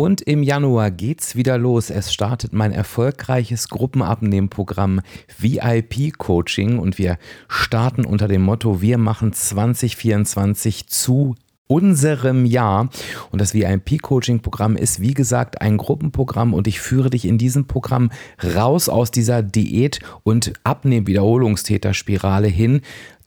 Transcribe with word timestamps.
Und 0.00 0.22
im 0.22 0.42
Januar 0.42 0.90
geht's 0.90 1.36
wieder 1.36 1.58
los. 1.58 1.90
Es 1.90 2.10
startet 2.10 2.54
mein 2.54 2.72
erfolgreiches 2.72 3.68
Gruppenabnehmprogramm 3.68 5.02
VIP 5.38 6.16
Coaching 6.16 6.78
und 6.78 6.96
wir 6.96 7.18
starten 7.48 8.06
unter 8.06 8.26
dem 8.26 8.40
Motto, 8.40 8.80
wir 8.80 8.96
machen 8.96 9.34
2024 9.34 10.86
zu 10.86 11.34
unserem 11.66 12.46
Jahr. 12.46 12.88
Und 13.30 13.40
das 13.40 13.54
VIP-Coaching-Programm 13.54 14.74
ist, 14.74 15.00
wie 15.00 15.14
gesagt, 15.14 15.60
ein 15.60 15.76
Gruppenprogramm 15.76 16.52
und 16.52 16.66
ich 16.66 16.80
führe 16.80 17.10
dich 17.10 17.24
in 17.26 17.38
diesem 17.38 17.66
Programm 17.66 18.10
raus 18.42 18.88
aus 18.88 19.12
dieser 19.12 19.42
Diät- 19.42 20.00
und 20.24 20.52
Abnehm-Wiederholungstäter-Spirale 20.64 22.48
hin 22.48 22.80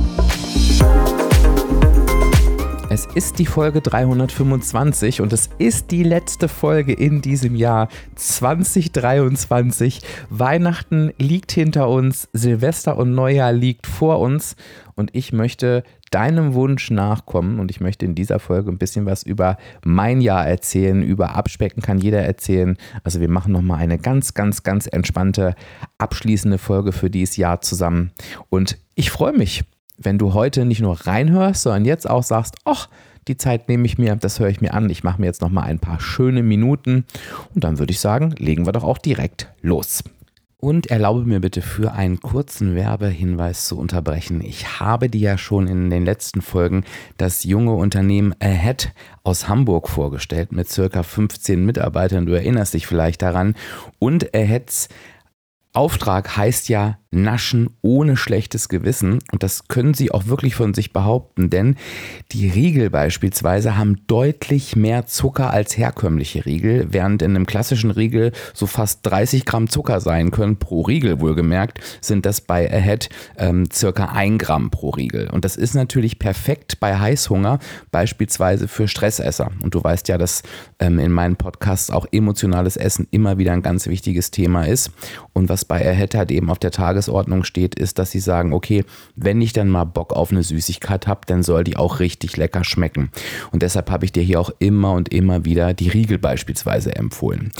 Es 2.93 3.05
ist 3.05 3.39
die 3.39 3.45
Folge 3.45 3.79
325 3.79 5.21
und 5.21 5.31
es 5.31 5.49
ist 5.59 5.91
die 5.91 6.03
letzte 6.03 6.49
Folge 6.49 6.91
in 6.91 7.21
diesem 7.21 7.55
Jahr 7.55 7.87
2023. 8.15 10.01
Weihnachten 10.29 11.13
liegt 11.17 11.53
hinter 11.53 11.87
uns, 11.87 12.27
Silvester 12.33 12.97
und 12.97 13.15
Neujahr 13.15 13.53
liegt 13.53 13.87
vor 13.87 14.19
uns 14.19 14.57
und 14.95 15.15
ich 15.15 15.31
möchte 15.31 15.83
deinem 16.11 16.53
Wunsch 16.53 16.91
nachkommen 16.91 17.61
und 17.61 17.71
ich 17.71 17.79
möchte 17.79 18.05
in 18.05 18.13
dieser 18.13 18.39
Folge 18.39 18.69
ein 18.69 18.77
bisschen 18.77 19.05
was 19.05 19.23
über 19.23 19.55
mein 19.85 20.19
Jahr 20.19 20.45
erzählen, 20.45 21.01
über 21.01 21.37
Abspecken 21.37 21.81
kann 21.81 21.97
jeder 21.97 22.23
erzählen. 22.23 22.75
Also 23.05 23.21
wir 23.21 23.29
machen 23.29 23.53
nochmal 23.53 23.79
eine 23.79 23.99
ganz, 23.99 24.33
ganz, 24.33 24.63
ganz 24.63 24.87
entspannte 24.87 25.55
abschließende 25.97 26.57
Folge 26.57 26.91
für 26.91 27.09
dieses 27.09 27.37
Jahr 27.37 27.61
zusammen 27.61 28.11
und 28.49 28.77
ich 28.95 29.11
freue 29.11 29.31
mich 29.31 29.63
wenn 30.03 30.17
du 30.17 30.33
heute 30.33 30.65
nicht 30.65 30.81
nur 30.81 30.99
reinhörst, 31.05 31.63
sondern 31.63 31.85
jetzt 31.85 32.09
auch 32.09 32.23
sagst, 32.23 32.55
ach, 32.65 32.87
die 33.27 33.37
Zeit 33.37 33.69
nehme 33.69 33.85
ich 33.85 33.97
mir, 33.97 34.15
das 34.15 34.39
höre 34.39 34.49
ich 34.49 34.61
mir 34.61 34.73
an, 34.73 34.89
ich 34.89 35.03
mache 35.03 35.21
mir 35.21 35.27
jetzt 35.27 35.41
noch 35.41 35.49
mal 35.49 35.63
ein 35.63 35.79
paar 35.79 35.99
schöne 35.99 36.43
Minuten 36.43 37.05
und 37.53 37.63
dann 37.63 37.79
würde 37.79 37.91
ich 37.91 37.99
sagen, 37.99 38.33
legen 38.37 38.65
wir 38.65 38.71
doch 38.71 38.83
auch 38.83 38.97
direkt 38.97 39.47
los. 39.61 40.03
Und 40.57 40.91
erlaube 40.91 41.25
mir 41.25 41.39
bitte 41.39 41.63
für 41.63 41.93
einen 41.93 42.19
kurzen 42.19 42.75
Werbehinweis 42.75 43.65
zu 43.65 43.79
unterbrechen. 43.79 44.41
Ich 44.41 44.79
habe 44.79 45.09
dir 45.09 45.31
ja 45.31 45.37
schon 45.39 45.67
in 45.67 45.89
den 45.89 46.05
letzten 46.05 46.43
Folgen 46.43 46.83
das 47.17 47.43
junge 47.43 47.73
Unternehmen 47.73 48.35
Ahead 48.39 48.93
aus 49.23 49.47
Hamburg 49.47 49.89
vorgestellt 49.89 50.51
mit 50.51 50.69
circa 50.69 51.01
15 51.01 51.65
Mitarbeitern. 51.65 52.27
Du 52.27 52.33
erinnerst 52.33 52.75
dich 52.75 52.85
vielleicht 52.85 53.23
daran. 53.23 53.55
Und 53.97 54.35
Aheads 54.35 54.89
Auftrag 55.73 56.37
heißt 56.37 56.69
ja 56.69 56.99
naschen 57.11 57.69
ohne 57.81 58.15
schlechtes 58.15 58.69
Gewissen 58.69 59.19
und 59.31 59.43
das 59.43 59.67
können 59.67 59.93
sie 59.93 60.11
auch 60.11 60.27
wirklich 60.27 60.55
von 60.55 60.73
sich 60.73 60.93
behaupten, 60.93 61.49
denn 61.49 61.75
die 62.31 62.47
Riegel 62.49 62.89
beispielsweise 62.89 63.77
haben 63.77 63.97
deutlich 64.07 64.77
mehr 64.77 65.05
Zucker 65.05 65.51
als 65.51 65.77
herkömmliche 65.77 66.45
Riegel, 66.45 66.87
während 66.89 67.21
in 67.21 67.35
einem 67.35 67.45
klassischen 67.45 67.91
Riegel 67.91 68.31
so 68.53 68.65
fast 68.65 69.01
30 69.03 69.45
Gramm 69.45 69.69
Zucker 69.69 69.99
sein 69.99 70.31
können, 70.31 70.57
pro 70.57 70.81
Riegel 70.81 71.19
wohlgemerkt, 71.19 71.79
sind 71.99 72.25
das 72.25 72.39
bei 72.39 72.71
Ahead 72.71 73.09
ähm, 73.37 73.69
circa 73.71 74.05
1 74.05 74.41
Gramm 74.41 74.71
pro 74.71 74.91
Riegel. 74.91 75.29
Und 75.29 75.43
das 75.43 75.57
ist 75.57 75.75
natürlich 75.75 76.17
perfekt 76.17 76.79
bei 76.79 76.97
Heißhunger, 76.97 77.59
beispielsweise 77.91 78.69
für 78.69 78.87
Stressesser. 78.87 79.51
Und 79.61 79.75
du 79.75 79.83
weißt 79.83 80.07
ja, 80.07 80.17
dass 80.17 80.43
ähm, 80.79 80.97
in 80.99 81.11
meinen 81.11 81.35
Podcasts 81.35 81.91
auch 81.91 82.05
emotionales 82.11 82.77
Essen 82.77 83.07
immer 83.11 83.37
wieder 83.37 83.51
ein 83.51 83.61
ganz 83.61 83.87
wichtiges 83.87 84.31
Thema 84.31 84.63
ist. 84.63 84.91
Und 85.33 85.49
was 85.49 85.65
bei 85.65 85.85
Ahead 85.85 86.15
halt 86.15 86.31
eben 86.31 86.49
auf 86.49 86.59
der 86.59 86.71
Tages 86.71 87.00
Tagesordnung 87.01 87.43
steht, 87.43 87.75
ist, 87.75 87.97
dass 87.97 88.11
sie 88.11 88.19
sagen, 88.19 88.53
okay, 88.53 88.83
wenn 89.15 89.41
ich 89.41 89.53
dann 89.53 89.69
mal 89.69 89.85
Bock 89.85 90.13
auf 90.13 90.31
eine 90.31 90.43
Süßigkeit 90.43 91.07
habe, 91.07 91.21
dann 91.25 91.41
soll 91.41 91.63
die 91.63 91.77
auch 91.77 91.99
richtig 91.99 92.37
lecker 92.37 92.63
schmecken. 92.63 93.09
Und 93.51 93.63
deshalb 93.63 93.89
habe 93.89 94.05
ich 94.05 94.11
dir 94.11 94.23
hier 94.23 94.39
auch 94.39 94.51
immer 94.59 94.93
und 94.93 95.09
immer 95.09 95.45
wieder 95.45 95.73
die 95.73 95.89
Riegel 95.89 96.19
beispielsweise 96.19 96.95
empfohlen. 96.95 97.51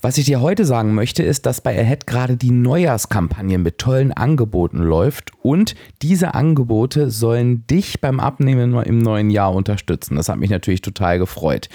Was 0.00 0.16
ich 0.18 0.24
dir 0.24 0.40
heute 0.40 0.64
sagen 0.64 0.94
möchte, 0.94 1.22
ist, 1.22 1.46
dass 1.46 1.60
bei 1.60 1.78
Ahead 1.78 2.06
gerade 2.06 2.36
die 2.36 2.50
Neujahrskampagne 2.50 3.58
mit 3.58 3.78
tollen 3.78 4.12
Angeboten 4.12 4.78
läuft 4.78 5.32
und 5.42 5.74
diese 6.02 6.34
Angebote 6.34 7.10
sollen 7.10 7.66
dich 7.66 8.00
beim 8.00 8.18
Abnehmen 8.18 8.74
im 8.82 8.98
neuen 8.98 9.30
Jahr 9.30 9.54
unterstützen. 9.54 10.16
Das 10.16 10.28
hat 10.28 10.38
mich 10.38 10.50
natürlich 10.50 10.80
total 10.80 11.18
gefreut. 11.18 11.68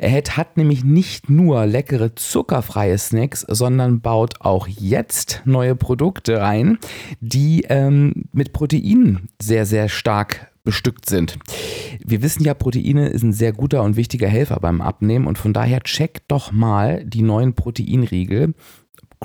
Ahead 0.00 0.36
hat 0.36 0.56
nämlich 0.56 0.84
nicht 0.84 1.28
nur 1.28 1.66
leckere 1.66 2.14
zuckerfreie 2.14 2.98
Snacks, 2.98 3.44
sondern 3.48 4.00
baut 4.00 4.40
auch 4.40 4.68
jetzt 4.68 5.42
neue 5.44 5.74
Produkte 5.74 6.40
rein, 6.40 6.78
die 7.20 7.64
ähm, 7.68 8.24
mit 8.32 8.52
Proteinen 8.52 9.28
sehr, 9.40 9.66
sehr 9.66 9.88
stark 9.88 10.52
bestückt 10.64 11.06
sind. 11.06 11.38
Wir 12.04 12.22
wissen 12.22 12.44
ja, 12.44 12.54
Proteine 12.54 13.08
ist 13.08 13.22
ein 13.22 13.32
sehr 13.32 13.52
guter 13.52 13.82
und 13.82 13.96
wichtiger 13.96 14.28
Helfer 14.28 14.60
beim 14.60 14.80
Abnehmen 14.80 15.26
und 15.26 15.38
von 15.38 15.52
daher 15.52 15.80
check 15.80 16.28
doch 16.28 16.52
mal 16.52 17.04
die 17.04 17.22
neuen 17.22 17.54
Proteinriegel. 17.54 18.54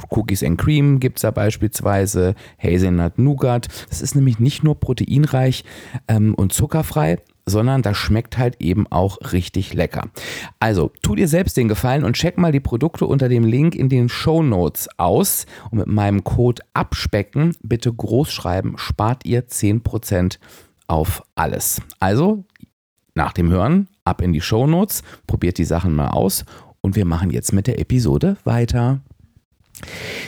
Cookies 0.10 0.44
and 0.44 0.58
Cream 0.58 1.00
gibt 1.00 1.18
es 1.18 1.22
da 1.22 1.32
beispielsweise, 1.32 2.36
Hazelnut 2.58 3.20
Nougat. 3.20 3.68
Das 3.90 4.02
ist 4.02 4.16
nämlich 4.16 4.40
nicht 4.40 4.64
nur 4.64 4.80
proteinreich 4.80 5.66
ähm, 6.08 6.34
und 6.34 6.54
zuckerfrei, 6.54 7.20
sondern 7.46 7.82
das 7.82 7.98
schmeckt 7.98 8.38
halt 8.38 8.62
eben 8.62 8.88
auch 8.88 9.18
richtig 9.32 9.74
lecker. 9.74 10.10
Also, 10.60 10.92
tu 11.02 11.16
dir 11.16 11.28
selbst 11.28 11.58
den 11.58 11.68
Gefallen 11.68 12.04
und 12.04 12.16
check 12.16 12.38
mal 12.38 12.52
die 12.52 12.60
Produkte 12.60 13.06
unter 13.06 13.30
dem 13.30 13.44
Link 13.44 13.76
in 13.76 13.90
den 13.90 14.10
Show 14.10 14.44
Notes 14.44 14.88
aus 14.98 15.46
und 15.72 15.80
mit 15.80 15.88
meinem 15.88 16.24
Code 16.24 16.62
abspecken 16.74 17.56
bitte 17.62 17.94
groß 17.94 18.32
schreiben, 18.32 18.78
spart 18.78 19.26
ihr 19.26 19.48
10% 19.48 20.38
auf 20.88 21.24
alles. 21.36 21.82
Also, 22.00 22.46
nach 23.16 23.34
dem 23.34 23.50
Hören 23.50 23.90
ab 24.06 24.22
in 24.22 24.34
die 24.34 24.42
Show 24.42 24.68
Notes, 24.68 25.04
probiert 25.28 25.58
die 25.58 25.66
Sachen 25.66 25.94
mal 25.94 26.10
aus 26.10 26.46
und 26.82 26.96
wir 26.96 27.06
machen 27.06 27.32
jetzt 27.32 27.54
mit 27.54 27.68
der 27.68 27.80
Episode 27.80 28.38
weiter. 28.44 29.02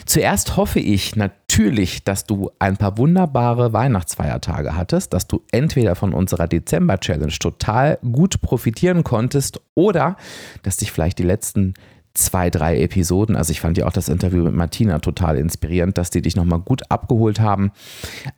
Zuerst 0.05 0.57
hoffe 0.57 0.79
ich 0.79 1.15
natürlich, 1.15 2.03
dass 2.03 2.25
du 2.25 2.51
ein 2.59 2.77
paar 2.77 2.97
wunderbare 2.97 3.73
Weihnachtsfeiertage 3.73 4.75
hattest, 4.75 5.13
dass 5.13 5.27
du 5.27 5.43
entweder 5.51 5.95
von 5.95 6.13
unserer 6.13 6.47
Dezember-Challenge 6.47 7.33
total 7.39 7.99
gut 8.11 8.41
profitieren 8.41 9.03
konntest 9.03 9.61
oder 9.75 10.17
dass 10.63 10.77
dich 10.77 10.91
vielleicht 10.91 11.19
die 11.19 11.23
letzten 11.23 11.73
zwei, 12.13 12.49
drei 12.49 12.79
Episoden, 12.79 13.35
also 13.35 13.51
ich 13.51 13.61
fand 13.61 13.77
ja 13.77 13.85
auch 13.85 13.93
das 13.93 14.09
Interview 14.09 14.43
mit 14.43 14.53
Martina 14.53 14.99
total 14.99 15.37
inspirierend, 15.37 15.97
dass 15.97 16.09
die 16.09 16.21
dich 16.21 16.35
nochmal 16.35 16.59
gut 16.59 16.89
abgeholt 16.89 17.39
haben. 17.39 17.71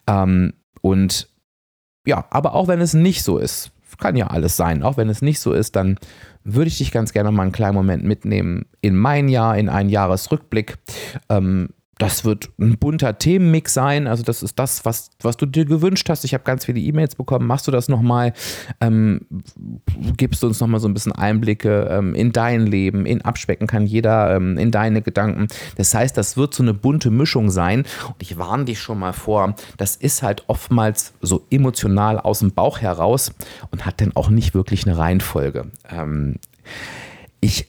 Ähm, 0.08 0.54
und 0.82 1.30
ja, 2.06 2.26
aber 2.30 2.54
auch 2.56 2.68
wenn 2.68 2.82
es 2.82 2.94
nicht 2.94 3.24
so 3.24 3.38
ist, 3.38 3.72
kann 3.98 4.16
ja 4.16 4.28
alles 4.28 4.58
sein. 4.58 4.84
Auch 4.84 4.98
wenn 4.98 5.10
es 5.10 5.22
nicht 5.22 5.40
so 5.40 5.54
ist, 5.54 5.76
dann 5.76 5.98
würde 6.44 6.68
ich 6.68 6.78
dich 6.78 6.92
ganz 6.92 7.14
gerne 7.14 7.32
mal 7.32 7.44
einen 7.44 7.52
kleinen 7.52 7.76
Moment 7.76 8.04
mitnehmen 8.04 8.66
in 8.82 8.96
mein 8.96 9.28
Jahr, 9.28 9.58
in 9.58 9.70
einen 9.70 9.90
Jahresrückblick. 9.90 10.78
Ähm, 11.30 11.70
das 11.98 12.26
wird 12.26 12.50
ein 12.60 12.78
bunter 12.78 13.18
Themenmix 13.18 13.74
sein. 13.74 14.08
Also 14.08 14.24
das 14.24 14.44
ist 14.44 14.60
das, 14.60 14.86
was, 14.86 15.10
was 15.22 15.38
du 15.38 15.46
dir 15.46 15.66
gewünscht 15.66 16.10
hast. 16.10 16.24
Ich 16.26 16.34
habe 16.34 16.44
ganz 16.44 16.66
viele 16.66 16.80
E-Mails 16.80 17.16
bekommen. 17.16 17.48
Machst 17.48 17.68
du 17.68 17.72
das 17.72 17.90
nochmal? 17.90 18.34
Ähm, 18.82 19.22
gibst 20.16 20.44
du 20.44 20.48
uns 20.48 20.60
nochmal 20.60 20.80
so 20.80 20.88
ein 20.88 20.94
bisschen 20.94 21.12
Einblicke 21.12 21.88
ähm, 21.90 22.14
in 22.14 22.32
dein 22.32 22.68
Leben, 22.68 23.06
in 23.06 23.22
Abspecken 23.22 23.68
kann 23.68 23.86
jeder, 23.86 24.36
ähm, 24.36 24.58
in 24.58 24.72
deine 24.72 25.02
Gedanken. 25.02 25.48
Das 25.76 25.94
heißt, 25.94 26.18
das 26.18 26.38
wird 26.38 26.54
so 26.54 26.64
eine 26.64 26.74
bunte 26.74 27.10
Mischung 27.10 27.50
sein. 27.50 27.86
Und 28.08 28.22
ich 28.22 28.38
warne 28.38 28.66
dich 28.66 28.80
schon 28.80 29.00
mal 29.00 29.14
vor, 29.14 29.56
das 29.78 29.96
ist 29.96 30.24
halt 30.24 30.44
oftmals 30.48 31.14
so 31.22 31.46
emotional 31.50 32.20
aus 32.20 32.40
dem 32.40 32.52
Bauch 32.52 32.80
heraus 32.80 33.34
und 33.72 33.86
hat 33.86 34.02
dann 34.02 34.16
auch 34.16 34.30
nicht 34.30 34.54
wirklich 34.54 34.86
eine 34.86 34.98
Reihenfolge. 34.98 35.72
Ähm, 35.90 36.36
ich 37.40 37.68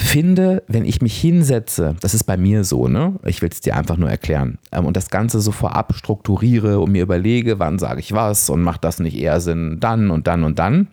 finde, 0.00 0.62
wenn 0.68 0.84
ich 0.84 1.02
mich 1.02 1.20
hinsetze, 1.20 1.96
das 2.00 2.14
ist 2.14 2.24
bei 2.24 2.36
mir 2.36 2.64
so, 2.64 2.88
ne? 2.88 3.18
Ich 3.24 3.42
will 3.42 3.50
es 3.52 3.60
dir 3.60 3.76
einfach 3.76 3.96
nur 3.96 4.08
erklären. 4.08 4.58
Ähm, 4.72 4.86
und 4.86 4.96
das 4.96 5.10
Ganze 5.10 5.40
so 5.40 5.52
vorab 5.52 5.94
strukturiere 5.94 6.78
und 6.80 6.92
mir 6.92 7.02
überlege, 7.02 7.58
wann 7.58 7.78
sage 7.78 8.00
ich 8.00 8.12
was 8.12 8.48
und 8.48 8.62
macht 8.62 8.84
das 8.84 9.00
nicht 9.00 9.16
eher 9.16 9.40
Sinn, 9.40 9.78
dann 9.80 10.10
und 10.10 10.26
dann 10.26 10.44
und 10.44 10.58
dann. 10.58 10.88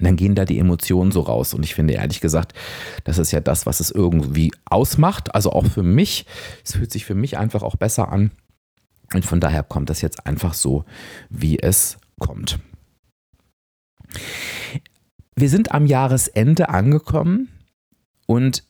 Dann 0.00 0.16
gehen 0.16 0.34
da 0.34 0.44
die 0.44 0.58
Emotionen 0.58 1.10
so 1.10 1.20
raus. 1.20 1.54
Und 1.54 1.64
ich 1.64 1.74
finde 1.74 1.94
ehrlich 1.94 2.20
gesagt, 2.20 2.52
das 3.04 3.16
ist 3.18 3.32
ja 3.32 3.40
das, 3.40 3.64
was 3.64 3.80
es 3.80 3.90
irgendwie 3.90 4.52
ausmacht. 4.66 5.34
Also 5.34 5.52
auch 5.52 5.64
für 5.64 5.82
mich. 5.82 6.26
Es 6.64 6.72
fühlt 6.72 6.92
sich 6.92 7.06
für 7.06 7.14
mich 7.14 7.38
einfach 7.38 7.62
auch 7.62 7.76
besser 7.76 8.12
an. 8.12 8.30
Und 9.14 9.24
von 9.24 9.40
daher 9.40 9.62
kommt 9.62 9.88
das 9.88 10.02
jetzt 10.02 10.26
einfach 10.26 10.52
so, 10.52 10.84
wie 11.30 11.58
es 11.58 11.96
kommt. 12.18 12.58
Wir 15.36 15.48
sind 15.48 15.72
am 15.72 15.86
Jahresende 15.86 16.68
angekommen 16.68 17.48
und 18.26 18.64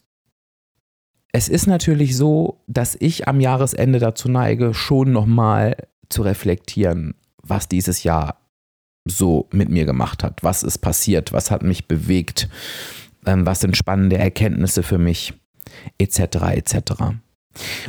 es 1.32 1.48
ist 1.48 1.66
natürlich 1.66 2.16
so, 2.16 2.62
dass 2.66 2.96
ich 2.98 3.28
am 3.28 3.40
Jahresende 3.40 3.98
dazu 3.98 4.28
neige, 4.28 4.72
schon 4.72 5.12
nochmal 5.12 5.76
zu 6.08 6.22
reflektieren, 6.22 7.14
was 7.42 7.68
dieses 7.68 8.04
Jahr 8.04 8.38
so 9.04 9.48
mit 9.52 9.68
mir 9.68 9.84
gemacht 9.84 10.24
hat, 10.24 10.42
was 10.42 10.62
ist 10.62 10.78
passiert, 10.78 11.32
was 11.32 11.50
hat 11.50 11.62
mich 11.62 11.88
bewegt, 11.88 12.48
ähm, 13.26 13.46
was 13.46 13.60
sind 13.60 13.76
spannende 13.76 14.18
Erkenntnisse 14.18 14.82
für 14.82 14.98
mich, 14.98 15.34
etc. 15.98 16.18
etc. 16.54 16.80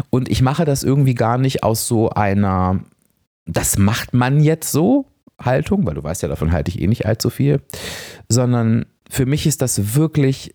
Und 0.10 0.30
ich 0.30 0.42
mache 0.42 0.66
das 0.66 0.84
irgendwie 0.84 1.16
gar 1.16 1.38
nicht 1.38 1.64
aus 1.64 1.88
so 1.88 2.10
einer, 2.10 2.82
das 3.46 3.78
macht 3.78 4.14
man 4.14 4.42
jetzt 4.42 4.72
so 4.72 5.06
Haltung, 5.42 5.86
weil 5.86 5.96
du 5.96 6.04
weißt 6.04 6.24
ja, 6.24 6.28
davon 6.28 6.52
halte 6.52 6.70
ich 6.70 6.82
eh 6.82 6.88
nicht 6.88 7.06
allzu 7.06 7.30
viel, 7.30 7.62
sondern 8.28 8.86
für 9.10 9.26
mich 9.26 9.48
ist 9.48 9.62
das 9.62 9.96
wirklich 9.96 10.54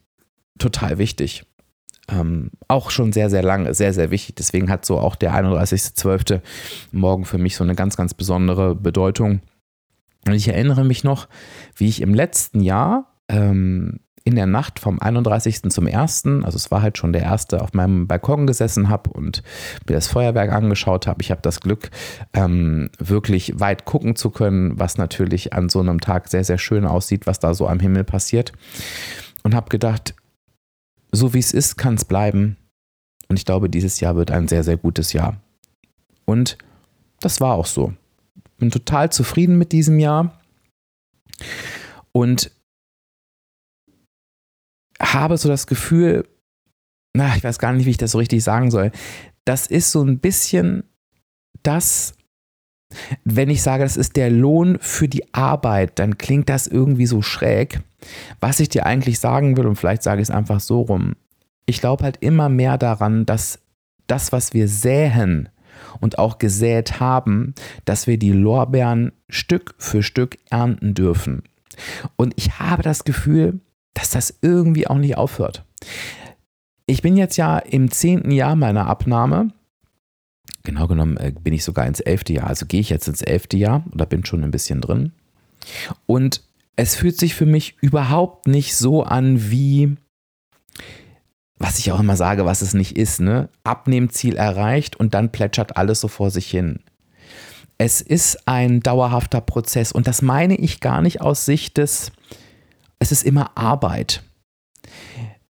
total 0.58 0.98
wichtig. 0.98 1.44
Ähm, 2.08 2.50
auch 2.68 2.90
schon 2.90 3.12
sehr, 3.12 3.30
sehr 3.30 3.42
lange, 3.42 3.74
sehr, 3.74 3.92
sehr 3.92 4.10
wichtig. 4.10 4.34
Deswegen 4.36 4.70
hat 4.70 4.84
so 4.84 4.98
auch 4.98 5.14
der 5.14 5.34
31.12. 5.34 6.40
morgen 6.90 7.24
für 7.24 7.38
mich 7.38 7.56
so 7.56 7.64
eine 7.64 7.74
ganz, 7.74 7.96
ganz 7.96 8.14
besondere 8.14 8.74
Bedeutung. 8.74 9.40
Und 10.26 10.34
ich 10.34 10.48
erinnere 10.48 10.84
mich 10.84 11.04
noch, 11.04 11.28
wie 11.76 11.88
ich 11.88 12.00
im 12.00 12.14
letzten 12.14 12.60
Jahr 12.60 13.12
ähm, 13.28 14.00
in 14.24 14.36
der 14.36 14.46
Nacht 14.46 14.78
vom 14.78 15.00
31. 15.00 15.62
zum 15.70 15.86
1., 15.86 16.24
also 16.42 16.56
es 16.56 16.70
war 16.70 16.82
halt 16.82 16.98
schon 16.98 17.12
der 17.12 17.22
erste, 17.22 17.60
auf 17.60 17.72
meinem 17.72 18.06
Balkon 18.06 18.46
gesessen 18.46 18.88
habe 18.88 19.10
und 19.10 19.42
mir 19.88 19.94
das 19.94 20.06
Feuerwerk 20.06 20.52
angeschaut 20.52 21.06
habe. 21.06 21.22
Ich 21.22 21.30
habe 21.30 21.42
das 21.42 21.60
Glück, 21.60 21.90
ähm, 22.32 22.90
wirklich 22.98 23.58
weit 23.58 23.84
gucken 23.84 24.14
zu 24.14 24.30
können, 24.30 24.78
was 24.78 24.96
natürlich 24.96 25.52
an 25.52 25.68
so 25.68 25.80
einem 25.80 26.00
Tag 26.00 26.28
sehr, 26.28 26.44
sehr 26.44 26.58
schön 26.58 26.84
aussieht, 26.84 27.26
was 27.26 27.40
da 27.40 27.54
so 27.54 27.66
am 27.66 27.80
Himmel 27.80 28.04
passiert. 28.04 28.52
Und 29.42 29.56
habe 29.56 29.70
gedacht, 29.70 30.14
so 31.12 31.34
wie 31.34 31.38
es 31.38 31.52
ist, 31.52 31.76
kann 31.76 31.94
es 31.94 32.04
bleiben. 32.04 32.56
Und 33.28 33.38
ich 33.38 33.44
glaube, 33.44 33.70
dieses 33.70 34.00
Jahr 34.00 34.16
wird 34.16 34.30
ein 34.30 34.48
sehr, 34.48 34.64
sehr 34.64 34.76
gutes 34.76 35.12
Jahr. 35.12 35.40
Und 36.24 36.58
das 37.20 37.40
war 37.40 37.54
auch 37.54 37.66
so. 37.66 37.94
Bin 38.58 38.70
total 38.70 39.10
zufrieden 39.12 39.58
mit 39.58 39.72
diesem 39.72 39.98
Jahr 39.98 40.40
und 42.12 42.50
habe 45.00 45.36
so 45.36 45.48
das 45.48 45.66
Gefühl, 45.66 46.28
na, 47.14 47.36
ich 47.36 47.44
weiß 47.44 47.58
gar 47.58 47.72
nicht, 47.72 47.86
wie 47.86 47.90
ich 47.90 47.98
das 47.98 48.12
so 48.12 48.18
richtig 48.18 48.42
sagen 48.42 48.70
soll. 48.70 48.92
Das 49.44 49.66
ist 49.66 49.90
so 49.90 50.02
ein 50.02 50.18
bisschen 50.18 50.84
das, 51.62 52.14
wenn 53.24 53.50
ich 53.50 53.62
sage, 53.62 53.82
das 53.82 53.96
ist 53.96 54.16
der 54.16 54.30
Lohn 54.30 54.78
für 54.80 55.08
die 55.08 55.32
Arbeit, 55.34 55.98
dann 55.98 56.18
klingt 56.18 56.48
das 56.48 56.66
irgendwie 56.66 57.06
so 57.06 57.22
schräg. 57.22 57.80
Was 58.40 58.60
ich 58.60 58.68
dir 58.68 58.86
eigentlich 58.86 59.20
sagen 59.20 59.56
will, 59.56 59.66
und 59.66 59.76
vielleicht 59.76 60.02
sage 60.02 60.20
ich 60.20 60.28
es 60.28 60.34
einfach 60.34 60.60
so 60.60 60.80
rum, 60.82 61.14
ich 61.66 61.80
glaube 61.80 62.04
halt 62.04 62.18
immer 62.20 62.48
mehr 62.48 62.78
daran, 62.78 63.24
dass 63.26 63.60
das, 64.06 64.32
was 64.32 64.52
wir 64.52 64.68
säen 64.68 65.48
und 66.00 66.18
auch 66.18 66.38
gesät 66.38 67.00
haben, 67.00 67.54
dass 67.84 68.06
wir 68.06 68.18
die 68.18 68.32
Lorbeeren 68.32 69.12
Stück 69.28 69.74
für 69.78 70.02
Stück 70.02 70.38
ernten 70.50 70.94
dürfen. 70.94 71.42
Und 72.16 72.34
ich 72.36 72.58
habe 72.58 72.82
das 72.82 73.04
Gefühl, 73.04 73.60
dass 73.94 74.10
das 74.10 74.38
irgendwie 74.42 74.86
auch 74.86 74.98
nicht 74.98 75.16
aufhört. 75.16 75.64
Ich 76.86 77.02
bin 77.02 77.16
jetzt 77.16 77.36
ja 77.36 77.58
im 77.58 77.90
zehnten 77.90 78.30
Jahr 78.30 78.56
meiner 78.56 78.86
Abnahme. 78.86 79.48
Genau 80.64 80.86
genommen 80.86 81.16
äh, 81.16 81.32
bin 81.32 81.54
ich 81.54 81.64
sogar 81.64 81.86
ins 81.86 82.00
elfte 82.00 82.32
Jahr. 82.32 82.46
Also 82.46 82.66
gehe 82.66 82.80
ich 82.80 82.90
jetzt 82.90 83.08
ins 83.08 83.22
elfte 83.22 83.56
Jahr 83.56 83.84
oder 83.92 84.06
bin 84.06 84.24
schon 84.24 84.44
ein 84.44 84.50
bisschen 84.50 84.80
drin. 84.80 85.12
Und 86.06 86.42
es 86.76 86.94
fühlt 86.94 87.18
sich 87.18 87.34
für 87.34 87.46
mich 87.46 87.76
überhaupt 87.80 88.46
nicht 88.46 88.76
so 88.76 89.02
an 89.02 89.50
wie, 89.50 89.96
was 91.58 91.78
ich 91.78 91.92
auch 91.92 92.00
immer 92.00 92.16
sage, 92.16 92.44
was 92.44 92.62
es 92.62 92.74
nicht 92.74 92.96
ist, 92.96 93.20
ne? 93.20 93.48
Abnehmziel 93.64 94.36
erreicht 94.36 94.96
und 94.96 95.14
dann 95.14 95.32
plätschert 95.32 95.76
alles 95.76 96.00
so 96.00 96.08
vor 96.08 96.30
sich 96.30 96.50
hin. 96.50 96.80
Es 97.78 98.00
ist 98.00 98.46
ein 98.46 98.80
dauerhafter 98.80 99.40
Prozess 99.40 99.92
und 99.92 100.06
das 100.06 100.22
meine 100.22 100.56
ich 100.56 100.80
gar 100.80 101.02
nicht 101.02 101.20
aus 101.20 101.44
Sicht 101.44 101.78
des, 101.78 102.12
es 102.98 103.12
ist 103.12 103.24
immer 103.24 103.56
Arbeit, 103.56 104.22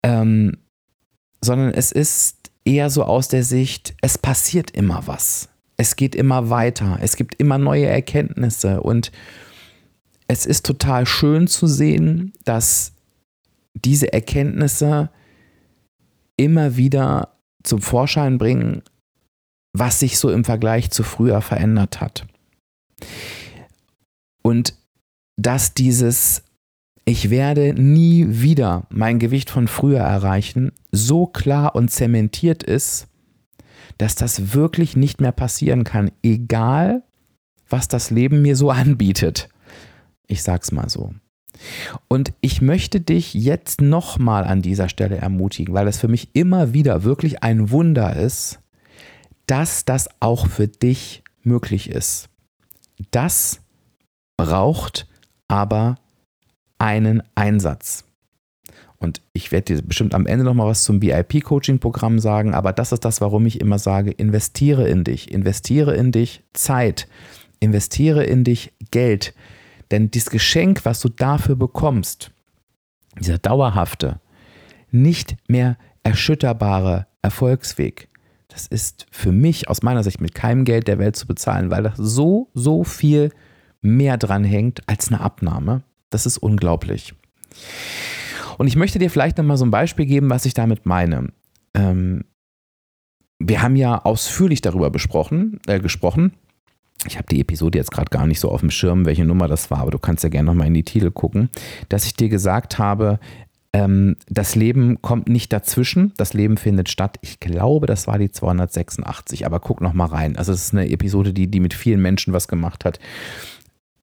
ähm, 0.02 0.58
sondern 1.40 1.72
es 1.72 1.92
ist 1.92 2.37
eher 2.68 2.90
so 2.90 3.02
aus 3.04 3.28
der 3.28 3.42
Sicht, 3.42 3.94
es 4.02 4.18
passiert 4.18 4.70
immer 4.72 5.06
was. 5.06 5.48
Es 5.78 5.96
geht 5.96 6.14
immer 6.14 6.50
weiter. 6.50 6.98
Es 7.00 7.16
gibt 7.16 7.36
immer 7.36 7.56
neue 7.56 7.86
Erkenntnisse 7.86 8.82
und 8.82 9.10
es 10.26 10.44
ist 10.44 10.66
total 10.66 11.06
schön 11.06 11.46
zu 11.46 11.66
sehen, 11.66 12.34
dass 12.44 12.92
diese 13.72 14.12
Erkenntnisse 14.12 15.10
immer 16.36 16.76
wieder 16.76 17.38
zum 17.62 17.80
Vorschein 17.80 18.36
bringen, 18.36 18.82
was 19.72 20.00
sich 20.00 20.18
so 20.18 20.30
im 20.30 20.44
Vergleich 20.44 20.90
zu 20.90 21.02
früher 21.04 21.40
verändert 21.40 22.02
hat. 22.02 22.26
Und 24.42 24.74
dass 25.36 25.72
dieses 25.72 26.42
ich 27.08 27.30
werde 27.30 27.72
nie 27.72 28.26
wieder 28.28 28.86
mein 28.90 29.18
Gewicht 29.18 29.48
von 29.48 29.66
früher 29.66 30.00
erreichen, 30.00 30.72
so 30.92 31.24
klar 31.24 31.74
und 31.74 31.90
zementiert 31.90 32.62
ist, 32.62 33.08
dass 33.96 34.14
das 34.14 34.52
wirklich 34.52 34.94
nicht 34.94 35.18
mehr 35.18 35.32
passieren 35.32 35.84
kann, 35.84 36.10
egal 36.22 37.02
was 37.66 37.88
das 37.88 38.10
Leben 38.10 38.42
mir 38.42 38.56
so 38.56 38.70
anbietet. 38.82 39.48
Ich 40.26 40.42
sag's 40.42 40.70
mal 40.70 40.90
so. 40.90 41.14
Und 42.08 42.34
ich 42.42 42.60
möchte 42.60 43.00
dich 43.00 43.32
jetzt 43.32 43.80
nochmal 43.80 44.44
an 44.44 44.60
dieser 44.60 44.90
Stelle 44.90 45.16
ermutigen, 45.16 45.72
weil 45.72 45.88
es 45.88 45.96
für 45.96 46.08
mich 46.08 46.28
immer 46.34 46.74
wieder 46.74 47.04
wirklich 47.04 47.42
ein 47.42 47.70
Wunder 47.70 48.16
ist, 48.16 48.60
dass 49.46 49.86
das 49.86 50.10
auch 50.20 50.46
für 50.46 50.68
dich 50.68 51.22
möglich 51.42 51.88
ist. 51.88 52.28
Das 53.10 53.62
braucht 54.36 55.08
aber 55.48 55.96
einen 56.78 57.22
Einsatz. 57.34 58.04
Und 58.98 59.22
ich 59.32 59.52
werde 59.52 59.76
dir 59.76 59.82
bestimmt 59.82 60.14
am 60.14 60.26
Ende 60.26 60.44
nochmal 60.44 60.66
was 60.66 60.82
zum 60.82 61.00
VIP-Coaching-Programm 61.00 62.18
sagen, 62.18 62.52
aber 62.54 62.72
das 62.72 62.90
ist 62.90 63.04
das, 63.04 63.20
warum 63.20 63.46
ich 63.46 63.60
immer 63.60 63.78
sage, 63.78 64.10
investiere 64.10 64.88
in 64.88 65.04
dich, 65.04 65.30
investiere 65.30 65.94
in 65.94 66.10
dich 66.10 66.42
Zeit, 66.52 67.06
investiere 67.60 68.24
in 68.24 68.42
dich 68.42 68.72
Geld. 68.90 69.34
Denn 69.90 70.10
dieses 70.10 70.30
Geschenk, 70.30 70.84
was 70.84 71.00
du 71.00 71.08
dafür 71.08 71.54
bekommst, 71.54 72.32
dieser 73.20 73.38
dauerhafte, 73.38 74.20
nicht 74.90 75.36
mehr 75.46 75.76
erschütterbare 76.02 77.06
Erfolgsweg, 77.22 78.08
das 78.48 78.66
ist 78.66 79.06
für 79.12 79.30
mich 79.30 79.68
aus 79.68 79.82
meiner 79.82 80.02
Sicht 80.02 80.20
mit 80.20 80.34
keinem 80.34 80.64
Geld 80.64 80.88
der 80.88 80.98
Welt 80.98 81.14
zu 81.14 81.26
bezahlen, 81.26 81.70
weil 81.70 81.84
da 81.84 81.92
so, 81.96 82.48
so 82.54 82.82
viel 82.82 83.30
mehr 83.80 84.16
dran 84.16 84.42
hängt 84.42 84.88
als 84.88 85.08
eine 85.08 85.20
Abnahme. 85.20 85.82
Das 86.10 86.26
ist 86.26 86.38
unglaublich. 86.38 87.14
Und 88.56 88.66
ich 88.66 88.76
möchte 88.76 88.98
dir 88.98 89.10
vielleicht 89.10 89.38
nochmal 89.38 89.56
so 89.56 89.64
ein 89.64 89.70
Beispiel 89.70 90.06
geben, 90.06 90.30
was 90.30 90.44
ich 90.44 90.54
damit 90.54 90.86
meine. 90.86 91.28
Ähm, 91.74 92.24
wir 93.38 93.62
haben 93.62 93.76
ja 93.76 94.04
ausführlich 94.04 94.60
darüber 94.60 94.90
besprochen, 94.90 95.60
äh, 95.66 95.78
gesprochen. 95.80 96.32
Ich 97.06 97.16
habe 97.16 97.28
die 97.30 97.40
Episode 97.40 97.78
jetzt 97.78 97.92
gerade 97.92 98.10
gar 98.10 98.26
nicht 98.26 98.40
so 98.40 98.50
auf 98.50 98.60
dem 98.60 98.72
Schirm, 98.72 99.06
welche 99.06 99.24
Nummer 99.24 99.46
das 99.46 99.70
war, 99.70 99.78
aber 99.78 99.92
du 99.92 100.00
kannst 100.00 100.24
ja 100.24 100.28
gerne 100.28 100.46
nochmal 100.46 100.66
in 100.66 100.74
die 100.74 100.82
Titel 100.82 101.12
gucken, 101.12 101.48
dass 101.88 102.04
ich 102.04 102.14
dir 102.14 102.28
gesagt 102.28 102.78
habe, 102.78 103.20
ähm, 103.72 104.16
das 104.28 104.56
Leben 104.56 105.00
kommt 105.02 105.28
nicht 105.28 105.52
dazwischen, 105.52 106.12
das 106.16 106.32
Leben 106.32 106.56
findet 106.56 106.88
statt. 106.88 107.18
Ich 107.20 107.38
glaube, 107.38 107.86
das 107.86 108.08
war 108.08 108.18
die 108.18 108.30
286, 108.30 109.46
aber 109.46 109.60
guck 109.60 109.80
nochmal 109.80 110.08
rein. 110.08 110.36
Also 110.36 110.52
es 110.52 110.64
ist 110.64 110.74
eine 110.74 110.90
Episode, 110.90 111.32
die, 111.32 111.48
die 111.48 111.60
mit 111.60 111.74
vielen 111.74 112.02
Menschen 112.02 112.32
was 112.32 112.48
gemacht 112.48 112.84
hat. 112.84 112.98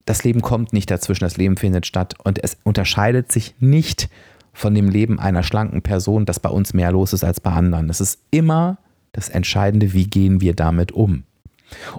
Das 0.06 0.24
Leben 0.24 0.42
kommt 0.42 0.72
nicht 0.72 0.92
dazwischen, 0.92 1.24
das 1.24 1.38
Leben 1.38 1.58
findet 1.58 1.86
statt 1.86 2.14
und 2.24 2.44
es 2.44 2.58
unterscheidet 2.64 3.32
sich 3.32 3.56
nicht 3.60 4.10
von 4.54 4.74
dem 4.74 4.88
Leben 4.88 5.20
einer 5.20 5.44
schlanken 5.44 5.82
Person, 5.82 6.26
dass 6.26 6.40
bei 6.40 6.50
uns 6.50 6.74
mehr 6.74 6.92
los 6.92 7.12
ist 7.12 7.24
als 7.24 7.40
bei 7.40 7.52
anderen. 7.52 7.90
Es 7.90 8.00
ist 8.02 8.20
immer 8.32 8.78
das 9.12 9.30
Entscheidende, 9.30 9.94
wie 9.94 10.08
gehen 10.08 10.42
wir 10.42 10.56
damit 10.56 10.92
um. 10.92 11.24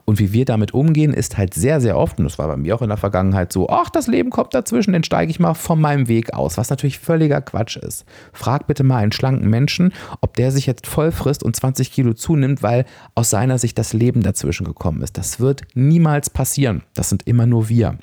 Und 0.04 0.18
wie 0.18 0.32
wir 0.32 0.44
damit 0.44 0.74
umgehen, 0.74 1.12
ist 1.12 1.38
halt 1.38 1.54
sehr, 1.54 1.80
sehr 1.80 1.96
oft, 1.96 2.18
und 2.18 2.24
das 2.24 2.38
war 2.38 2.46
bei 2.48 2.56
mir 2.56 2.74
auch 2.74 2.82
in 2.82 2.88
der 2.88 2.96
Vergangenheit 2.96 3.52
so, 3.52 3.68
ach, 3.68 3.90
das 3.90 4.06
Leben 4.06 4.30
kommt 4.30 4.54
dazwischen, 4.54 4.92
dann 4.92 5.04
steige 5.04 5.30
ich 5.30 5.40
mal 5.40 5.54
von 5.54 5.80
meinem 5.80 6.08
Weg 6.08 6.34
aus, 6.34 6.56
was 6.56 6.70
natürlich 6.70 6.98
völliger 6.98 7.40
Quatsch 7.40 7.76
ist. 7.76 8.04
Frag 8.32 8.66
bitte 8.66 8.84
mal 8.84 8.98
einen 8.98 9.12
schlanken 9.12 9.48
Menschen, 9.48 9.92
ob 10.20 10.34
der 10.34 10.50
sich 10.50 10.66
jetzt 10.66 10.86
voll 10.86 11.12
frisst 11.12 11.42
und 11.42 11.56
20 11.56 11.92
Kilo 11.92 12.14
zunimmt, 12.14 12.62
weil 12.62 12.84
aus 13.14 13.30
seiner 13.30 13.58
Sicht 13.58 13.78
das 13.78 13.92
Leben 13.92 14.22
dazwischen 14.22 14.64
gekommen 14.64 15.02
ist. 15.02 15.18
Das 15.18 15.40
wird 15.40 15.62
niemals 15.74 16.30
passieren. 16.30 16.82
Das 16.94 17.08
sind 17.08 17.26
immer 17.26 17.46
nur 17.46 17.68
wir. 17.68 17.98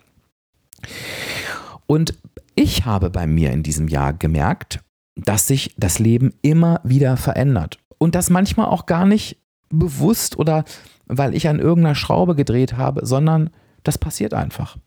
Und 1.88 2.15
ich 2.55 2.86
habe 2.86 3.10
bei 3.10 3.25
mir 3.27 3.51
in 3.51 3.63
diesem 3.63 3.88
Jahr 3.88 4.13
gemerkt, 4.13 4.79
dass 5.15 5.48
sich 5.48 5.74
das 5.77 6.00
Leben 6.00 6.34
immer 6.41 6.82
wieder 6.84 7.17
verändert. 7.17 7.79
Und 7.98 8.15
das 8.15 8.29
manchmal 8.29 8.67
auch 8.67 8.86
gar 8.86 9.05
nicht 9.05 9.38
bewusst 9.70 10.38
oder 10.38 10.63
weil 11.07 11.36
ich 11.36 11.48
an 11.48 11.60
irgendeiner 11.60 11.95
Schraube 11.95 12.36
gedreht 12.36 12.77
habe, 12.77 13.05
sondern 13.05 13.50
das 13.83 13.98
passiert 13.98 14.33
einfach. 14.33 14.77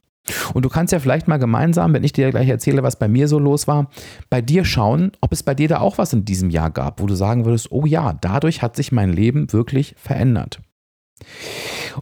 Und 0.55 0.65
du 0.65 0.69
kannst 0.69 0.93
ja 0.93 0.99
vielleicht 0.99 1.29
mal 1.29 1.37
gemeinsam, 1.37 1.93
wenn 1.93 2.03
ich 2.03 2.13
dir 2.13 2.31
gleich 2.31 2.49
erzähle, 2.49 2.83
was 2.83 2.99
bei 2.99 3.09
mir 3.09 3.29
so 3.29 3.39
los 3.39 3.69
war, 3.69 3.91
bei 4.29 4.43
dir 4.43 4.65
schauen, 4.65 5.13
ob 5.21 5.33
es 5.33 5.43
bei 5.43 5.55
dir 5.55 5.69
da 5.69 5.81
auch 5.81 5.99
was 5.99 6.13
in 6.13 6.25
diesem 6.25 6.51
Jahr 6.51 6.71
gab, 6.71 7.01
wo 7.01 7.07
du 7.07 7.15
sagen 7.15 7.45
würdest, 7.45 7.71
oh 7.71 7.87
ja, 7.87 8.13
dadurch 8.21 8.63
hat 8.63 8.77
sich 8.77 8.91
mein 8.91 9.13
Leben 9.13 9.53
wirklich 9.53 9.95
verändert. 9.99 10.61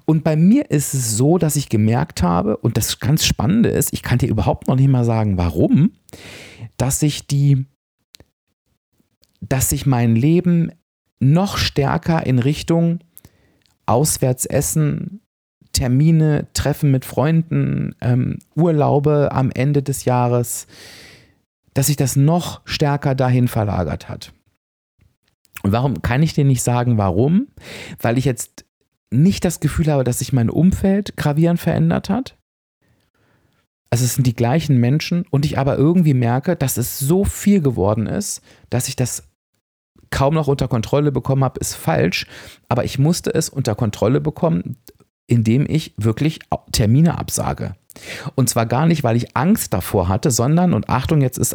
Und 0.07 0.25
bei 0.25 0.37
mir 0.37 0.71
ist 0.71 0.95
es 0.95 1.17
so, 1.17 1.39
dass 1.39 1.57
ich 1.57 1.69
gemerkt 1.69 2.23
habe, 2.23 2.57
und 2.57 2.77
das 2.77 2.99
ganz 2.99 3.25
Spannende 3.25 3.69
ist, 3.69 3.93
ich 3.93 4.03
kann 4.03 4.19
dir 4.19 4.29
überhaupt 4.29 4.69
noch 4.69 4.77
nicht 4.77 4.89
mal 4.89 5.05
sagen, 5.05 5.37
warum, 5.39 5.93
dass 6.77 7.01
sich 7.01 7.27
die, 7.27 7.67
dass 9.41 9.71
sich 9.71 9.87
mein 9.87 10.17
Leben 10.17 10.73
noch 11.21 11.59
stärker 11.59 12.27
in 12.27 12.39
Richtung 12.39 13.01
Auswärtsessen, 13.87 15.21
Termine, 15.73 16.47
Treffen 16.55 16.91
mit 16.91 17.05
Freunden, 17.05 17.95
ähm, 18.01 18.39
Urlaube 18.55 19.31
am 19.33 19.51
Ende 19.51 19.83
des 19.83 20.05
Jahres, 20.05 20.67
dass 21.75 21.87
sich 21.87 21.97
das 21.97 22.17
noch 22.17 22.61
stärker 22.65 23.15
dahin 23.15 23.49
verlagert 23.49 24.09
hat. 24.09 24.33
Und 25.63 25.73
warum 25.73 26.03
kann 26.03 26.23
ich 26.23 26.35
dir 26.35 26.45
nicht 26.45 26.63
sagen, 26.63 26.99
warum? 26.99 27.49
Weil 28.01 28.19
ich 28.19 28.25
jetzt 28.25 28.65
nicht 29.11 29.45
das 29.45 29.61
Gefühl 29.61 29.91
habe, 29.91 30.05
dass 30.05 30.19
sich 30.19 30.33
mein 30.33 30.51
Umfeld 30.51 31.17
gravierend 31.17 31.61
verändert 31.61 32.09
hat. 32.09 32.37
Also 33.91 34.05
es 34.05 34.15
sind 34.15 34.27
die 34.27 34.35
gleichen 34.35 34.79
Menschen 34.79 35.25
und 35.31 35.47
ich 35.47 35.59
aber 35.59 35.77
irgendwie 35.77 36.15
merke, 36.15 36.57
dass 36.57 36.77
es 36.77 36.99
so 36.99 37.25
viel 37.25 37.61
geworden 37.61 38.07
ist, 38.07 38.43
dass 38.69 38.89
ich 38.89 38.97
das 38.97 39.29
kaum 40.11 40.35
noch 40.35 40.49
unter 40.49 40.69
Kontrolle 40.69 41.13
bekommen 41.13 41.45
habe, 41.45 41.61
ist 41.61 41.75
falsch. 41.75 42.27
Aber 42.69 42.85
ich 42.85 42.99
musste 42.99 43.35
es 43.35 43.49
unter 43.49 43.75
Kontrolle 43.75 44.21
bekommen, 44.21 44.77
indem 45.27 45.67
ich 45.69 45.95
wirklich 45.97 46.41
Termine 46.73 47.19
absage. 47.19 47.75
Und 48.35 48.49
zwar 48.49 48.67
gar 48.67 48.87
nicht, 48.87 49.05
weil 49.05 49.17
ich 49.17 49.37
Angst 49.37 49.73
davor 49.73 50.09
hatte, 50.09 50.31
sondern, 50.31 50.75
und 50.75 50.89
Achtung, 50.89 51.21
jetzt 51.21 51.39
ist 51.39 51.55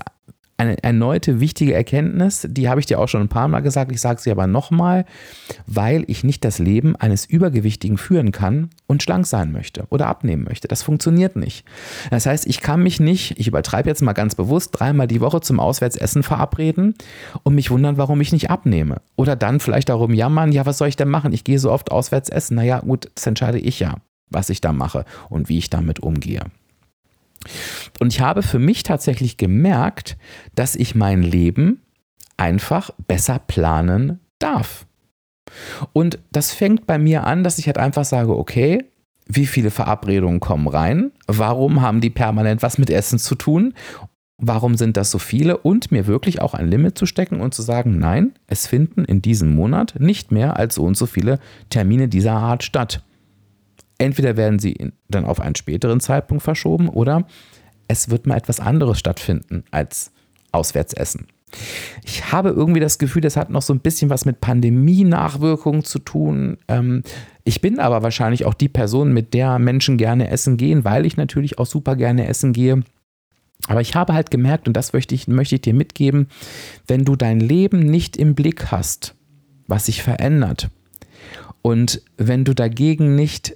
eine 0.60 0.84
erneute 0.84 1.39
wichtige 1.39 1.74
Erkenntnis, 1.74 2.46
die 2.50 2.68
habe 2.68 2.80
ich 2.80 2.86
dir 2.86 3.00
auch 3.00 3.08
schon 3.08 3.22
ein 3.22 3.30
paar 3.30 3.48
Mal 3.48 3.62
gesagt, 3.62 3.92
ich 3.92 4.01
sage 4.01 4.20
sie 4.20 4.32
aber 4.32 4.46
nochmal, 4.46 5.06
weil 5.66 6.04
ich 6.08 6.24
nicht 6.24 6.44
das 6.44 6.60
Leben 6.60 6.96
eines 6.98 7.25
Übergewichtigen 7.25 7.98
führen 7.98 8.32
kann 8.32 8.70
und 8.86 9.01
schlank 9.01 9.25
sein 9.25 9.51
möchte 9.51 9.86
oder 9.89 10.08
abnehmen 10.08 10.44
möchte. 10.44 10.68
Das 10.68 10.84
funktioniert 10.84 11.36
nicht. 11.36 11.66
Das 12.12 12.25
heißt, 12.25 12.46
ich 12.46 12.60
kann 12.62 12.84
mich 12.84 13.00
nicht, 13.00 13.39
ich 13.39 13.48
übertreibe 13.48 13.89
jetzt 13.89 14.01
mal 14.01 14.13
ganz 14.13 14.36
bewusst, 14.36 14.72
dreimal 14.74 15.08
die 15.08 15.22
Woche 15.22 15.39
zum 15.39 15.60
Auswärtsessen 15.60 16.24
verabreden 16.24 16.96
und 17.44 17.56
mich 17.56 17.72
wundern, 17.72 17.98
warum 17.98 18.20
ich 18.20 18.34
nicht 18.34 18.50
abnehme. 18.50 19.01
Oder 19.16 19.36
dann 19.36 19.62
vielleicht 19.62 19.89
darum 19.89 20.13
jammern, 20.13 20.51
ja, 20.51 20.66
was 20.66 20.78
soll 20.78 20.89
ich 20.89 20.98
denn 20.98 21.10
machen? 21.10 21.32
Ich 21.32 21.46
gehe 21.46 21.60
so 21.60 21.72
oft 21.72 21.92
auswärts 21.92 22.30
essen. 22.30 22.56
Naja, 22.56 22.80
gut, 22.80 23.10
das 23.16 23.25
entscheide 23.28 23.60
ich 23.60 23.80
ja, 23.80 23.96
was 24.30 24.50
ich 24.50 24.60
da 24.60 24.74
mache 24.74 25.06
und 25.30 25.48
wie 25.48 25.58
ich 25.58 25.70
damit 25.70 26.01
umgehe. 26.01 26.42
Und 28.00 28.13
ich 28.13 28.22
habe 28.22 28.43
für 28.43 28.60
mich 28.60 28.84
tatsächlich 28.84 29.38
gemerkt, 29.38 30.17
dass 30.55 30.75
ich 30.75 30.96
mein 30.96 31.22
Leben 31.22 31.81
einfach 32.38 32.91
besser 33.08 33.39
planen 33.39 34.19
darf. 34.39 34.86
Und 35.93 36.19
das 36.31 36.51
fängt 36.53 36.86
bei 36.88 36.98
mir 36.98 37.25
an, 37.25 37.43
dass 37.43 37.58
ich 37.58 37.67
halt 37.67 37.77
einfach 37.77 38.05
sage, 38.05 38.38
okay, 38.38 38.86
wie 39.27 39.46
viele 39.46 39.72
Verabredungen 39.72 40.39
kommen 40.39 40.67
rein? 40.67 41.12
Warum 41.27 41.81
haben 41.81 42.01
die 42.01 42.10
permanent 42.10 42.63
was 42.63 42.77
mit 42.77 42.89
Essen 42.89 43.19
zu 43.19 43.36
tun? 43.36 43.74
Warum 44.38 44.75
sind 44.75 44.98
das 44.98 45.12
so 45.12 45.19
viele? 45.19 45.58
Und 45.58 45.91
mir 45.91 46.08
wirklich 46.08 46.41
auch 46.41 46.53
ein 46.53 46.69
Limit 46.69 46.98
zu 46.98 47.05
stecken 47.05 47.41
und 47.41 47.53
zu 47.53 47.62
sagen, 47.62 48.00
nein, 48.00 48.34
es 48.48 48.67
finden 48.67 49.05
in 49.05 49.22
diesem 49.22 49.53
Monat 49.53 49.96
nicht 50.00 50.31
mehr 50.31 50.58
als 50.58 50.75
so 50.75 50.84
und 50.84 50.96
so 50.96 51.05
viele 51.05 51.39
Termine 51.69 52.08
dieser 52.08 52.34
Art 52.34 52.63
statt. 52.63 53.03
Entweder 54.00 54.38
werden 54.38 54.60
sie 54.60 54.91
dann 55.10 55.25
auf 55.25 55.39
einen 55.39 55.56
späteren 55.56 56.00
Zeitpunkt 56.00 56.41
verschoben 56.41 56.89
oder 56.89 57.27
es 57.88 58.10
wird 58.10 58.25
mal 58.25 58.38
etwas 58.38 58.60
anderes 58.60 58.98
stattfinden 58.98 59.63
als 59.72 60.12
Auswärtsessen. 60.51 61.27
Ich 62.03 62.32
habe 62.32 62.50
irgendwie 62.50 62.79
das 62.79 62.98
Gefühl, 62.98 63.22
das 63.22 63.36
hat 63.36 63.50
noch 63.50 63.62
so 63.62 63.74
ein 63.74 63.82
bisschen 63.82 64.10
was 64.10 64.24
mit 64.24 64.39
Pandemie-Nachwirkungen 64.39 65.84
zu 65.84 66.00
tun. 66.00 66.58
Ähm, 66.68 67.03
ich 67.44 67.60
bin 67.60 67.79
aber 67.79 68.03
wahrscheinlich 68.03 68.46
auch 68.46 68.53
die 68.53 68.70
Person, 68.70 69.13
mit 69.13 69.34
der 69.34 69.60
Menschen 69.60 69.98
gerne 69.98 70.29
essen 70.29 70.58
gehen, 70.58 70.86
weil 70.86 71.06
ich 71.06 71.18
natürlich 71.18 71.58
auch 71.58 71.65
super 71.65 71.96
gerne 71.96 72.27
essen 72.27 72.53
gehe. 72.53 72.84
Aber 73.68 73.82
ich 73.82 73.96
habe 73.96 74.13
halt 74.13 74.32
gemerkt, 74.32 74.68
und 74.68 74.77
das 74.77 74.94
möchte 74.94 75.15
ich, 75.15 75.27
möchte 75.27 75.56
ich 75.56 75.62
dir 75.62 75.74
mitgeben, 75.74 76.27
wenn 76.88 77.03
du 77.03 77.15
dein 77.15 77.39
Leben 77.39 77.79
nicht 77.79 78.15
im 78.15 78.36
Blick 78.36 78.72
hast, 78.72 79.15
was 79.68 79.88
sich 79.88 80.03
verändert, 80.03 80.70
und 81.62 82.01
wenn 82.18 82.46
du 82.46 82.53
dagegen 82.53 83.15
nicht 83.15 83.56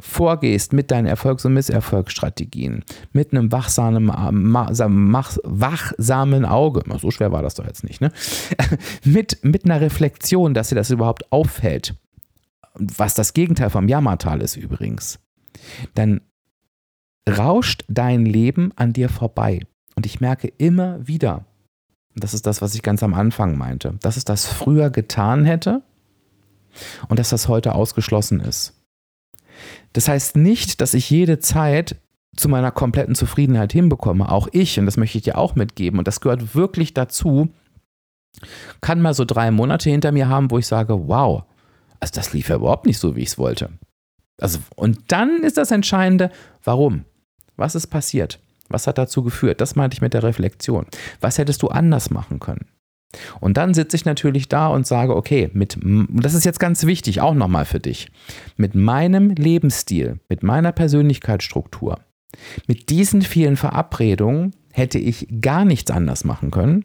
vorgehst 0.00 0.72
mit 0.72 0.90
deinen 0.90 1.06
Erfolgs- 1.06 1.44
und 1.44 1.54
Misserfolgsstrategien, 1.54 2.84
mit 3.12 3.32
einem 3.32 3.52
wachsamen, 3.52 4.08
wachsamen 4.08 6.44
Auge, 6.44 6.82
so 6.98 7.10
schwer 7.10 7.32
war 7.32 7.42
das 7.42 7.54
doch 7.54 7.66
jetzt 7.66 7.84
nicht, 7.84 8.00
ne? 8.00 8.12
mit, 9.04 9.44
mit 9.44 9.64
einer 9.64 9.80
Reflexion, 9.80 10.54
dass 10.54 10.68
dir 10.68 10.74
das 10.74 10.90
überhaupt 10.90 11.30
auffällt, 11.32 11.94
was 12.74 13.14
das 13.14 13.34
Gegenteil 13.34 13.70
vom 13.70 13.88
Jammertal 13.88 14.40
ist 14.40 14.56
übrigens, 14.56 15.20
dann 15.94 16.20
rauscht 17.28 17.84
dein 17.88 18.26
Leben 18.26 18.72
an 18.76 18.92
dir 18.92 19.08
vorbei. 19.08 19.60
Und 19.94 20.06
ich 20.06 20.20
merke 20.20 20.48
immer 20.58 21.06
wieder, 21.06 21.44
das 22.16 22.34
ist 22.34 22.46
das, 22.46 22.62
was 22.62 22.74
ich 22.74 22.82
ganz 22.82 23.02
am 23.02 23.14
Anfang 23.14 23.56
meinte, 23.56 23.94
dass 24.00 24.16
es 24.16 24.24
das 24.24 24.46
früher 24.46 24.90
getan 24.90 25.44
hätte 25.44 25.82
und 27.08 27.18
dass 27.18 27.30
das 27.30 27.48
heute 27.48 27.74
ausgeschlossen 27.74 28.40
ist. 28.40 28.74
Das 29.94 30.08
heißt 30.08 30.36
nicht, 30.36 30.82
dass 30.82 30.92
ich 30.92 31.08
jede 31.08 31.38
Zeit 31.38 31.96
zu 32.36 32.48
meiner 32.48 32.70
kompletten 32.70 33.14
Zufriedenheit 33.14 33.72
hinbekomme. 33.72 34.30
Auch 34.30 34.48
ich, 34.52 34.78
und 34.78 34.86
das 34.86 34.96
möchte 34.96 35.18
ich 35.18 35.24
dir 35.24 35.38
auch 35.38 35.54
mitgeben, 35.54 35.98
und 35.98 36.06
das 36.06 36.20
gehört 36.20 36.54
wirklich 36.54 36.92
dazu, 36.92 37.48
kann 38.80 39.00
mal 39.00 39.14
so 39.14 39.24
drei 39.24 39.50
Monate 39.50 39.88
hinter 39.88 40.12
mir 40.12 40.28
haben, 40.28 40.50
wo 40.50 40.58
ich 40.58 40.66
sage, 40.66 41.08
wow, 41.08 41.44
also 42.00 42.12
das 42.14 42.32
lief 42.32 42.48
ja 42.48 42.56
überhaupt 42.56 42.86
nicht 42.86 42.98
so, 42.98 43.16
wie 43.16 43.22
ich 43.22 43.28
es 43.28 43.38
wollte. 43.38 43.70
Also, 44.40 44.58
und 44.74 45.12
dann 45.12 45.42
ist 45.44 45.56
das 45.56 45.70
Entscheidende, 45.70 46.30
warum? 46.64 47.04
Was 47.56 47.76
ist 47.76 47.86
passiert? 47.86 48.40
Was 48.68 48.88
hat 48.88 48.98
dazu 48.98 49.22
geführt? 49.22 49.60
Das 49.60 49.76
meinte 49.76 49.94
ich 49.94 50.02
mit 50.02 50.12
der 50.12 50.24
Reflexion. 50.24 50.86
Was 51.20 51.38
hättest 51.38 51.62
du 51.62 51.68
anders 51.68 52.10
machen 52.10 52.40
können? 52.40 52.66
Und 53.40 53.56
dann 53.56 53.74
sitze 53.74 53.96
ich 53.96 54.04
natürlich 54.04 54.48
da 54.48 54.68
und 54.68 54.86
sage, 54.86 55.14
okay, 55.16 55.50
mit, 55.52 55.78
das 55.82 56.34
ist 56.34 56.44
jetzt 56.44 56.60
ganz 56.60 56.84
wichtig, 56.84 57.20
auch 57.20 57.34
nochmal 57.34 57.64
für 57.64 57.80
dich, 57.80 58.08
mit 58.56 58.74
meinem 58.74 59.30
Lebensstil, 59.30 60.18
mit 60.28 60.42
meiner 60.42 60.72
Persönlichkeitsstruktur, 60.72 62.00
mit 62.66 62.90
diesen 62.90 63.22
vielen 63.22 63.56
Verabredungen 63.56 64.52
hätte 64.72 64.98
ich 64.98 65.28
gar 65.40 65.64
nichts 65.64 65.90
anders 65.90 66.24
machen 66.24 66.50
können. 66.50 66.84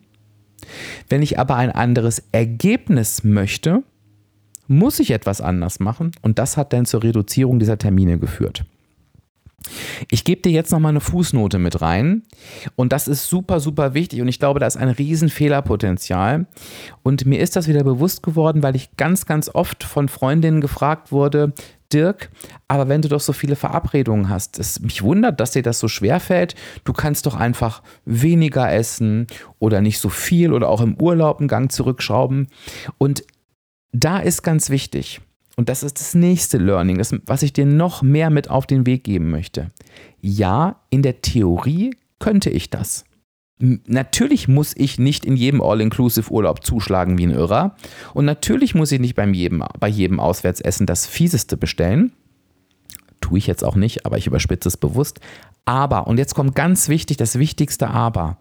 Wenn 1.07 1.21
ich 1.21 1.39
aber 1.39 1.55
ein 1.55 1.71
anderes 1.71 2.23
Ergebnis 2.31 3.23
möchte, 3.23 3.83
muss 4.67 4.99
ich 4.99 5.11
etwas 5.11 5.41
anders 5.41 5.79
machen 5.79 6.11
und 6.21 6.37
das 6.37 6.55
hat 6.55 6.73
dann 6.73 6.85
zur 6.85 7.03
Reduzierung 7.03 7.57
dieser 7.59 7.79
Termine 7.79 8.19
geführt. 8.19 8.65
Ich 10.09 10.23
gebe 10.23 10.41
dir 10.41 10.51
jetzt 10.51 10.71
nochmal 10.71 10.91
eine 10.91 11.01
Fußnote 11.01 11.59
mit 11.59 11.81
rein 11.81 12.23
und 12.75 12.93
das 12.93 13.07
ist 13.07 13.27
super, 13.27 13.59
super 13.59 13.93
wichtig 13.93 14.21
und 14.21 14.27
ich 14.27 14.39
glaube, 14.39 14.59
da 14.59 14.67
ist 14.67 14.77
ein 14.77 14.89
riesen 14.89 15.29
Fehlerpotenzial 15.29 16.45
und 17.03 17.25
mir 17.25 17.39
ist 17.39 17.55
das 17.55 17.67
wieder 17.67 17.83
bewusst 17.83 18.23
geworden, 18.23 18.63
weil 18.63 18.75
ich 18.75 18.95
ganz, 18.97 19.25
ganz 19.25 19.49
oft 19.53 19.83
von 19.83 20.09
Freundinnen 20.09 20.61
gefragt 20.61 21.11
wurde, 21.11 21.53
Dirk, 21.91 22.29
aber 22.67 22.87
wenn 22.87 23.01
du 23.01 23.09
doch 23.09 23.19
so 23.19 23.33
viele 23.33 23.55
Verabredungen 23.55 24.29
hast, 24.29 24.59
es 24.59 24.79
mich 24.79 25.01
wundert, 25.01 25.39
dass 25.39 25.51
dir 25.51 25.63
das 25.63 25.79
so 25.79 25.87
schwer 25.87 26.19
fällt. 26.19 26.53
Du 26.83 26.93
kannst 26.93 27.25
doch 27.25 27.35
einfach 27.35 27.81
weniger 28.05 28.71
essen 28.71 29.25
oder 29.57 29.81
nicht 29.81 29.97
so 29.97 30.09
viel 30.09 30.53
oder 30.53 30.69
auch 30.69 30.81
im 30.81 31.01
Urlaub 31.01 31.39
einen 31.39 31.47
Gang 31.47 31.71
zurückschrauben. 31.71 32.47
Und 32.99 33.23
da 33.91 34.19
ist 34.19 34.43
ganz 34.43 34.69
wichtig, 34.69 35.21
und 35.59 35.67
das 35.67 35.83
ist 35.83 35.99
das 35.99 36.15
nächste 36.15 36.57
Learning, 36.57 36.99
das, 36.99 37.13
was 37.25 37.43
ich 37.43 37.51
dir 37.51 37.65
noch 37.65 38.01
mehr 38.01 38.29
mit 38.29 38.49
auf 38.49 38.65
den 38.65 38.85
Weg 38.85 39.03
geben 39.03 39.29
möchte. 39.29 39.71
Ja, 40.21 40.79
in 40.89 41.01
der 41.01 41.19
Theorie 41.19 41.97
könnte 42.17 42.49
ich 42.49 42.69
das. 42.69 43.03
Natürlich 43.59 44.47
muss 44.47 44.73
ich 44.77 44.99
nicht 44.99 45.25
in 45.25 45.35
jedem 45.35 45.61
All-Inclusive-Urlaub 45.61 46.63
zuschlagen 46.63 47.17
wie 47.17 47.27
ein 47.27 47.31
Irrer. 47.31 47.75
Und 48.13 48.23
natürlich 48.23 48.73
muss 48.73 48.93
ich 48.93 49.01
nicht 49.01 49.15
beim 49.15 49.33
jedem, 49.33 49.61
bei 49.81 49.89
jedem 49.89 50.21
Auswärtsessen 50.21 50.85
das 50.85 51.05
Fieseste 51.05 51.57
bestellen. 51.57 52.13
Tue 53.19 53.37
ich 53.37 53.45
jetzt 53.45 53.65
auch 53.65 53.75
nicht, 53.75 54.05
aber 54.05 54.17
ich 54.17 54.27
überspitze 54.27 54.69
es 54.69 54.77
bewusst. 54.77 55.19
Aber, 55.65 56.07
und 56.07 56.19
jetzt 56.19 56.35
kommt 56.35 56.55
ganz 56.55 56.87
wichtig, 56.87 57.17
das 57.17 57.37
wichtigste 57.37 57.89
Aber, 57.89 58.37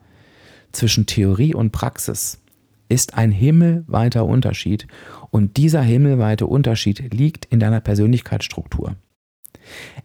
zwischen 0.71 1.07
Theorie 1.07 1.53
und 1.53 1.73
Praxis 1.73 2.39
ist 2.89 3.15
ein 3.15 3.31
himmelweiter 3.31 4.25
Unterschied. 4.25 4.87
Und 5.31 5.57
dieser 5.57 5.83
himmelweite 5.83 6.47
Unterschied 6.47 7.13
liegt 7.13 7.45
in 7.47 7.61
deiner 7.61 7.81
Persönlichkeitsstruktur. 7.81 8.97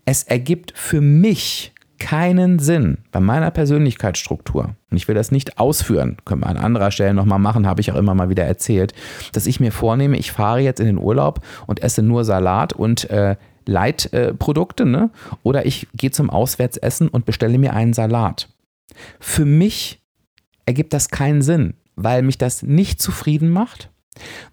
Es 0.06 0.24
ergibt 0.24 0.74
für 0.76 1.02
mich 1.02 1.74
keinen 2.00 2.60
Sinn 2.60 2.98
bei 3.12 3.22
meiner 3.22 3.50
Persönlichkeitsstruktur, 3.50 4.76
und 4.92 4.98
ich 4.98 5.08
will 5.08 5.16
das 5.16 5.32
nicht 5.32 5.58
ausführen, 5.58 6.18
können 6.26 6.42
wir 6.42 6.48
an 6.48 6.58
anderer 6.58 6.92
Stelle 6.92 7.14
nochmal 7.14 7.40
machen, 7.40 7.66
habe 7.66 7.80
ich 7.80 7.94
auch 7.94 7.96
immer 7.96 8.14
mal 8.14 8.30
wieder 8.30 8.44
erzählt, 8.44 8.94
dass 9.32 9.46
ich 9.46 9.62
mir 9.62 9.72
vornehme, 9.72 10.18
ich 10.18 10.34
fahre 10.34 10.60
jetzt 10.60 10.82
in 10.82 10.88
den 10.88 10.98
Urlaub 10.98 11.40
und 11.66 11.82
esse 11.82 12.04
nur 12.04 12.26
Salat 12.26 12.74
und 12.74 13.10
äh, 13.10 13.38
Leitprodukte, 13.66 14.84
äh, 14.84 14.88
ne? 14.88 15.12
oder 15.44 15.66
ich 15.66 15.88
gehe 15.94 16.12
zum 16.12 16.30
Auswärtsessen 16.30 17.08
und 17.08 17.26
bestelle 17.26 17.58
mir 17.58 17.74
einen 17.74 17.94
Salat. 17.94 18.50
Für 19.22 19.46
mich 19.46 20.02
ergibt 20.66 20.92
das 20.92 21.10
keinen 21.10 21.42
Sinn 21.42 21.76
weil 21.96 22.22
mich 22.22 22.38
das 22.38 22.64
nicht 22.64 23.02
zufrieden 23.02 23.50
macht, 23.50 23.90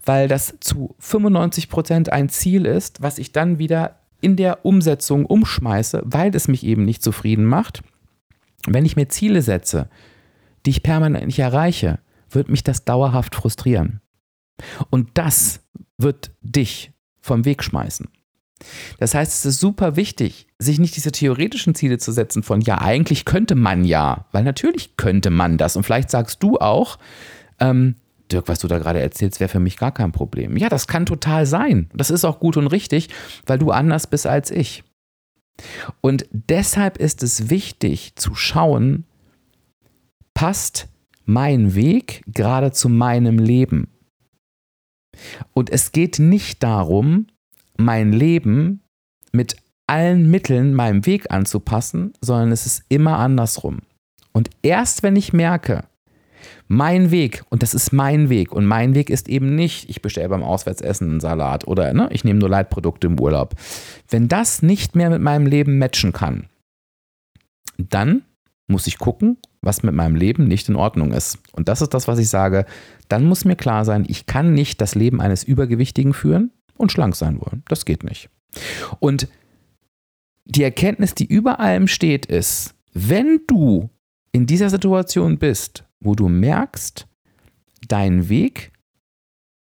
weil 0.05 0.29
das 0.29 0.55
zu 0.61 0.95
95 0.99 1.69
Prozent 1.69 2.13
ein 2.13 2.29
Ziel 2.29 2.67
ist, 2.67 3.03
was 3.03 3.19
ich 3.19 3.33
dann 3.33 3.59
wieder 3.59 3.97
in 4.21 4.37
der 4.37 4.65
Umsetzung 4.65 5.27
umschmeiße, 5.27 6.03
weil 6.05 6.35
es 6.35 6.49
mich 6.49 6.65
eben 6.65 6.85
nicht 6.85 7.03
zufrieden 7.03 7.45
macht. 7.45 7.83
Wenn 8.67 8.85
ich 8.85 8.97
mir 8.97 9.09
Ziele 9.09 9.43
setze, 9.43 9.89
die 10.67 10.71
ich 10.71 10.83
permanent 10.83 11.27
nicht 11.27 11.39
erreiche, 11.39 11.99
wird 12.29 12.49
mich 12.49 12.63
das 12.63 12.85
dauerhaft 12.85 13.35
frustrieren. 13.35 14.01
Und 14.91 15.11
das 15.15 15.61
wird 15.97 16.33
dich 16.43 16.93
vom 17.21 17.45
Weg 17.45 17.63
schmeißen. 17.63 18.09
Das 18.99 19.14
heißt, 19.14 19.33
es 19.33 19.45
ist 19.45 19.61
super 19.61 19.97
wichtig, 19.97 20.47
sich 20.59 20.79
nicht 20.79 20.97
diese 20.97 21.12
theoretischen 21.12 21.75
Ziele 21.75 21.99
zu 21.99 22.12
setzen 22.12 22.43
von, 22.43 22.61
ja, 22.61 22.81
eigentlich 22.81 23.25
könnte 23.25 23.55
man 23.55 23.85
ja, 23.85 24.26
weil 24.33 24.45
natürlich 24.45 24.97
könnte 24.97 25.31
man 25.31 25.59
das. 25.59 25.76
Und 25.76 25.85
vielleicht 25.85 26.11
sagst 26.11 26.43
du 26.43 26.58
auch, 26.58 26.99
ähm, 27.58 27.97
Dirk, 28.30 28.49
was 28.49 28.61
du 28.61 28.69
da 28.69 28.78
gerade 28.78 29.00
erzählst, 29.00 29.41
wäre 29.41 29.49
für 29.49 29.61
mich 29.61 29.76
gar 29.76 29.93
kein 29.93 30.13
Problem. 30.13 30.56
Ja, 30.56 30.69
das 30.69 30.87
kann 30.87 31.06
total 31.06 31.47
sein. 31.47 31.91
Das 31.95 32.11
ist 32.11 32.25
auch 32.25 32.39
gut 32.39 32.56
und 32.56 32.69
richtig, 32.69 33.08
weil 33.47 33.58
du 33.58 33.71
anders 33.71 34.06
bist 34.06 34.26
als 34.26 34.50
ich. 34.50 34.85
Und 36.00 36.26
deshalb 36.30 36.97
ist 36.97 37.23
es 37.23 37.50
wichtig 37.50 38.15
zu 38.17 38.35
schauen, 38.35 39.04
passt 40.32 40.89
mein 41.25 41.75
Weg 41.75 42.23
gerade 42.26 42.73
zu 42.73 42.89
meinem 42.89 43.39
Leben? 43.39 43.89
Und 45.52 45.71
es 45.71 45.93
geht 45.93 46.19
nicht 46.19 46.63
darum, 46.63 47.26
mein 47.84 48.12
Leben 48.12 48.82
mit 49.32 49.56
allen 49.86 50.30
Mitteln 50.30 50.75
meinem 50.75 51.04
Weg 51.06 51.30
anzupassen, 51.30 52.12
sondern 52.21 52.52
es 52.52 52.66
ist 52.66 52.84
immer 52.88 53.19
andersrum. 53.19 53.78
Und 54.32 54.50
erst 54.62 55.02
wenn 55.02 55.16
ich 55.16 55.32
merke, 55.32 55.84
mein 56.69 57.10
Weg, 57.10 57.43
und 57.50 57.62
das 57.62 57.75
ist 57.75 57.93
mein 57.93 58.28
Weg, 58.30 58.52
und 58.52 58.64
mein 58.64 58.95
Weg 58.95 59.10
ist 59.10 59.28
eben 59.28 59.56
nicht, 59.56 59.90
ich 59.90 60.02
bestelle 60.02 60.28
beim 60.28 60.45
Auswärtsessen 60.45 61.10
einen 61.10 61.21
Salat 61.21 61.66
oder 61.66 61.93
ne, 61.93 62.08
ich 62.12 62.23
nehme 62.23 62.38
nur 62.38 62.49
Leitprodukte 62.49 63.08
im 63.08 63.19
Urlaub. 63.19 63.56
Wenn 64.08 64.28
das 64.28 64.62
nicht 64.62 64.95
mehr 64.95 65.10
mit 65.10 65.21
meinem 65.21 65.47
Leben 65.47 65.78
matchen 65.78 66.12
kann, 66.12 66.47
dann 67.76 68.23
muss 68.69 68.86
ich 68.86 68.99
gucken, 68.99 69.38
was 69.62 69.82
mit 69.82 69.95
meinem 69.95 70.14
Leben 70.14 70.45
nicht 70.45 70.69
in 70.69 70.76
Ordnung 70.76 71.12
ist. 71.12 71.38
Und 71.52 71.69
das 71.69 71.82
ist 71.82 71.93
das, 71.93 72.06
was 72.06 72.21
ich 72.21 72.28
sage. 72.28 72.64
Dann 73.08 73.25
muss 73.25 73.45
mir 73.45 73.56
klar 73.56 73.84
sein, 73.84 74.04
ich 74.06 74.26
kann 74.26 74.54
nicht 74.54 74.80
das 74.80 74.95
Leben 74.95 75.21
eines 75.21 75.43
Übergewichtigen 75.43 76.14
führen 76.14 76.52
und 76.80 76.90
schlank 76.90 77.14
sein 77.14 77.40
wollen. 77.40 77.62
Das 77.69 77.84
geht 77.84 78.02
nicht. 78.02 78.30
Und 78.99 79.28
die 80.45 80.64
Erkenntnis, 80.64 81.14
die 81.14 81.26
über 81.26 81.60
allem 81.60 81.86
steht, 81.86 82.26
ist, 82.26 82.75
wenn 82.93 83.40
du 83.47 83.90
in 84.32 84.47
dieser 84.47 84.71
Situation 84.71 85.38
bist, 85.38 85.84
wo 86.00 86.14
du 86.14 86.28
merkst, 86.28 87.06
dein 87.86 88.28
Weg 88.28 88.73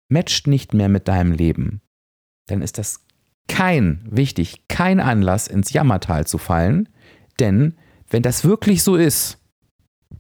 matcht 0.09 0.47
nicht 0.47 0.75
mehr 0.75 0.89
mit 0.89 1.09
deinem 1.09 1.33
Leben, 1.33 1.81
dann 2.47 2.63
ist 2.63 2.79
das 2.79 3.01
kein, 3.49 4.07
wichtig, 4.09 4.69
kein 4.69 5.01
Anlass, 5.01 5.49
ins 5.49 5.73
Jammertal 5.73 6.27
zu 6.27 6.39
fallen, 6.39 6.89
denn 7.41 7.77
wenn 8.09 8.23
das 8.23 8.45
wirklich 8.45 8.83
so 8.83 8.97
ist, 8.97 9.39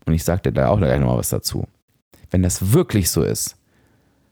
und 0.07 0.15
ich 0.15 0.25
sage 0.25 0.43
dir 0.43 0.53
da 0.53 0.69
auch 0.69 0.79
gleich 0.79 0.99
nochmal 0.99 1.19
was 1.19 1.29
dazu, 1.29 1.67
wenn 2.31 2.43
das 2.43 2.73
wirklich 2.73 3.11
so 3.11 3.23
ist, 3.23 3.57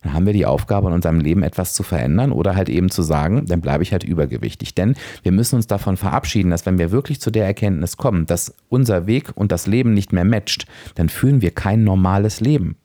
dann 0.05 0.13
haben 0.13 0.27
wir 0.27 0.35
die 0.35 0.47
Aufgabe 0.47 0.89
in 0.89 0.93
unserem 0.93 1.19
Leben 1.19 1.43
etwas 1.43 1.73
zu 1.73 1.83
verändern 1.83 2.31
oder 2.31 2.55
halt 2.55 2.69
eben 2.69 2.91
zu 2.91 3.03
sagen, 3.03 3.47
dann 3.47 3.63
bleibe 3.63 3.83
ich 3.83 3.93
halt 3.93 4.05
übergewichtig. 4.05 4.75
Denn 4.75 4.95
wir 5.23 5.33
müssen 5.33 5.57
uns 5.57 5.67
davon 5.67 5.97
verabschieden, 5.97 6.51
dass 6.51 6.67
wenn 6.67 6.79
wir 6.79 6.91
wirklich 6.93 7.21
zu 7.21 7.31
der 7.31 7.47
Erkenntnis 7.47 7.97
kommen, 7.97 8.27
dass 8.27 8.55
unser 8.69 9.07
Weg 9.07 9.33
und 9.35 9.51
das 9.51 9.67
Leben 9.67 9.95
nicht 9.95 10.13
mehr 10.13 10.27
matcht, 10.27 10.67
dann 10.95 11.09
führen 11.09 11.41
wir 11.41 11.53
kein 11.53 11.85
normales 11.85 12.41
Leben. 12.41 12.77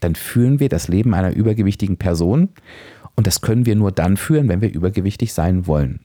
Dann 0.00 0.16
führen 0.16 0.58
wir 0.58 0.68
das 0.68 0.88
Leben 0.88 1.14
einer 1.14 1.32
übergewichtigen 1.32 1.96
Person 1.96 2.48
und 3.14 3.26
das 3.26 3.40
können 3.40 3.64
wir 3.64 3.76
nur 3.76 3.92
dann 3.92 4.16
führen, 4.16 4.48
wenn 4.48 4.60
wir 4.60 4.72
übergewichtig 4.72 5.32
sein 5.32 5.66
wollen. 5.66 6.00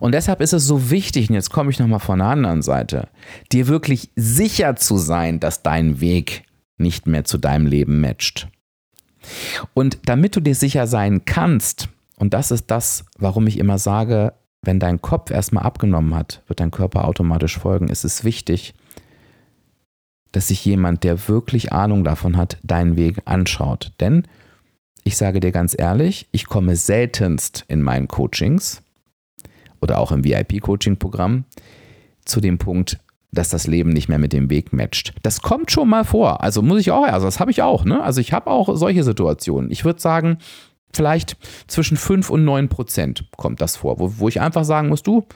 Und 0.00 0.12
deshalb 0.12 0.40
ist 0.40 0.52
es 0.52 0.66
so 0.66 0.90
wichtig, 0.90 1.28
und 1.28 1.36
jetzt 1.36 1.50
komme 1.50 1.70
ich 1.70 1.78
nochmal 1.78 2.00
von 2.00 2.18
der 2.18 2.28
anderen 2.28 2.62
Seite, 2.62 3.08
dir 3.52 3.68
wirklich 3.68 4.10
sicher 4.16 4.76
zu 4.76 4.96
sein, 4.96 5.40
dass 5.40 5.62
dein 5.62 6.00
Weg 6.00 6.44
nicht 6.76 7.06
mehr 7.06 7.24
zu 7.24 7.38
deinem 7.38 7.66
Leben 7.66 8.00
matcht. 8.00 8.48
Und 9.74 9.98
damit 10.06 10.36
du 10.36 10.40
dir 10.40 10.54
sicher 10.54 10.86
sein 10.86 11.24
kannst, 11.24 11.88
und 12.16 12.34
das 12.34 12.50
ist 12.50 12.70
das, 12.70 13.04
warum 13.18 13.46
ich 13.46 13.58
immer 13.58 13.78
sage, 13.78 14.34
wenn 14.62 14.80
dein 14.80 15.02
Kopf 15.02 15.30
erstmal 15.30 15.64
abgenommen 15.64 16.14
hat, 16.14 16.42
wird 16.46 16.60
dein 16.60 16.70
Körper 16.70 17.06
automatisch 17.06 17.58
folgen, 17.58 17.88
ist 17.88 18.04
es 18.04 18.24
wichtig, 18.24 18.74
dass 20.32 20.48
sich 20.48 20.64
jemand, 20.64 21.04
der 21.04 21.28
wirklich 21.28 21.72
Ahnung 21.72 22.02
davon 22.02 22.36
hat, 22.36 22.58
deinen 22.62 22.96
Weg 22.96 23.22
anschaut. 23.24 23.92
Denn 24.00 24.26
ich 25.04 25.16
sage 25.16 25.40
dir 25.40 25.52
ganz 25.52 25.76
ehrlich, 25.78 26.28
ich 26.32 26.46
komme 26.46 26.76
seltenst 26.76 27.64
in 27.68 27.82
meinen 27.82 28.08
Coachings 28.08 28.82
oder 29.80 29.98
auch 29.98 30.12
im 30.12 30.24
VIP-Coaching-Programm 30.24 31.44
zu 32.24 32.40
dem 32.40 32.58
Punkt, 32.58 32.98
dass 33.34 33.50
das 33.50 33.66
Leben 33.66 33.90
nicht 33.90 34.08
mehr 34.08 34.18
mit 34.18 34.32
dem 34.32 34.50
Weg 34.50 34.72
matcht. 34.72 35.14
Das 35.22 35.42
kommt 35.42 35.70
schon 35.70 35.88
mal 35.88 36.04
vor. 36.04 36.42
Also 36.42 36.62
muss 36.62 36.80
ich 36.80 36.90
auch, 36.90 37.04
also 37.04 37.26
das 37.26 37.40
habe 37.40 37.50
ich 37.50 37.62
auch. 37.62 37.84
Ne? 37.84 38.02
Also 38.02 38.20
ich 38.20 38.32
habe 38.32 38.50
auch 38.50 38.74
solche 38.76 39.04
Situationen. 39.04 39.70
Ich 39.70 39.84
würde 39.84 40.00
sagen, 40.00 40.38
vielleicht 40.92 41.36
zwischen 41.66 41.96
5 41.96 42.30
und 42.30 42.44
9 42.44 42.68
Prozent 42.68 43.28
kommt 43.36 43.60
das 43.60 43.76
vor, 43.76 43.98
wo, 43.98 44.18
wo 44.18 44.28
ich 44.28 44.40
einfach 44.40 44.64
sagen 44.64 44.88
muss, 44.88 45.02
du, 45.02 45.26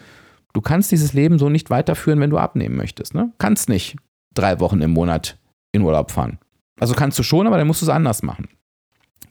du 0.52 0.60
kannst 0.60 0.90
dieses 0.92 1.12
Leben 1.12 1.38
so 1.38 1.48
nicht 1.48 1.70
weiterführen, 1.70 2.20
wenn 2.20 2.30
du 2.30 2.38
abnehmen 2.38 2.76
möchtest. 2.76 3.14
Ne? 3.14 3.32
Kannst 3.38 3.68
nicht 3.68 3.96
drei 4.34 4.60
Wochen 4.60 4.80
im 4.80 4.92
Monat 4.92 5.38
in 5.72 5.82
Urlaub 5.82 6.10
fahren. 6.10 6.38
Also 6.80 6.94
kannst 6.94 7.18
du 7.18 7.22
schon, 7.22 7.46
aber 7.46 7.58
dann 7.58 7.66
musst 7.66 7.82
du 7.82 7.86
es 7.86 7.90
anders 7.90 8.22
machen. 8.22 8.48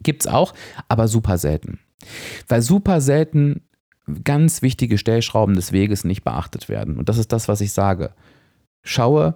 Gibt 0.04 0.24
es 0.24 0.28
auch, 0.28 0.54
aber 0.90 1.08
super 1.08 1.38
selten. 1.38 1.80
Weil 2.48 2.62
super 2.62 3.02
selten 3.02 3.62
ganz 4.24 4.62
wichtige 4.62 4.98
Stellschrauben 4.98 5.56
des 5.56 5.72
Weges 5.72 6.04
nicht 6.04 6.24
beachtet 6.24 6.70
werden. 6.70 6.98
Und 6.98 7.10
das 7.10 7.18
ist 7.18 7.32
das, 7.32 7.48
was 7.48 7.62
ich 7.62 7.74
sage. 7.74 8.12
Schaue, 8.84 9.36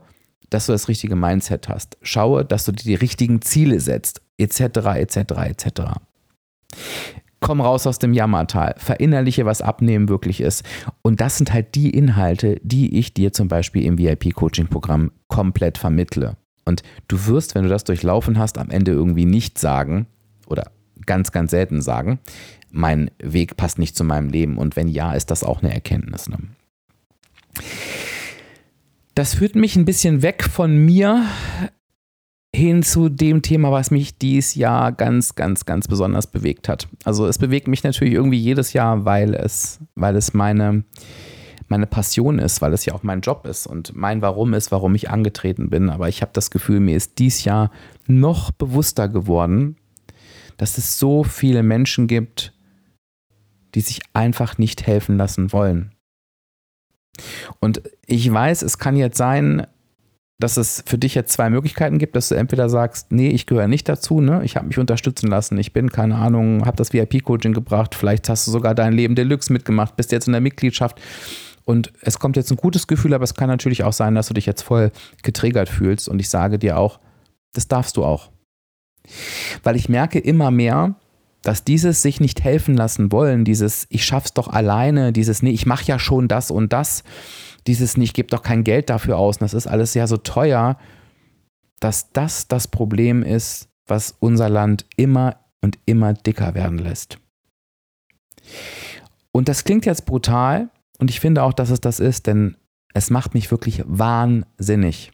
dass 0.49 0.65
du 0.67 0.73
das 0.73 0.87
richtige 0.87 1.15
Mindset 1.15 1.69
hast. 1.69 1.97
Schaue, 2.01 2.45
dass 2.45 2.65
du 2.65 2.71
dir 2.71 2.83
die 2.83 2.95
richtigen 2.95 3.41
Ziele 3.41 3.79
setzt, 3.79 4.21
etc., 4.37 4.61
etc., 4.95 5.17
etc. 5.45 5.81
Komm 7.39 7.59
raus 7.59 7.87
aus 7.87 7.97
dem 7.97 8.13
Jammertal, 8.13 8.75
verinnerliche, 8.77 9.47
was 9.47 9.63
Abnehmen 9.63 10.09
wirklich 10.09 10.41
ist. 10.41 10.63
Und 11.01 11.21
das 11.21 11.37
sind 11.37 11.51
halt 11.51 11.73
die 11.73 11.89
Inhalte, 11.89 12.59
die 12.61 12.99
ich 12.99 13.15
dir 13.15 13.33
zum 13.33 13.47
Beispiel 13.47 13.83
im 13.83 13.97
VIP-Coaching-Programm 13.97 15.11
komplett 15.27 15.79
vermittle. 15.79 16.37
Und 16.65 16.83
du 17.07 17.25
wirst, 17.25 17.55
wenn 17.55 17.63
du 17.63 17.69
das 17.69 17.83
durchlaufen 17.83 18.37
hast, 18.37 18.59
am 18.59 18.69
Ende 18.69 18.91
irgendwie 18.91 19.25
nicht 19.25 19.57
sagen 19.57 20.05
oder 20.45 20.71
ganz, 21.07 21.31
ganz 21.31 21.49
selten 21.49 21.81
sagen, 21.81 22.19
mein 22.69 23.09
Weg 23.19 23.57
passt 23.57 23.79
nicht 23.79 23.95
zu 23.97 24.03
meinem 24.03 24.29
Leben. 24.29 24.57
Und 24.57 24.75
wenn 24.75 24.87
ja, 24.87 25.13
ist 25.13 25.31
das 25.31 25.43
auch 25.43 25.63
eine 25.63 25.73
Erkenntnis. 25.73 26.29
Ne? 26.29 26.37
Das 29.13 29.35
führt 29.35 29.55
mich 29.55 29.75
ein 29.75 29.85
bisschen 29.85 30.21
weg 30.21 30.43
von 30.43 30.77
mir 30.77 31.25
hin 32.55 32.83
zu 32.83 33.09
dem 33.09 33.41
Thema, 33.41 33.71
was 33.71 33.91
mich 33.91 34.17
dieses 34.17 34.55
Jahr 34.55 34.91
ganz, 34.91 35.35
ganz, 35.35 35.65
ganz 35.65 35.87
besonders 35.87 36.27
bewegt 36.27 36.67
hat. 36.67 36.87
Also 37.03 37.27
es 37.27 37.37
bewegt 37.37 37.67
mich 37.67 37.83
natürlich 37.83 38.13
irgendwie 38.13 38.39
jedes 38.39 38.73
Jahr, 38.73 39.05
weil 39.05 39.33
es, 39.33 39.79
weil 39.95 40.15
es 40.15 40.33
meine, 40.33 40.83
meine 41.67 41.87
Passion 41.87 42.39
ist, 42.39 42.61
weil 42.61 42.73
es 42.73 42.85
ja 42.85 42.93
auch 42.93 43.03
mein 43.03 43.21
Job 43.21 43.45
ist 43.45 43.67
und 43.67 43.95
mein 43.95 44.21
Warum 44.21 44.53
ist, 44.53 44.71
warum 44.71 44.95
ich 44.95 45.09
angetreten 45.09 45.69
bin. 45.69 45.89
Aber 45.89 46.09
ich 46.09 46.21
habe 46.21 46.31
das 46.33 46.51
Gefühl, 46.51 46.81
mir 46.81 46.97
ist 46.97 47.19
dieses 47.19 47.45
Jahr 47.45 47.71
noch 48.07 48.51
bewusster 48.51 49.07
geworden, 49.07 49.77
dass 50.57 50.77
es 50.77 50.99
so 50.99 51.23
viele 51.23 51.63
Menschen 51.63 52.07
gibt, 52.07 52.53
die 53.73 53.81
sich 53.81 54.01
einfach 54.13 54.57
nicht 54.57 54.85
helfen 54.85 55.17
lassen 55.17 55.53
wollen. 55.53 55.93
Und 57.59 57.81
ich 58.05 58.31
weiß, 58.31 58.61
es 58.61 58.77
kann 58.77 58.95
jetzt 58.95 59.17
sein, 59.17 59.67
dass 60.41 60.57
es 60.57 60.83
für 60.85 60.97
dich 60.97 61.15
jetzt 61.15 61.31
zwei 61.31 61.49
Möglichkeiten 61.49 61.99
gibt, 61.99 62.15
dass 62.15 62.29
du 62.29 62.35
entweder 62.35 62.69
sagst, 62.69 63.11
nee, 63.11 63.29
ich 63.29 63.45
gehöre 63.45 63.67
nicht 63.67 63.87
dazu, 63.87 64.21
ne? 64.21 64.41
ich 64.43 64.55
habe 64.55 64.67
mich 64.67 64.79
unterstützen 64.79 65.27
lassen, 65.27 65.57
ich 65.57 65.71
bin, 65.71 65.91
keine 65.91 66.15
Ahnung, 66.15 66.65
habe 66.65 66.77
das 66.77 66.93
VIP-Coaching 66.93 67.53
gebracht, 67.53 67.95
vielleicht 67.95 68.27
hast 68.27 68.47
du 68.47 68.51
sogar 68.51 68.73
dein 68.73 68.93
Leben 68.93 69.15
Deluxe 69.15 69.53
mitgemacht, 69.53 69.95
bist 69.95 70.11
jetzt 70.11 70.27
in 70.27 70.33
der 70.33 70.41
Mitgliedschaft 70.41 70.99
und 71.63 71.93
es 72.01 72.19
kommt 72.19 72.37
jetzt 72.37 72.51
ein 72.51 72.57
gutes 72.57 72.87
Gefühl, 72.87 73.13
aber 73.13 73.23
es 73.23 73.35
kann 73.35 73.47
natürlich 73.47 73.83
auch 73.83 73.93
sein, 73.93 74.15
dass 74.15 74.27
du 74.27 74.33
dich 74.33 74.45
jetzt 74.45 74.63
voll 74.63 74.91
getriggert 75.21 75.69
fühlst 75.69 76.09
und 76.09 76.19
ich 76.19 76.29
sage 76.29 76.57
dir 76.57 76.77
auch, 76.77 76.99
das 77.53 77.67
darfst 77.67 77.97
du 77.97 78.03
auch. 78.03 78.31
Weil 79.63 79.75
ich 79.75 79.89
merke 79.89 80.19
immer 80.19 80.51
mehr, 80.51 80.95
dass 81.43 81.63
dieses 81.63 82.01
sich 82.01 82.19
nicht 82.19 82.43
helfen 82.43 82.75
lassen 82.75 83.11
wollen, 83.11 83.45
dieses 83.45 83.87
ich 83.89 84.05
schaff's 84.05 84.33
doch 84.33 84.47
alleine, 84.47 85.11
dieses 85.11 85.41
nee, 85.41 85.51
ich 85.51 85.65
mache 85.65 85.85
ja 85.85 85.99
schon 85.99 86.27
das 86.27 86.51
und 86.51 86.71
das, 86.73 87.03
dieses 87.67 87.97
nicht, 87.97 88.09
ich 88.09 88.13
gebe 88.13 88.29
doch 88.29 88.43
kein 88.43 88.63
Geld 88.63 88.89
dafür 88.89 89.17
aus, 89.17 89.39
das 89.39 89.53
ist 89.53 89.67
alles 89.67 89.93
ja 89.93 90.07
so 90.07 90.17
teuer, 90.17 90.77
dass 91.79 92.11
das 92.11 92.47
das 92.47 92.67
Problem 92.67 93.23
ist, 93.23 93.69
was 93.87 94.15
unser 94.19 94.49
Land 94.49 94.85
immer 94.97 95.37
und 95.61 95.79
immer 95.85 96.13
dicker 96.13 96.53
werden 96.53 96.77
lässt. 96.77 97.17
Und 99.31 99.49
das 99.49 99.63
klingt 99.63 99.85
jetzt 99.85 100.05
brutal 100.05 100.69
und 100.99 101.09
ich 101.09 101.19
finde 101.19 101.43
auch, 101.43 101.53
dass 101.53 101.69
es 101.69 101.81
das 101.81 101.99
ist, 101.99 102.27
denn 102.27 102.55
es 102.93 103.09
macht 103.09 103.33
mich 103.33 103.49
wirklich 103.49 103.83
wahnsinnig, 103.85 105.11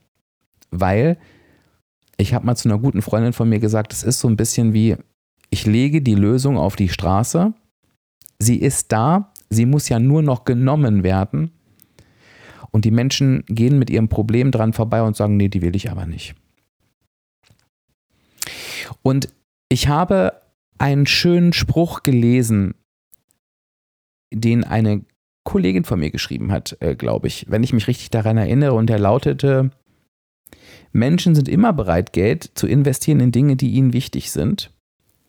weil 0.72 1.18
ich 2.18 2.34
habe 2.34 2.46
mal 2.46 2.56
zu 2.56 2.68
einer 2.68 2.80
guten 2.80 3.02
Freundin 3.02 3.34
von 3.34 3.48
mir 3.48 3.60
gesagt, 3.60 3.94
es 3.94 4.04
ist 4.04 4.20
so 4.20 4.28
ein 4.28 4.38
bisschen 4.38 4.74
wie, 4.74 4.98
ich 5.49 5.65
lege 5.65 6.01
die 6.01 6.15
Lösung 6.15 6.57
auf 6.57 6.75
die 6.75 6.89
Straße, 6.89 7.53
sie 8.39 8.57
ist 8.57 8.91
da, 8.91 9.33
sie 9.49 9.65
muss 9.65 9.89
ja 9.89 9.99
nur 9.99 10.21
noch 10.21 10.45
genommen 10.45 11.03
werden 11.03 11.51
und 12.71 12.86
die 12.86 12.91
Menschen 12.91 13.43
gehen 13.47 13.79
mit 13.79 13.89
ihrem 13.89 14.10
Problem 14.10 14.51
dran 14.51 14.73
vorbei 14.73 15.01
und 15.01 15.15
sagen, 15.15 15.38
nee, 15.38 15.49
die 15.49 15.62
will 15.62 15.75
ich 15.75 15.89
aber 15.89 16.05
nicht. 16.05 16.36
Und 19.01 19.29
ich 19.69 19.88
habe 19.88 20.41
einen 20.77 21.07
schönen 21.07 21.53
Spruch 21.53 22.03
gelesen, 22.03 22.75
den 24.31 24.63
eine 24.63 25.05
Kollegin 25.43 25.86
von 25.86 25.99
mir 25.99 26.12
geschrieben 26.12 26.51
hat, 26.51 26.77
äh, 26.81 26.95
glaube 26.95 27.27
ich, 27.27 27.45
wenn 27.49 27.63
ich 27.63 27.73
mich 27.73 27.88
richtig 27.88 28.10
daran 28.10 28.38
erinnere. 28.38 28.73
Und 28.73 28.88
der 28.88 28.99
lautete, 28.99 29.71
Menschen 30.91 31.36
sind 31.36 31.47
immer 31.47 31.73
bereit, 31.73 32.12
Geld 32.13 32.51
zu 32.55 32.67
investieren 32.67 33.19
in 33.21 33.31
Dinge, 33.31 33.55
die 33.55 33.71
ihnen 33.71 33.93
wichtig 33.93 34.31
sind. 34.31 34.71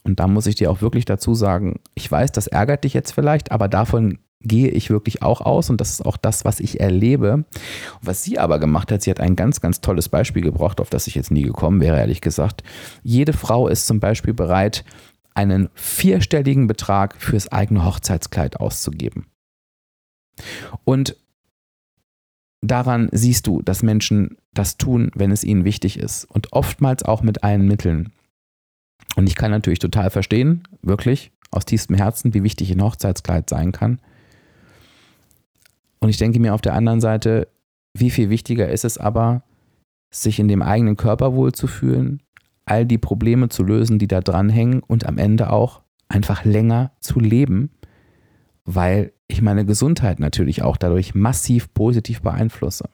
Und 0.09 0.21
da 0.21 0.27
muss 0.27 0.47
ich 0.47 0.55
dir 0.55 0.71
auch 0.71 0.81
wirklich 0.81 1.05
dazu 1.05 1.35
sagen, 1.35 1.81
ich 1.95 2.11
weiß, 2.11 2.33
das 2.33 2.47
ärgert 2.47 2.85
dich 2.85 2.95
jetzt 2.95 3.13
vielleicht, 3.13 3.53
aber 3.53 3.69
davon 3.69 4.19
gehe 4.41 4.69
ich 4.71 4.89
wirklich 4.89 5.21
auch 5.21 5.43
aus 5.43 5.69
und 5.69 5.83
das 5.83 5.91
ist 5.91 6.07
auch 6.07 6.17
das, 6.17 6.47
was 6.47 6.61
ich 6.61 6.81
erlebe. 6.81 7.45
Was 8.01 8.23
sie 8.23 8.39
aber 8.39 8.59
gemacht 8.59 8.91
hat, 8.91 9.03
sie 9.03 9.11
hat 9.11 9.21
ein 9.21 9.37
ganz, 9.37 9.61
ganz 9.61 9.83
tolles 9.83 10.09
Beispiel 10.09 10.41
gebracht, 10.41 10.81
auf 10.81 10.89
das 10.89 11.09
ich 11.09 11.15
jetzt 11.15 11.31
nie 11.31 11.43
gekommen 11.43 11.83
wäre, 11.83 11.99
ehrlich 11.99 12.23
gesagt. 12.23 12.63
Jede 13.03 13.35
Frau 13.35 13.69
ist 13.69 13.87
zum 13.87 14.01
Beispiel 14.01 14.33
bereit, 14.33 14.83
einen 15.35 15.69
vierstelligen 15.75 16.69
Betrag 16.69 17.15
fürs 17.21 17.53
eigene 17.53 17.85
Hochzeitskleid 17.85 18.61
auszugeben. 18.61 19.27
Und 20.85 21.17
daran 22.63 23.11
siehst 23.13 23.47
du, 23.47 23.61
dass 23.61 23.83
Menschen 23.83 24.39
das 24.55 24.79
tun, 24.79 25.11
wenn 25.15 25.33
es 25.33 25.45
ihnen 25.45 25.67
wichtig 25.67 25.99
ist 25.99 26.25
und 26.25 26.55
oftmals 26.55 27.03
auch 27.03 27.21
mit 27.21 27.45
allen 27.45 27.69
Mitteln. 27.69 28.11
Und 29.17 29.27
ich 29.27 29.35
kann 29.35 29.51
natürlich 29.51 29.79
total 29.79 30.11
verstehen, 30.11 30.63
wirklich 30.83 31.33
aus 31.51 31.65
tiefstem 31.65 31.97
Herzen, 31.97 32.35
wie 32.35 32.43
wichtig 32.43 32.71
ein 32.71 32.83
Hochzeitskleid 32.83 33.49
sein 33.49 33.73
kann. 33.73 34.01
Und 36.01 36.09
ich 36.09 36.17
denke 36.17 36.39
mir 36.41 36.55
auf 36.55 36.61
der 36.61 36.75
anderen 36.75 37.01
Seite, 37.01 37.49
wie 37.95 38.11
viel 38.11 38.31
wichtiger 38.31 38.69
ist 38.69 38.85
es 38.85 38.99
aber, 38.99 39.43
sich 40.11 40.39
in 40.39 40.49
dem 40.49 40.63
eigenen 40.63 40.97
Körper 40.97 41.35
wohlzufühlen, 41.35 42.23
all 42.65 42.87
die 42.87 42.99
Probleme 42.99 43.49
zu 43.49 43.63
lösen, 43.63 43.99
die 43.99 44.09
da 44.09 44.21
dranhängen 44.21 44.81
und 44.81 45.07
am 45.07 45.19
Ende 45.19 45.51
auch 45.51 45.83
einfach 46.09 46.45
länger 46.45 46.93
zu 47.01 47.21
leben, 47.21 47.71
weil 48.65 49.13
ich 49.27 49.43
meine 49.43 49.65
Gesundheit 49.65 50.21
natürlich 50.21 50.63
auch 50.63 50.77
dadurch 50.77 51.15
massiv 51.15 51.73
positiv 51.75 52.23
beeinflusse. 52.23 52.89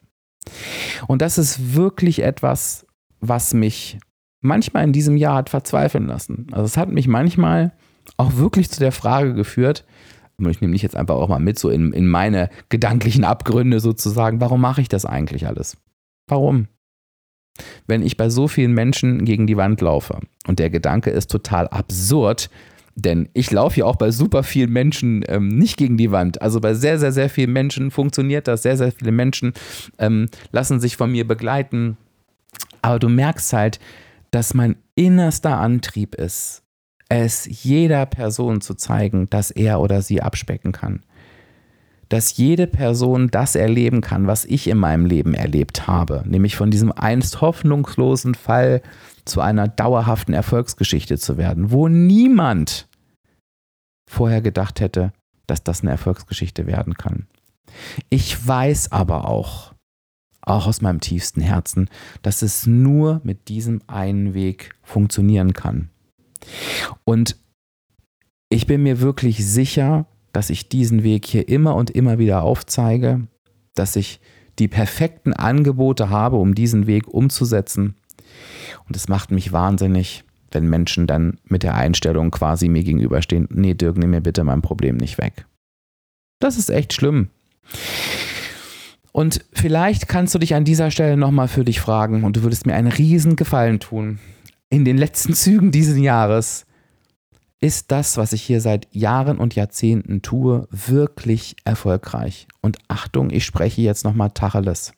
Und 1.06 1.22
das 1.22 1.38
ist 1.38 1.74
wirklich 1.74 2.22
etwas, 2.22 2.86
was 3.20 3.54
mich 3.54 3.98
manchmal 4.44 4.84
in 4.84 4.92
diesem 4.92 5.16
Jahr 5.16 5.36
hat 5.36 5.50
verzweifeln 5.50 6.06
lassen. 6.06 6.46
Also 6.52 6.66
es 6.66 6.76
hat 6.76 6.90
mich 6.90 7.08
manchmal 7.08 7.72
auch 8.16 8.36
wirklich 8.36 8.70
zu 8.70 8.80
der 8.80 8.92
Frage 8.92 9.34
geführt, 9.34 9.84
und 10.36 10.50
ich 10.50 10.60
nehme 10.60 10.72
dich 10.72 10.82
jetzt 10.82 10.96
einfach 10.96 11.14
auch 11.14 11.28
mal 11.28 11.38
mit, 11.38 11.58
so 11.58 11.70
in, 11.70 11.92
in 11.92 12.08
meine 12.08 12.50
gedanklichen 12.68 13.24
Abgründe 13.24 13.80
sozusagen, 13.80 14.40
warum 14.40 14.60
mache 14.60 14.80
ich 14.80 14.88
das 14.88 15.04
eigentlich 15.04 15.46
alles? 15.46 15.76
Warum? 16.28 16.66
Wenn 17.86 18.02
ich 18.02 18.16
bei 18.16 18.28
so 18.30 18.48
vielen 18.48 18.72
Menschen 18.72 19.24
gegen 19.24 19.46
die 19.46 19.56
Wand 19.56 19.80
laufe 19.80 20.18
und 20.46 20.58
der 20.58 20.70
Gedanke 20.70 21.10
ist 21.10 21.30
total 21.30 21.68
absurd, 21.68 22.50
denn 22.96 23.28
ich 23.32 23.50
laufe 23.50 23.80
ja 23.80 23.86
auch 23.86 23.96
bei 23.96 24.10
super 24.10 24.42
vielen 24.42 24.72
Menschen 24.72 25.24
ähm, 25.28 25.48
nicht 25.48 25.76
gegen 25.76 25.96
die 25.96 26.10
Wand. 26.10 26.42
Also 26.42 26.60
bei 26.60 26.74
sehr, 26.74 26.98
sehr, 26.98 27.12
sehr 27.12 27.28
vielen 27.28 27.52
Menschen 27.52 27.90
funktioniert 27.90 28.48
das. 28.48 28.62
Sehr, 28.62 28.76
sehr 28.76 28.92
viele 28.92 29.12
Menschen 29.12 29.52
ähm, 29.98 30.28
lassen 30.52 30.80
sich 30.80 30.96
von 30.96 31.10
mir 31.10 31.26
begleiten. 31.26 31.96
Aber 32.82 32.98
du 32.98 33.08
merkst 33.08 33.52
halt, 33.52 33.80
dass 34.34 34.52
mein 34.52 34.74
innerster 34.96 35.58
Antrieb 35.58 36.16
ist, 36.16 36.64
es 37.08 37.46
jeder 37.62 38.04
Person 38.04 38.60
zu 38.60 38.74
zeigen, 38.74 39.30
dass 39.30 39.52
er 39.52 39.80
oder 39.80 40.02
sie 40.02 40.22
abspecken 40.22 40.72
kann. 40.72 41.04
Dass 42.08 42.36
jede 42.36 42.66
Person 42.66 43.28
das 43.30 43.54
erleben 43.54 44.00
kann, 44.00 44.26
was 44.26 44.44
ich 44.44 44.66
in 44.66 44.76
meinem 44.76 45.06
Leben 45.06 45.34
erlebt 45.34 45.86
habe, 45.86 46.24
nämlich 46.26 46.56
von 46.56 46.72
diesem 46.72 46.90
einst 46.90 47.40
hoffnungslosen 47.42 48.34
Fall 48.34 48.82
zu 49.24 49.40
einer 49.40 49.68
dauerhaften 49.68 50.34
Erfolgsgeschichte 50.34 51.16
zu 51.16 51.36
werden, 51.36 51.70
wo 51.70 51.86
niemand 51.86 52.88
vorher 54.10 54.42
gedacht 54.42 54.80
hätte, 54.80 55.12
dass 55.46 55.62
das 55.62 55.82
eine 55.82 55.92
Erfolgsgeschichte 55.92 56.66
werden 56.66 56.94
kann. 56.94 57.28
Ich 58.10 58.44
weiß 58.44 58.90
aber 58.90 59.28
auch, 59.28 59.73
auch 60.46 60.66
aus 60.66 60.80
meinem 60.80 61.00
tiefsten 61.00 61.40
Herzen, 61.40 61.88
dass 62.22 62.42
es 62.42 62.66
nur 62.66 63.20
mit 63.24 63.48
diesem 63.48 63.80
einen 63.86 64.34
Weg 64.34 64.74
funktionieren 64.82 65.52
kann. 65.52 65.90
Und 67.04 67.36
ich 68.48 68.66
bin 68.66 68.82
mir 68.82 69.00
wirklich 69.00 69.46
sicher, 69.46 70.06
dass 70.32 70.50
ich 70.50 70.68
diesen 70.68 71.02
Weg 71.02 71.26
hier 71.26 71.48
immer 71.48 71.74
und 71.76 71.90
immer 71.90 72.18
wieder 72.18 72.42
aufzeige, 72.42 73.26
dass 73.74 73.96
ich 73.96 74.20
die 74.58 74.68
perfekten 74.68 75.32
Angebote 75.32 76.10
habe, 76.10 76.36
um 76.36 76.54
diesen 76.54 76.86
Weg 76.86 77.08
umzusetzen. 77.08 77.94
Und 78.86 78.96
es 78.96 79.08
macht 79.08 79.30
mich 79.30 79.52
wahnsinnig, 79.52 80.24
wenn 80.52 80.68
Menschen 80.68 81.06
dann 81.06 81.38
mit 81.44 81.62
der 81.62 81.74
Einstellung 81.74 82.30
quasi 82.30 82.68
mir 82.68 82.84
gegenüberstehen, 82.84 83.48
nee, 83.50 83.74
Dirk, 83.74 83.96
nimm 83.98 84.10
mir 84.10 84.20
bitte 84.20 84.44
mein 84.44 84.62
Problem 84.62 84.96
nicht 84.96 85.18
weg. 85.18 85.46
Das 86.40 86.56
ist 86.56 86.70
echt 86.70 86.92
schlimm. 86.92 87.30
Und 89.16 89.44
vielleicht 89.52 90.08
kannst 90.08 90.34
du 90.34 90.40
dich 90.40 90.56
an 90.56 90.64
dieser 90.64 90.90
Stelle 90.90 91.16
nochmal 91.16 91.46
für 91.46 91.64
dich 91.64 91.80
fragen 91.80 92.24
und 92.24 92.36
du 92.36 92.42
würdest 92.42 92.66
mir 92.66 92.74
einen 92.74 92.90
riesen 92.90 93.36
Gefallen 93.36 93.78
tun. 93.78 94.18
In 94.70 94.84
den 94.84 94.98
letzten 94.98 95.34
Zügen 95.34 95.70
dieses 95.70 95.96
Jahres 95.96 96.66
ist 97.60 97.92
das, 97.92 98.16
was 98.16 98.32
ich 98.32 98.42
hier 98.42 98.60
seit 98.60 98.88
Jahren 98.92 99.38
und 99.38 99.54
Jahrzehnten 99.54 100.20
tue, 100.20 100.66
wirklich 100.72 101.54
erfolgreich. 101.64 102.48
Und 102.60 102.78
Achtung, 102.88 103.30
ich 103.30 103.44
spreche 103.44 103.82
jetzt 103.82 104.04
nochmal 104.04 104.32
Tacheles. 104.32 104.92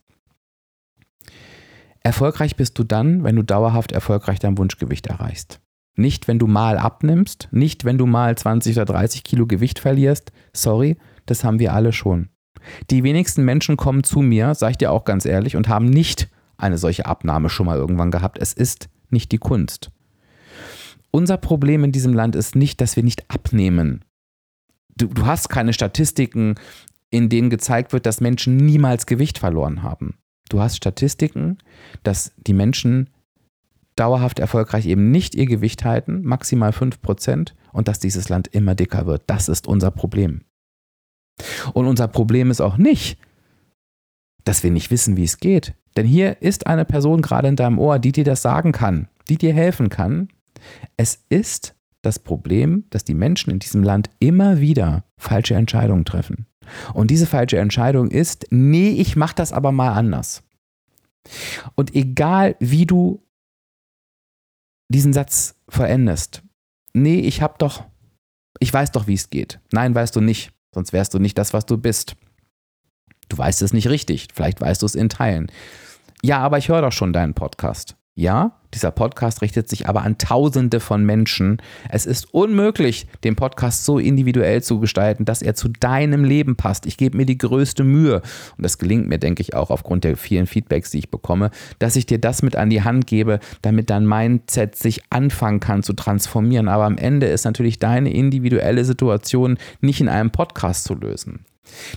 Erfolgreich 2.01 2.57
bist 2.57 2.79
du 2.79 2.85
dann, 2.85 3.23
wenn 3.23 3.37
du 3.37 3.43
dauerhaft 3.43 3.93
erfolgreich 3.93 4.39
dein 4.39 4.57
Wunschgewicht 4.57 5.09
erreichst. 5.09 5.61
Nicht, 5.95 6.27
wenn 6.27 6.39
du 6.39 6.47
mal 6.47 6.79
abnimmst, 6.79 7.49
nicht, 7.51 7.85
wenn 7.85 7.99
du 7.99 8.07
mal 8.07 8.35
20 8.35 8.77
oder 8.77 8.87
30 8.87 9.25
Kilo 9.25 9.47
Gewicht 9.47 9.79
verlierst. 9.79 10.33
Sorry, 10.55 10.97
das 11.27 11.45
haben 11.45 11.59
wir 11.59 11.75
alle 11.75 11.93
schon. 11.93 12.31
Die 12.91 13.03
wenigsten 13.03 13.45
Menschen 13.45 13.77
kommen 13.77 14.05
zu 14.05 14.21
mir, 14.21 14.55
sage 14.55 14.73
ich 14.73 14.79
dir 14.79 14.93
auch 14.93 15.05
ganz 15.05 15.25
ehrlich, 15.25 15.57
und 15.57 15.69
haben 15.69 15.87
nicht 15.87 16.29
eine 16.57 16.79
solche 16.79 17.07
Abnahme 17.07 17.49
schon 17.49 17.67
mal 17.67 17.79
irgendwann 17.79 18.11
gehabt. 18.11 18.39
Es 18.39 18.53
ist 18.53 18.89
nicht 19.11 19.33
die 19.33 19.39
Kunst. 19.39 19.91
Unser 21.11 21.37
Problem 21.37 21.85
in 21.85 21.93
diesem 21.93 22.13
Land 22.13 22.37
ist 22.37 22.57
nicht, 22.57 22.81
dass 22.81 22.97
wir 22.97 23.03
nicht 23.03 23.31
abnehmen. 23.31 24.05
Du, 24.97 25.07
du 25.07 25.27
hast 25.27 25.49
keine 25.49 25.73
Statistiken, 25.73 26.57
in 27.11 27.29
denen 27.29 27.51
gezeigt 27.51 27.93
wird, 27.93 28.07
dass 28.07 28.21
Menschen 28.21 28.57
niemals 28.57 29.07
Gewicht 29.07 29.39
verloren 29.39 29.83
haben. 29.83 30.17
Du 30.49 30.61
hast 30.61 30.77
Statistiken, 30.77 31.59
dass 32.03 32.33
die 32.37 32.53
Menschen 32.53 33.11
dauerhaft 33.97 34.39
erfolgreich 34.39 34.87
eben 34.87 35.11
nicht 35.11 35.35
ihr 35.35 35.47
Gewicht 35.47 35.85
halten, 35.85 36.23
maximal 36.23 36.71
5%, 36.71 37.53
und 37.73 37.89
dass 37.89 37.99
dieses 37.99 38.29
Land 38.29 38.49
immer 38.49 38.75
dicker 38.75 39.07
wird. 39.07 39.23
Das 39.27 39.49
ist 39.49 39.67
unser 39.67 39.91
Problem. 39.91 40.43
Und 41.73 41.87
unser 41.87 42.09
Problem 42.09 42.51
ist 42.51 42.61
auch 42.61 42.77
nicht, 42.77 43.19
dass 44.45 44.63
wir 44.63 44.71
nicht 44.71 44.91
wissen, 44.91 45.17
wie 45.17 45.25
es 45.25 45.39
geht. 45.39 45.75
Denn 45.97 46.07
hier 46.07 46.41
ist 46.43 46.67
eine 46.67 46.85
Person 46.85 47.23
gerade 47.23 47.49
in 47.49 47.57
deinem 47.57 47.79
Ohr, 47.79 47.99
die 47.99 48.13
dir 48.13 48.25
das 48.25 48.43
sagen 48.43 48.73
kann, 48.73 49.09
die 49.29 49.37
dir 49.37 49.53
helfen 49.53 49.89
kann. 49.89 50.29
Es 50.97 51.25
ist 51.29 51.75
das 52.03 52.19
Problem, 52.19 52.85
dass 52.91 53.05
die 53.05 53.15
Menschen 53.15 53.51
in 53.51 53.59
diesem 53.59 53.83
Land 53.83 54.11
immer 54.19 54.61
wieder 54.61 55.05
falsche 55.19 55.55
Entscheidungen 55.55 56.05
treffen. 56.05 56.47
Und 56.95 57.11
diese 57.11 57.27
falsche 57.27 57.59
Entscheidung 57.59 58.11
ist, 58.11 58.47
nee, 58.51 58.91
ich 58.91 59.17
mache 59.17 59.35
das 59.35 59.53
aber 59.53 59.73
mal 59.73 59.93
anders. 59.93 60.43
Und 61.75 61.95
egal 61.95 62.57
wie 62.61 62.87
du 62.87 63.23
diesen 64.89 65.13
Satz 65.13 65.57
verendest, 65.69 66.43
nee, 66.93 67.21
ich 67.21 67.43
habe 67.43 67.55
doch, 67.59 67.85
ich 68.61 68.73
weiß 68.73 68.93
doch, 68.93 69.07
wie 69.07 69.15
es 69.15 69.31
geht. 69.31 69.61
Nein, 69.73 69.95
weißt 69.95 70.15
du 70.15 70.21
nicht, 70.21 70.53
sonst 70.73 70.93
wärst 70.93 71.15
du 71.15 71.19
nicht 71.19 71.39
das, 71.39 71.53
was 71.53 71.67
du 71.67 71.79
bist. 71.79 72.17
Du 73.29 73.39
weißt 73.39 73.63
es 73.63 73.73
nicht 73.73 73.89
richtig, 73.89 74.29
vielleicht 74.33 74.61
weißt 74.61 74.83
du 74.83 74.87
es 74.87 74.95
in 74.95 75.09
Teilen. 75.09 75.51
Ja, 76.23 76.39
aber 76.39 76.59
ich 76.59 76.69
höre 76.69 76.83
doch 76.83 76.93
schon 76.93 77.13
deinen 77.13 77.35
Podcast. 77.35 77.97
Ja, 78.19 78.53
dieser 78.73 78.93
Podcast 78.93 79.43
richtet 79.43 79.69
sich 79.69 79.91
aber 79.91 80.03
an 80.03 80.17
Tausende 80.17 80.81
von 80.81 81.05
Menschen. 81.05 81.59
Es 81.91 82.07
ist 82.07 82.33
unmöglich, 82.33 83.07
den 83.25 83.37
Podcast 83.37 83.85
so 83.85 83.99
individuell 83.99 84.63
zu 84.63 84.81
gestalten, 84.81 85.27
dass 85.27 85.43
er 85.43 85.55
zu 85.55 85.69
deinem 85.69 86.25
Leben 86.25 86.57
passt. 86.57 86.87
Ich 86.87 86.97
gebe 86.97 87.19
mir 87.19 87.27
die 87.27 87.37
größte 87.37 87.85
Mühe 87.85 88.23
und 88.57 88.63
das 88.63 88.79
gelingt 88.79 89.07
mir, 89.07 89.19
denke 89.19 89.43
ich, 89.43 89.53
auch 89.55 89.69
aufgrund 89.69 90.05
der 90.05 90.17
vielen 90.17 90.47
Feedbacks, 90.47 90.93
die 90.93 90.99
ich 91.01 91.11
bekomme, 91.11 91.51
dass 91.79 91.95
ich 91.95 92.07
dir 92.07 92.19
das 92.19 92.41
mit 92.41 92.57
an 92.57 92.71
die 92.71 92.83
Hand 92.83 93.07
gebe, 93.07 93.39
damit 93.61 93.91
dein 93.91 94.07
Mindset 94.07 94.77
sich 94.77 95.03
anfangen 95.11 95.61
kann 95.61 95.83
zu 95.83 95.93
transformieren. 95.93 96.69
Aber 96.69 96.85
am 96.85 96.97
Ende 96.97 97.27
ist 97.27 97.45
natürlich 97.45 97.79
deine 97.79 98.15
individuelle 98.15 98.87
Situation 98.87 99.59
nicht 99.83 100.01
in 100.01 100.09
einem 100.09 100.31
Podcast 100.31 100.85
zu 100.85 100.95
lösen. 100.95 101.45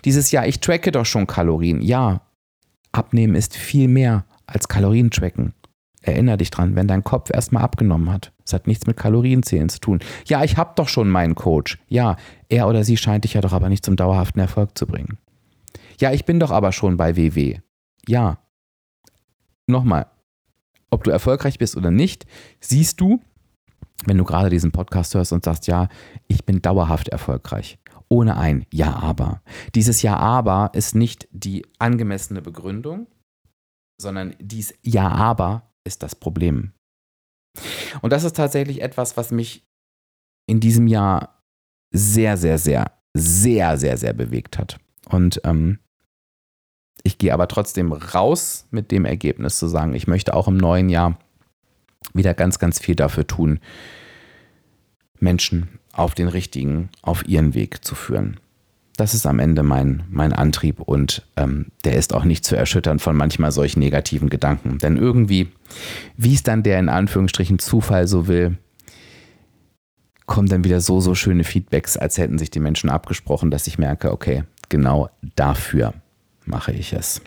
Dieses 0.03 0.31
Jahr, 0.31 0.45
ich 0.45 0.59
tracke 0.59 0.91
doch 0.91 1.05
schon 1.05 1.27
Kalorien. 1.27 1.81
Ja, 1.81 2.23
abnehmen 2.91 3.35
ist 3.35 3.55
viel 3.55 3.87
mehr 3.87 4.25
als 4.47 4.67
Kalorien 4.67 5.11
tracken. 5.11 5.53
Erinner 6.11 6.37
dich 6.37 6.51
dran, 6.51 6.75
wenn 6.75 6.87
dein 6.87 7.03
Kopf 7.03 7.29
erstmal 7.33 7.63
abgenommen 7.63 8.11
hat. 8.11 8.31
Es 8.45 8.53
hat 8.53 8.67
nichts 8.67 8.87
mit 8.87 8.97
Kalorienzählen 8.97 9.69
zu 9.69 9.79
tun. 9.79 9.99
Ja, 10.25 10.43
ich 10.43 10.57
habe 10.57 10.73
doch 10.75 10.87
schon 10.87 11.09
meinen 11.09 11.35
Coach. 11.35 11.79
Ja, 11.87 12.15
er 12.49 12.67
oder 12.67 12.83
sie 12.83 12.97
scheint 12.97 13.23
dich 13.23 13.33
ja 13.33 13.41
doch 13.41 13.53
aber 13.53 13.69
nicht 13.69 13.85
zum 13.85 13.95
dauerhaften 13.95 14.39
Erfolg 14.39 14.77
zu 14.77 14.87
bringen. 14.87 15.17
Ja, 15.99 16.11
ich 16.11 16.25
bin 16.25 16.39
doch 16.39 16.51
aber 16.51 16.71
schon 16.71 16.97
bei 16.97 17.15
WW. 17.15 17.59
Ja. 18.07 18.39
Nochmal, 19.67 20.07
ob 20.89 21.03
du 21.03 21.11
erfolgreich 21.11 21.59
bist 21.59 21.77
oder 21.77 21.91
nicht, 21.91 22.25
siehst 22.59 22.99
du, 22.99 23.21
wenn 24.05 24.17
du 24.17 24.23
gerade 24.23 24.49
diesen 24.49 24.71
Podcast 24.71 25.13
hörst 25.13 25.33
und 25.33 25.43
sagst, 25.43 25.67
ja, 25.67 25.87
ich 26.27 26.45
bin 26.45 26.61
dauerhaft 26.61 27.09
erfolgreich. 27.09 27.77
Ohne 28.07 28.37
ein 28.37 28.65
Ja, 28.73 28.95
aber. 28.95 29.41
Dieses 29.75 30.01
Ja, 30.01 30.17
aber 30.17 30.71
ist 30.73 30.95
nicht 30.95 31.27
die 31.31 31.65
angemessene 31.77 32.41
Begründung, 32.41 33.07
sondern 33.99 34.35
dies 34.39 34.73
Ja, 34.81 35.09
aber 35.09 35.68
ist 35.89 36.03
das 36.03 36.15
Problem. 36.15 36.71
Und 38.01 38.13
das 38.13 38.23
ist 38.23 38.35
tatsächlich 38.35 38.81
etwas, 38.81 39.17
was 39.17 39.31
mich 39.31 39.65
in 40.47 40.59
diesem 40.59 40.87
Jahr 40.87 41.43
sehr, 41.91 42.37
sehr, 42.37 42.59
sehr, 42.59 42.93
sehr, 43.13 43.77
sehr, 43.77 43.97
sehr 43.97 44.13
bewegt 44.13 44.57
hat. 44.59 44.79
Und 45.09 45.41
ähm, 45.43 45.79
ich 47.03 47.17
gehe 47.17 47.33
aber 47.33 47.47
trotzdem 47.47 47.91
raus 47.91 48.67
mit 48.69 48.91
dem 48.91 49.05
Ergebnis 49.05 49.57
zu 49.57 49.67
sagen, 49.67 49.95
ich 49.95 50.07
möchte 50.07 50.35
auch 50.35 50.47
im 50.47 50.57
neuen 50.57 50.89
Jahr 50.89 51.17
wieder 52.13 52.35
ganz, 52.35 52.59
ganz 52.59 52.79
viel 52.79 52.95
dafür 52.95 53.25
tun, 53.25 53.59
Menschen 55.19 55.79
auf 55.91 56.13
den 56.13 56.27
richtigen, 56.27 56.89
auf 57.01 57.27
ihren 57.27 57.55
Weg 57.55 57.83
zu 57.83 57.95
führen 57.95 58.39
das 58.99 59.13
ist 59.13 59.25
am 59.25 59.39
Ende 59.39 59.63
mein, 59.63 60.03
mein 60.09 60.33
Antrieb 60.33 60.79
und 60.79 61.23
ähm, 61.37 61.67
der 61.85 61.95
ist 61.95 62.13
auch 62.13 62.25
nicht 62.25 62.43
zu 62.43 62.55
erschüttern 62.55 62.99
von 62.99 63.15
manchmal 63.15 63.51
solchen 63.51 63.79
negativen 63.79 64.29
Gedanken. 64.29 64.77
Denn 64.77 64.97
irgendwie, 64.97 65.49
wie 66.17 66.33
es 66.33 66.43
dann 66.43 66.63
der 66.63 66.79
in 66.79 66.89
Anführungsstrichen 66.89 67.59
Zufall 67.59 68.07
so 68.07 68.27
will, 68.27 68.57
kommen 70.25 70.47
dann 70.47 70.63
wieder 70.63 70.81
so, 70.81 70.99
so 70.99 71.15
schöne 71.15 71.43
Feedbacks, 71.43 71.97
als 71.97 72.17
hätten 72.17 72.37
sich 72.37 72.51
die 72.51 72.59
Menschen 72.59 72.89
abgesprochen, 72.89 73.51
dass 73.51 73.67
ich 73.67 73.79
merke, 73.79 74.11
okay, 74.11 74.43
genau 74.67 75.09
dafür 75.35 75.93
mache 76.45 76.71
ich 76.71 76.93
es. 76.93 77.21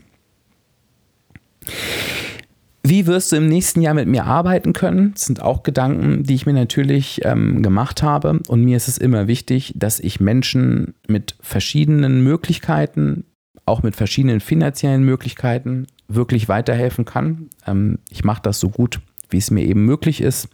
Wie 2.85 3.07
wirst 3.07 3.31
du 3.31 3.37
im 3.37 3.47
nächsten 3.49 3.81
Jahr 3.81 3.95
mit 3.95 4.09
mir 4.09 4.25
arbeiten 4.25 4.73
können? 4.73 5.13
Das 5.13 5.27
sind 5.27 5.41
auch 5.41 5.63
Gedanken, 5.63 6.25
die 6.25 6.35
ich 6.35 6.47
mir 6.47 6.53
natürlich 6.53 7.21
ähm, 7.25 7.63
gemacht 7.63 8.03
habe. 8.03 8.41
Und 8.49 8.65
mir 8.65 8.77
ist 8.77 8.89
es 8.89 8.99
immer 8.99 9.29
wichtig, 9.29 9.73
dass 9.77 10.01
ich 10.01 10.19
Menschen 10.19 10.95
mit 11.07 11.37
verschiedenen 11.41 12.25
Möglichkeiten, 12.25 13.25
auch 13.67 13.85
mit 13.85 13.95
verschiedenen 13.95 14.41
finanziellen 14.41 15.05
Möglichkeiten, 15.05 15.87
wirklich 16.09 16.49
weiterhelfen 16.49 17.05
kann. 17.05 17.51
Ähm, 17.67 18.01
ich 18.11 18.25
mache 18.25 18.43
das 18.43 18.59
so 18.59 18.69
gut, 18.69 19.01
wie 19.31 19.39
es 19.39 19.53
mir 19.53 19.65
eben 19.65 19.85
möglich 19.85 20.21
ist. 20.21 20.49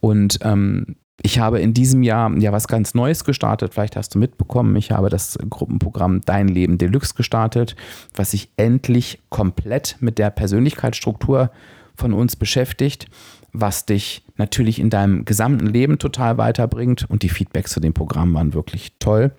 Und 0.00 0.40
ähm, 0.42 0.96
ich 1.22 1.38
habe 1.38 1.60
in 1.60 1.74
diesem 1.74 2.02
Jahr 2.02 2.30
ja 2.38 2.52
was 2.52 2.68
ganz 2.68 2.94
Neues 2.94 3.24
gestartet. 3.24 3.74
Vielleicht 3.74 3.96
hast 3.96 4.14
du 4.14 4.18
mitbekommen, 4.18 4.76
ich 4.76 4.90
habe 4.90 5.08
das 5.08 5.38
Gruppenprogramm 5.48 6.20
Dein 6.24 6.48
Leben 6.48 6.78
Deluxe 6.78 7.14
gestartet, 7.14 7.74
was 8.14 8.32
sich 8.32 8.50
endlich 8.56 9.20
komplett 9.28 9.96
mit 10.00 10.18
der 10.18 10.30
Persönlichkeitsstruktur 10.30 11.50
von 11.94 12.12
uns 12.12 12.36
beschäftigt, 12.36 13.08
was 13.52 13.86
dich 13.86 14.24
natürlich 14.36 14.78
in 14.78 14.90
deinem 14.90 15.24
gesamten 15.24 15.66
Leben 15.66 15.98
total 15.98 16.36
weiterbringt. 16.36 17.06
Und 17.08 17.22
die 17.22 17.30
Feedbacks 17.30 17.72
zu 17.72 17.80
dem 17.80 17.94
Programm 17.94 18.34
waren 18.34 18.52
wirklich 18.52 18.92
toll 18.98 19.32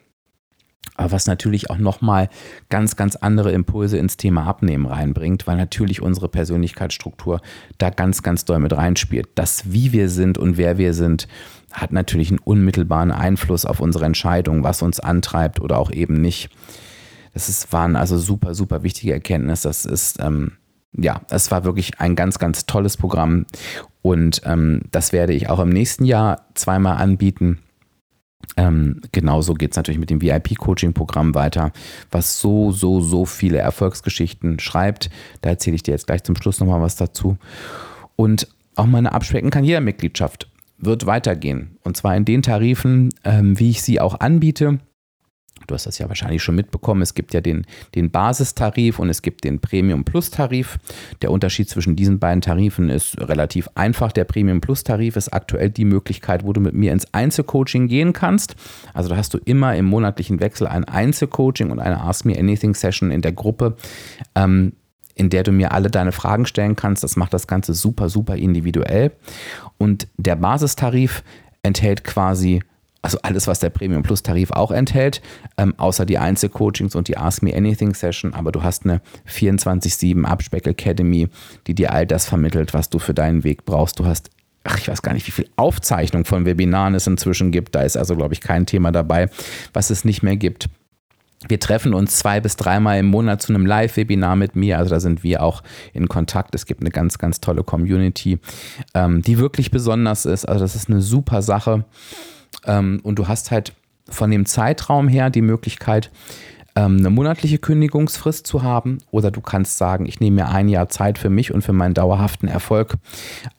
was 0.96 1.28
natürlich 1.28 1.70
auch 1.70 1.78
nochmal 1.78 2.30
ganz, 2.70 2.96
ganz 2.96 3.16
andere 3.16 3.52
Impulse 3.52 3.98
ins 3.98 4.18
Thema 4.18 4.46
Abnehmen 4.46 4.86
reinbringt, 4.86 5.48
weil 5.48 5.58
natürlich 5.58 6.02
unsere 6.02 6.30
Persönlichkeitsstruktur 6.30 7.42
da 7.78 7.90
ganz, 7.90 8.24
ganz 8.24 8.46
doll 8.46 8.60
mit 8.60 8.76
reinspielt. 8.76 9.30
Das, 9.36 9.72
wie 9.72 9.92
wir 9.92 10.10
sind 10.10 10.38
und 10.38 10.58
wer 10.58 10.78
wir 10.78 10.94
sind, 10.94 11.28
hat 11.72 11.92
natürlich 11.92 12.30
einen 12.30 12.40
unmittelbaren 12.40 13.12
Einfluss 13.12 13.66
auf 13.66 13.80
unsere 13.80 14.06
Entscheidung, 14.06 14.64
was 14.64 14.82
uns 14.82 15.00
antreibt 15.00 15.60
oder 15.60 15.78
auch 15.78 15.92
eben 15.92 16.22
nicht. 16.22 16.50
Das 17.34 17.50
ist, 17.50 17.72
waren 17.72 17.96
also 17.96 18.18
super, 18.18 18.56
super 18.56 18.84
wichtige 18.84 19.14
Erkenntnisse. 19.14 19.68
Das 19.68 19.86
ist, 19.86 20.20
ähm, 20.20 20.54
ja, 20.94 21.22
es 21.30 21.52
war 21.52 21.64
wirklich 21.64 22.00
ein 22.00 22.16
ganz, 22.16 22.40
ganz 22.40 22.66
tolles 22.66 22.98
Programm 22.98 23.46
und 24.02 24.42
ähm, 24.46 24.82
das 24.92 25.12
werde 25.12 25.34
ich 25.34 25.50
auch 25.50 25.60
im 25.60 25.70
nächsten 25.70 26.06
Jahr 26.06 26.48
zweimal 26.56 26.98
anbieten 26.98 27.60
ähm, 28.56 29.02
genauso 29.12 29.54
geht 29.54 29.72
es 29.72 29.78
natürlich 29.78 30.00
mit 30.00 30.10
dem 30.10 30.22
VIP-Coaching-Programm 30.22 31.36
weiter, 31.36 31.72
was 32.12 32.40
so, 32.40 32.72
so, 32.72 33.02
so 33.02 33.26
viele 33.26 33.58
Erfolgsgeschichten 33.58 34.60
schreibt. 34.60 35.10
Da 35.42 35.50
erzähle 35.50 35.76
ich 35.76 35.84
dir 35.84 35.92
jetzt 35.92 36.08
gleich 36.08 36.24
zum 36.24 36.36
Schluss 36.36 36.60
nochmal 36.60 36.82
was 36.82 36.96
dazu. 36.96 37.38
Und 38.16 38.48
auch 38.76 38.86
meine 38.86 39.12
Abspecken 39.12 39.50
kann 39.50 39.64
jeder 39.64 39.82
Mitgliedschaft 39.82 40.50
wird 40.78 41.06
weitergehen. 41.06 41.78
Und 41.84 41.98
zwar 41.98 42.16
in 42.16 42.26
den 42.26 42.42
Tarifen, 42.42 43.10
ähm, 43.24 43.60
wie 43.60 43.72
ich 43.72 43.82
sie 43.82 44.00
auch 44.00 44.20
anbiete. 44.20 44.80
Du 45.66 45.74
hast 45.74 45.86
das 45.86 45.98
ja 45.98 46.08
wahrscheinlich 46.08 46.44
schon 46.44 46.56
mitbekommen. 46.56 47.02
Es 47.02 47.14
gibt 47.14 47.34
ja 47.34 47.42
den, 47.42 47.66
den 47.96 48.12
Basistarif 48.12 49.00
und 49.00 49.10
es 49.10 49.22
gibt 49.22 49.44
den 49.44 49.60
Premium 49.60 50.04
Plus 50.04 50.30
Tarif. 50.30 50.78
Der 51.22 51.32
Unterschied 51.32 51.70
zwischen 51.70 51.96
diesen 51.96 52.20
beiden 52.20 52.42
Tarifen 52.42 52.90
ist 52.90 53.20
relativ 53.20 53.70
einfach. 53.76 54.12
Der 54.12 54.26
Premium 54.26 54.62
Plus 54.62 54.84
Tarif 54.84 55.16
ist 55.16 55.34
aktuell 55.34 55.70
die 55.70 55.86
Möglichkeit, 55.86 56.46
wo 56.46 56.54
du 56.54 56.62
mit 56.62 56.74
mir 56.74 56.94
ins 56.94 57.14
Einzelcoaching 57.14 57.88
gehen 57.88 58.14
kannst. 58.14 58.56
Also 58.94 59.10
da 59.10 59.18
hast 59.18 59.34
du 59.34 59.40
immer 59.40 59.76
im 59.76 59.86
monatlichen 59.86 60.40
Wechsel 60.40 60.68
ein 60.68 60.84
Einzelcoaching 60.86 61.72
und 61.72 61.80
eine 61.80 62.02
Ask 62.02 62.26
Me 62.26 62.38
Anything 62.38 62.76
Session 62.76 63.12
in 63.12 63.22
der 63.22 63.32
Gruppe. 63.32 63.76
Ähm, 64.36 64.74
in 65.18 65.32
der 65.32 65.42
du 65.42 65.52
mir 65.52 65.72
alle 65.72 65.90
deine 65.90 66.12
Fragen 66.12 66.46
stellen 66.46 66.76
kannst. 66.76 67.04
Das 67.04 67.16
macht 67.16 67.34
das 67.34 67.48
Ganze 67.48 67.74
super, 67.74 68.08
super 68.08 68.36
individuell. 68.36 69.12
Und 69.80 70.08
der 70.18 70.36
Basistarif 70.36 71.24
enthält 71.64 72.04
quasi 72.04 72.62
also 73.02 73.20
alles, 73.22 73.48
was 73.48 73.60
der 73.60 73.70
Premium 73.70 74.04
Plus 74.04 74.24
Tarif 74.24 74.52
auch 74.52 74.72
enthält, 74.72 75.22
ähm, 75.58 75.74
außer 75.78 76.06
die 76.06 76.18
Einzelcoachings 76.18 76.96
und 76.96 77.08
die 77.08 77.18
Ask 77.18 77.44
Me 77.44 77.56
Anything 77.56 77.94
Session. 77.94 78.34
Aber 78.34 78.52
du 78.52 78.64
hast 78.64 78.86
eine 78.86 79.02
24-7 79.30 80.24
Abspeck 80.26 80.68
Academy, 80.68 81.30
die 81.68 81.76
dir 81.76 81.94
all 81.94 82.06
das 82.06 82.26
vermittelt, 82.26 82.74
was 82.74 82.90
du 82.90 83.00
für 83.00 83.14
deinen 83.14 83.44
Weg 83.44 83.66
brauchst. 83.66 84.00
Du 84.00 84.06
hast 84.06 84.30
ach, 84.68 84.78
ich 84.78 84.88
weiß 84.88 85.02
gar 85.02 85.14
nicht, 85.14 85.26
wie 85.28 85.32
viel 85.32 85.50
Aufzeichnung 85.56 86.26
von 86.26 86.46
Webinaren 86.46 86.94
es 86.94 87.08
inzwischen 87.08 87.52
gibt. 87.52 87.76
Da 87.76 87.82
ist 87.82 87.98
also, 87.98 88.16
glaube 88.16 88.34
ich, 88.34 88.42
kein 88.42 88.66
Thema 88.66 88.92
dabei, 88.92 89.30
was 89.74 89.90
es 89.90 90.04
nicht 90.04 90.24
mehr 90.24 90.36
gibt. 90.36 90.70
Wir 91.48 91.60
treffen 91.60 91.94
uns 91.94 92.18
zwei 92.18 92.42
bis 92.42 92.56
dreimal 92.56 93.00
im 93.00 93.06
Monat 93.06 93.42
zu 93.44 93.54
einem 93.54 93.66
Live-Webinar 93.66 94.36
mit 94.36 94.56
mir. 94.56 94.80
Also 94.80 94.90
da 94.90 95.00
sind 95.00 95.24
wir 95.24 95.44
auch 95.44 95.62
in 95.94 96.08
Kontakt. 96.08 96.56
Es 96.56 96.66
gibt 96.66 96.82
eine 96.82 96.90
ganz, 96.90 97.20
ganz 97.20 97.40
tolle 97.40 97.64
Community, 97.64 98.40
ähm, 98.96 99.22
die 99.22 99.38
wirklich 99.38 99.70
besonders 99.70 100.26
ist. 100.26 100.46
Also 100.46 100.62
das 100.62 100.76
ist 100.76 100.90
eine 100.90 101.02
super 101.02 101.42
Sache. 101.42 101.86
Ähm, 102.68 103.00
und 103.04 103.18
du 103.18 103.28
hast 103.28 103.52
halt 103.52 103.74
von 104.10 104.32
dem 104.32 104.46
Zeitraum 104.46 105.08
her 105.08 105.30
die 105.30 105.42
Möglichkeit, 105.42 106.12
ähm, 106.78 106.98
eine 106.98 107.10
monatliche 107.10 107.58
Kündigungsfrist 107.58 108.46
zu 108.46 108.62
haben 108.62 109.00
oder 109.10 109.32
du 109.32 109.42
kannst 109.42 109.80
sagen, 109.80 110.06
ich 110.06 110.20
nehme 110.20 110.44
mir 110.44 110.50
ein 110.50 110.70
Jahr 110.70 110.90
Zeit 110.90 111.18
für 111.18 111.30
mich 111.30 111.52
und 111.52 111.64
für 111.64 111.74
meinen 111.74 111.96
dauerhaften 111.96 112.48
Erfolg 112.48 112.98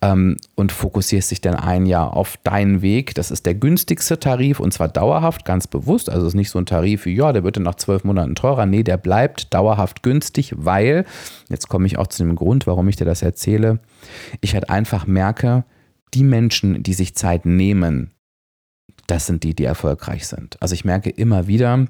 ähm, 0.00 0.36
und 0.54 0.70
fokussierst 0.70 1.32
dich 1.32 1.40
dann 1.40 1.56
ein 1.56 1.84
Jahr 1.84 2.16
auf 2.16 2.36
deinen 2.44 2.80
Weg. 2.80 3.16
Das 3.16 3.32
ist 3.32 3.44
der 3.44 3.54
günstigste 3.54 4.20
Tarif 4.20 4.60
und 4.60 4.72
zwar 4.72 4.86
dauerhaft, 4.86 5.44
ganz 5.44 5.66
bewusst. 5.66 6.08
Also 6.08 6.22
es 6.22 6.34
ist 6.34 6.36
nicht 6.36 6.50
so 6.50 6.60
ein 6.60 6.66
Tarif 6.66 7.06
wie, 7.06 7.16
ja, 7.16 7.32
der 7.32 7.42
wird 7.42 7.56
dann 7.56 7.64
nach 7.64 7.74
zwölf 7.74 8.04
Monaten 8.04 8.36
teurer. 8.36 8.66
Nee, 8.66 8.84
der 8.84 8.98
bleibt 8.98 9.52
dauerhaft 9.52 10.04
günstig, 10.04 10.54
weil, 10.56 11.04
jetzt 11.48 11.68
komme 11.68 11.86
ich 11.86 11.98
auch 11.98 12.06
zu 12.06 12.22
dem 12.22 12.36
Grund, 12.36 12.68
warum 12.68 12.88
ich 12.88 12.96
dir 12.96 13.04
das 13.04 13.22
erzähle, 13.22 13.80
ich 14.40 14.54
halt 14.54 14.70
einfach 14.70 15.08
merke, 15.08 15.64
die 16.14 16.22
Menschen, 16.22 16.84
die 16.84 16.94
sich 16.94 17.16
Zeit 17.16 17.46
nehmen, 17.46 18.12
das 19.08 19.26
sind 19.26 19.42
die, 19.42 19.54
die 19.54 19.64
erfolgreich 19.64 20.26
sind. 20.26 20.60
Also 20.62 20.74
ich 20.74 20.84
merke 20.84 21.10
immer 21.10 21.48
wieder, 21.48 21.86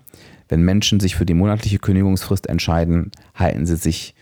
wenn 0.48 0.62
Menschen 0.62 1.00
sich 1.00 1.16
für 1.16 1.26
die 1.26 1.34
monatliche 1.34 1.78
Kündigungsfrist 1.78 2.48
entscheiden, 2.48 3.10
halten 3.34 3.66
sie 3.66 3.76
sich, 3.76 4.14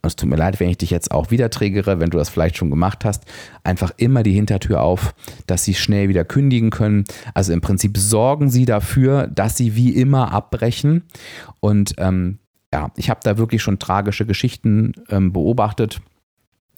und 0.00 0.08
es 0.08 0.16
tut 0.16 0.28
mir 0.28 0.36
leid, 0.36 0.60
wenn 0.60 0.70
ich 0.70 0.78
dich 0.78 0.90
jetzt 0.90 1.10
auch 1.10 1.30
wieder 1.30 1.50
triggere, 1.50 1.98
wenn 2.00 2.10
du 2.10 2.18
das 2.18 2.28
vielleicht 2.28 2.56
schon 2.56 2.70
gemacht 2.70 3.04
hast, 3.04 3.24
einfach 3.64 3.90
immer 3.96 4.22
die 4.22 4.32
Hintertür 4.32 4.82
auf, 4.82 5.14
dass 5.46 5.64
sie 5.64 5.74
schnell 5.74 6.08
wieder 6.08 6.24
kündigen 6.24 6.70
können. 6.70 7.04
Also 7.34 7.52
im 7.52 7.60
Prinzip 7.60 7.98
sorgen 7.98 8.50
sie 8.50 8.66
dafür, 8.66 9.26
dass 9.26 9.56
sie 9.56 9.74
wie 9.76 9.90
immer 9.90 10.32
abbrechen. 10.32 11.02
Und 11.60 11.94
ähm, 11.98 12.38
ja, 12.72 12.90
ich 12.96 13.10
habe 13.10 13.20
da 13.22 13.36
wirklich 13.36 13.62
schon 13.62 13.78
tragische 13.78 14.26
Geschichten 14.26 14.92
ähm, 15.10 15.32
beobachtet 15.32 16.00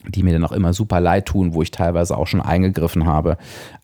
die 0.08 0.22
mir 0.22 0.32
dann 0.32 0.44
auch 0.44 0.52
immer 0.52 0.72
super 0.72 1.00
leid 1.00 1.26
tun, 1.26 1.54
wo 1.54 1.62
ich 1.62 1.70
teilweise 1.70 2.16
auch 2.16 2.26
schon 2.26 2.40
eingegriffen 2.40 3.06
habe, 3.06 3.36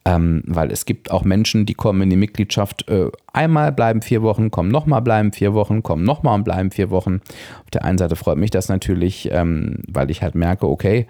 ähm, 0.04 0.42
weil 0.46 0.70
es 0.70 0.85
gibt 0.85 1.11
auch 1.11 1.24
Menschen, 1.24 1.66
die 1.66 1.74
kommen 1.74 2.02
in 2.02 2.11
die 2.11 2.16
Mitgliedschaft 2.16 2.88
äh, 2.88 3.11
einmal, 3.32 3.72
bleiben 3.72 4.02
vier 4.02 4.22
Wochen, 4.22 4.50
kommen 4.50 4.70
nochmal, 4.70 5.02
bleiben 5.02 5.32
vier 5.32 5.54
Wochen, 5.54 5.82
kommen 5.82 6.04
nochmal 6.04 6.35
und 6.37 6.44
bleiben 6.44 6.70
vier 6.70 6.90
Wochen. 6.90 7.20
Auf 7.64 7.70
der 7.72 7.85
einen 7.85 7.98
Seite 7.98 8.16
freut 8.16 8.38
mich 8.38 8.50
das 8.50 8.68
natürlich, 8.68 9.30
ähm, 9.32 9.78
weil 9.88 10.11
ich 10.11 10.22
halt 10.22 10.35
merke, 10.35 10.68
okay, 10.68 11.06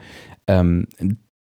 ähm, 0.47 0.87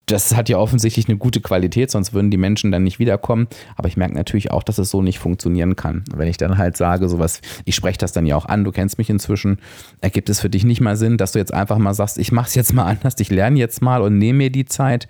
das 0.07 0.35
hat 0.35 0.49
ja 0.49 0.59
offensichtlich 0.59 1.09
eine 1.09 1.17
gute 1.17 1.41
Qualität, 1.41 1.91
sonst 1.91 2.13
würden 2.13 2.31
die 2.31 2.37
Menschen 2.37 2.73
dann 2.73 2.83
nicht 2.83 2.99
wiederkommen. 2.99 3.47
Aber 3.77 3.89
ich 3.89 3.97
merke 3.97 4.15
natürlich 4.15 4.51
auch, 4.51 4.63
dass 4.63 4.79
es 4.79 4.91
so 4.91 5.01
nicht 5.01 5.19
funktionieren 5.19 5.77
kann. 5.77 6.05
Wenn 6.15 6.29
ich 6.29 6.37
dann 6.37 6.59
halt 6.59 6.77
sage, 6.77 7.09
sowas, 7.09 7.41
ich 7.65 7.75
spreche 7.75 7.99
das 7.99 8.13
dann 8.13 8.27
ja 8.27 8.37
auch 8.37 8.47
an, 8.47 8.65
du 8.65 8.73
kennst 8.73 8.99
mich 8.99 9.11
inzwischen, 9.11 9.59
ergibt 10.01 10.29
es 10.29 10.41
für 10.41 10.51
dich 10.51 10.65
nicht 10.65 10.81
mal 10.81 10.97
Sinn, 10.97 11.19
dass 11.19 11.33
du 11.33 11.39
jetzt 11.39 11.55
einfach 11.55 11.79
mal 11.79 11.95
sagst, 11.95 12.19
ich 12.19 12.33
mache 12.33 12.49
es 12.49 12.55
jetzt 12.55 12.75
mal 12.75 12.85
anders, 12.87 13.15
ich 13.19 13.31
lerne 13.31 13.59
jetzt 13.59 13.81
mal 13.81 14.03
und 14.03 14.19
nehme 14.19 14.39
mir 14.39 14.51
die 14.51 14.65
Zeit. 14.65 15.09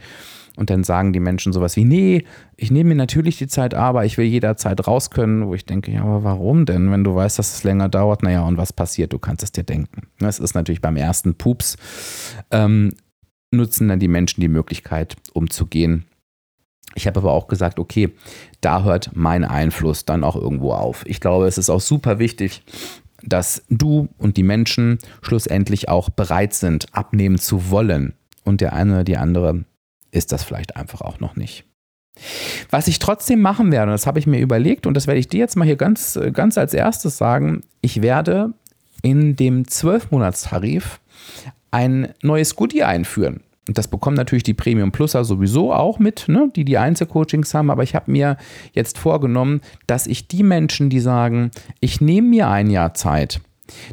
Und 0.55 0.69
dann 0.69 0.85
sagen 0.85 1.15
die 1.15 1.21
Menschen 1.21 1.55
sowas 1.55 1.77
wie, 1.77 1.85
nee, 1.85 2.27
ich 2.59 2.71
nehme 2.71 2.91
mir 2.91 2.97
natürlich 2.97 3.39
die 3.39 3.47
Zeit, 3.47 3.73
aber 3.73 4.05
ich 4.05 4.19
will 4.19 4.27
jederzeit 4.27 4.87
raus 4.87 5.11
können, 5.11 5.47
wo 5.47 5.55
ich 5.55 5.65
denke, 5.65 5.91
ja, 5.91 6.03
aber 6.03 6.25
warum 6.25 6.67
denn, 6.67 6.91
wenn 6.93 7.05
du 7.05 7.15
weißt, 7.15 7.39
dass 7.39 7.55
es 7.55 7.65
länger 7.65 7.89
dauert? 7.89 8.23
Naja, 8.23 8.43
und 8.43 8.59
was 8.59 8.75
passiert? 8.75 9.15
Du 9.15 9.19
kannst 9.19 9.43
es 9.43 9.53
dir 9.53 9.65
denken. 9.65 10.09
Das 10.19 10.39
ist 10.39 10.55
natürlich 10.55 10.83
beim 10.83 10.97
ersten 10.97 11.37
Pups 11.37 11.79
ähm, 12.51 12.93
nutzen 13.53 13.89
dann 13.89 14.01
die 14.01 14.09
Menschen 14.09 14.41
die 14.41 14.49
Möglichkeit, 14.49 15.17
umzugehen. 15.33 16.07
Ich 16.95 17.07
habe 17.07 17.21
aber 17.21 17.33
auch 17.33 17.49
gesagt, 17.49 17.79
okay, 17.79 18.13
da 18.61 18.83
hört 18.83 19.11
mein 19.15 19.45
Einfluss 19.45 20.05
dann 20.05 20.25
auch 20.25 20.37
irgendwo 20.37 20.73
auf. 20.73 21.05
Ich 21.07 21.21
glaube, 21.21 21.47
es 21.47 21.59
ist 21.59 21.71
auch 21.71 21.81
super 21.81 22.19
wichtig, 22.19 22.63
dass 23.23 23.65
du 23.69 24.09
und 24.19 24.37
die 24.37 24.43
Menschen 24.43 24.99
schlussendlich 25.23 25.89
auch 25.89 26.11
bereit 26.11 26.55
sind, 26.55 26.87
abnehmen 26.93 27.39
zu 27.39 27.71
wollen. 27.71 28.15
Und 28.45 28.61
der 28.61 28.73
eine 28.73 28.93
oder 28.93 29.05
die 29.05 29.17
andere 29.17 29.65
ist 30.11 30.33
das 30.33 30.43
vielleicht 30.43 30.77
einfach 30.77 31.01
auch 31.01 31.21
noch 31.21 31.37
nicht. 31.37 31.65
Was 32.71 32.89
ich 32.89 32.99
trotzdem 32.99 33.41
machen 33.41 33.73
werde, 33.73 33.93
das 33.93 34.07
habe 34.07 34.19
ich 34.19 34.27
mir 34.27 34.41
überlegt 34.41 34.87
und 34.87 34.95
das 34.95 35.07
werde 35.07 35.21
ich 35.21 35.29
dir 35.29 35.39
jetzt 35.39 35.57
mal 35.57 35.65
hier 35.65 35.77
ganz, 35.77 36.19
ganz 36.33 36.59
als 36.59 36.75
erstes 36.75 37.17
sagen, 37.17 37.63
ich 37.81 38.03
werde 38.03 38.53
in 39.03 39.35
dem 39.37 39.65
12-Monats-Tarif 39.65 41.01
ein 41.73 42.15
neues 42.23 42.55
Goodie 42.55 42.85
einführen. 42.85 43.41
Und 43.69 43.79
das 43.79 43.89
bekommen 43.89 44.17
natürlich 44.17 44.43
die 44.43 44.55
Premium 44.55 44.91
Pluser 44.91 45.25
sowieso 45.25 45.73
auch 45.73 45.99
mit, 45.99 46.29
ne, 46.29 46.51
die 46.55 46.65
die 46.65 46.79
Einzelcoachings 46.79 47.55
haben. 47.55 47.71
Aber 47.71 47.83
ich 47.83 47.95
habe 47.95 48.11
mir 48.11 48.37
jetzt 48.73 48.99
vorgenommen, 48.99 49.61
dass 49.87 50.07
ich 50.07 50.27
die 50.27 50.43
Menschen, 50.43 50.91
die 50.91 51.01
sagen, 51.01 51.53
ich 51.81 52.01
nehme 52.01 52.29
mir 52.29 52.49
ein 52.49 52.71
Jahr 52.71 52.95
Zeit, 52.95 53.41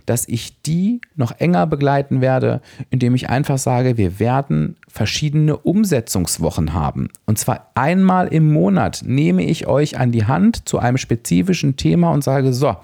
dass 0.08 0.28
ich 0.28 0.62
die 0.64 1.02
noch 1.16 1.40
enger 1.40 1.68
begleiten 1.68 2.20
werde, 2.20 2.62
indem 2.90 3.14
ich 3.14 3.30
einfach 3.30 3.60
sage, 3.60 3.98
wir 3.98 4.20
werden 4.20 4.76
verschiedene 4.88 5.56
Umsetzungswochen 5.56 6.74
haben. 6.74 7.10
Und 7.28 7.38
zwar 7.38 7.70
einmal 7.76 8.28
im 8.30 8.52
Monat 8.52 9.04
nehme 9.06 9.44
ich 9.44 9.68
euch 9.68 10.00
an 10.00 10.12
die 10.12 10.26
Hand 10.26 10.68
zu 10.68 10.80
einem 10.80 10.98
spezifischen 10.98 11.78
Thema 11.78 12.12
und 12.12 12.24
sage, 12.24 12.54
so, 12.54 12.76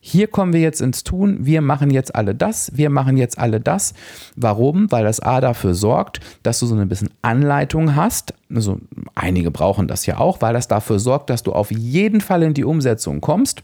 hier 0.00 0.28
kommen 0.28 0.52
wir 0.52 0.60
jetzt 0.60 0.80
ins 0.80 1.02
Tun, 1.02 1.38
wir 1.40 1.60
machen 1.60 1.90
jetzt 1.90 2.14
alle 2.14 2.34
das, 2.34 2.70
wir 2.74 2.88
machen 2.88 3.16
jetzt 3.16 3.38
alle 3.38 3.60
das. 3.60 3.94
Warum? 4.36 4.90
Weil 4.92 5.04
das 5.04 5.20
A 5.20 5.40
dafür 5.40 5.74
sorgt, 5.74 6.20
dass 6.44 6.60
du 6.60 6.66
so 6.66 6.76
ein 6.76 6.88
bisschen 6.88 7.10
Anleitung 7.20 7.96
hast. 7.96 8.32
Also 8.54 8.80
einige 9.14 9.50
brauchen 9.50 9.88
das 9.88 10.06
ja 10.06 10.18
auch, 10.18 10.40
weil 10.40 10.54
das 10.54 10.68
dafür 10.68 11.00
sorgt, 11.00 11.30
dass 11.30 11.42
du 11.42 11.52
auf 11.52 11.70
jeden 11.70 12.20
Fall 12.20 12.42
in 12.42 12.54
die 12.54 12.64
Umsetzung 12.64 13.20
kommst 13.20 13.62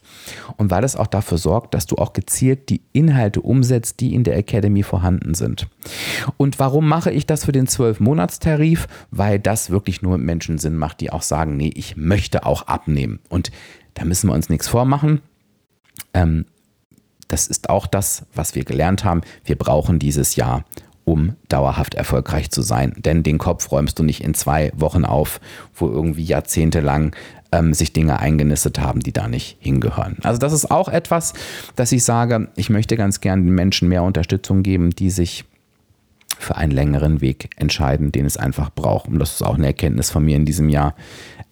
und 0.57 0.71
weil 0.71 0.85
es 0.85 0.97
auch 0.97 1.07
dafür 1.07 1.39
sorgt, 1.39 1.73
dass 1.73 1.87
du 1.87 1.97
auch 1.97 2.13
gezielt 2.13 2.69
die 2.69 2.83
Inhalte 2.93 3.41
umsetzt, 3.41 4.01
die 4.01 4.13
in 4.13 4.25
der 4.25 4.37
Academy 4.37 4.83
vorhanden 4.83 5.35
sind. 5.35 5.69
Und 6.37 6.59
warum 6.59 6.89
mache 6.89 7.13
ich 7.13 7.27
das 7.27 7.45
für 7.45 7.53
den 7.53 7.69
12-Monats-Tarif? 7.69 8.89
Weil 9.11 9.39
das 9.39 9.71
wirklich 9.71 10.03
nur 10.03 10.19
Menschen 10.19 10.59
Sinn 10.59 10.77
macht, 10.77 11.01
die 11.01 11.11
auch 11.11 11.23
sagen, 11.23 11.57
nee, 11.57 11.71
ich 11.75 11.97
möchte 11.97 12.45
auch 12.45 12.67
abnehmen. 12.67 13.21
Und 13.29 13.53
da 13.95 14.05
müssen 14.05 14.29
wir 14.29 14.35
uns 14.35 14.51
nichts 14.51 14.69
vormachen. 14.69 15.21
Ähm, 16.15 16.47
das 17.29 17.47
ist 17.47 17.71
auch 17.71 17.87
das, 17.87 18.25
was 18.35 18.55
wir 18.55 18.65
gelernt 18.65 19.05
haben. 19.05 19.23
Wir 19.45 19.57
brauchen 19.57 19.99
dieses 19.99 20.37
Jahr, 20.37 20.65
um 21.05 21.35
dauerhaft 21.49 21.95
erfolgreich 21.95 22.51
zu 22.51 22.63
sein. 22.63 22.95
Denn 22.97 23.23
den 23.23 23.39
Kopf 23.39 23.71
räumst 23.71 23.99
du 23.99 24.03
nicht 24.03 24.23
in 24.23 24.35
zwei 24.35 24.73
Wochen 24.75 25.05
auf, 25.05 25.41
wo 25.75 25.89
irgendwie 25.89 26.25
jahrzehntelang 26.25 27.15
ähm, 27.53 27.75
sich 27.75 27.93
Dinge 27.93 28.19
eingenistet 28.19 28.79
haben, 28.79 29.01
die 29.01 29.13
da 29.13 29.29
nicht 29.29 29.57
hingehören. 29.61 30.17
Also 30.23 30.39
das 30.39 30.53
ist 30.53 30.71
auch 30.71 30.89
etwas, 30.89 31.35
dass 31.77 31.93
ich 31.93 32.05
sage, 32.05 32.49
ich 32.57 32.71
möchte 32.71 32.97
ganz 32.97 33.21
gern 33.21 33.45
den 33.45 33.55
Menschen 33.55 33.89
mehr 33.89 34.03
Unterstützung 34.03 34.63
geben, 34.63 34.91
die 34.91 35.11
sich 35.11 35.45
für 36.39 36.57
einen 36.57 36.73
längeren 36.73 37.21
Weg 37.21 37.51
entscheiden, 37.57 38.13
den 38.13 38.27
es 38.27 38.37
einfach 38.37 38.71
braucht. 38.71 39.09
Und 39.09 39.19
das 39.19 39.35
ist 39.35 39.43
auch 39.43 39.55
eine 39.55 39.67
Erkenntnis 39.67 40.11
von 40.11 40.25
mir 40.25 40.37
in 40.37 40.45
diesem 40.45 40.69
Jahr. 40.69 40.95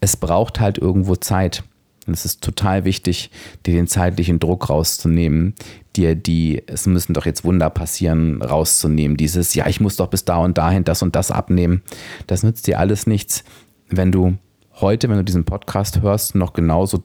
Es 0.01 0.17
braucht 0.17 0.61
halt 0.61 0.79
irgendwo 0.79 1.17
Zeit. 1.17 1.63
Und 2.07 2.15
es 2.15 2.25
ist 2.25 2.43
total 2.43 2.85
wichtig, 2.85 3.31
dir 3.65 3.75
den 3.75 3.87
zeitlichen 3.87 4.41
Druck 4.41 4.71
rauszunehmen, 4.71 5.55
dir 5.95 6.17
die, 6.17 6.63
es 6.67 6.87
müssen 6.87 7.15
doch 7.15 7.27
jetzt 7.27 7.45
Wunder 7.45 7.71
passieren, 7.71 8.43
rauszunehmen. 8.43 9.17
Dieses, 9.17 9.55
ja, 9.55 9.69
ich 9.69 9.81
muss 9.81 9.97
doch 9.97 10.09
bis 10.09 10.25
da 10.25 10.39
und 10.39 10.59
dahin 10.59 10.85
das 10.85 11.03
und 11.03 11.15
das 11.15 11.31
abnehmen. 11.31 11.83
Das 12.27 12.43
nützt 12.43 12.67
dir 12.67 12.81
alles 12.81 13.07
nichts, 13.07 13.45
wenn 13.89 14.11
du 14.11 14.37
heute, 14.81 15.09
wenn 15.09 15.19
du 15.19 15.25
diesen 15.25 15.45
Podcast 15.45 16.03
hörst, 16.03 16.35
noch 16.35 16.55
genauso 16.55 17.05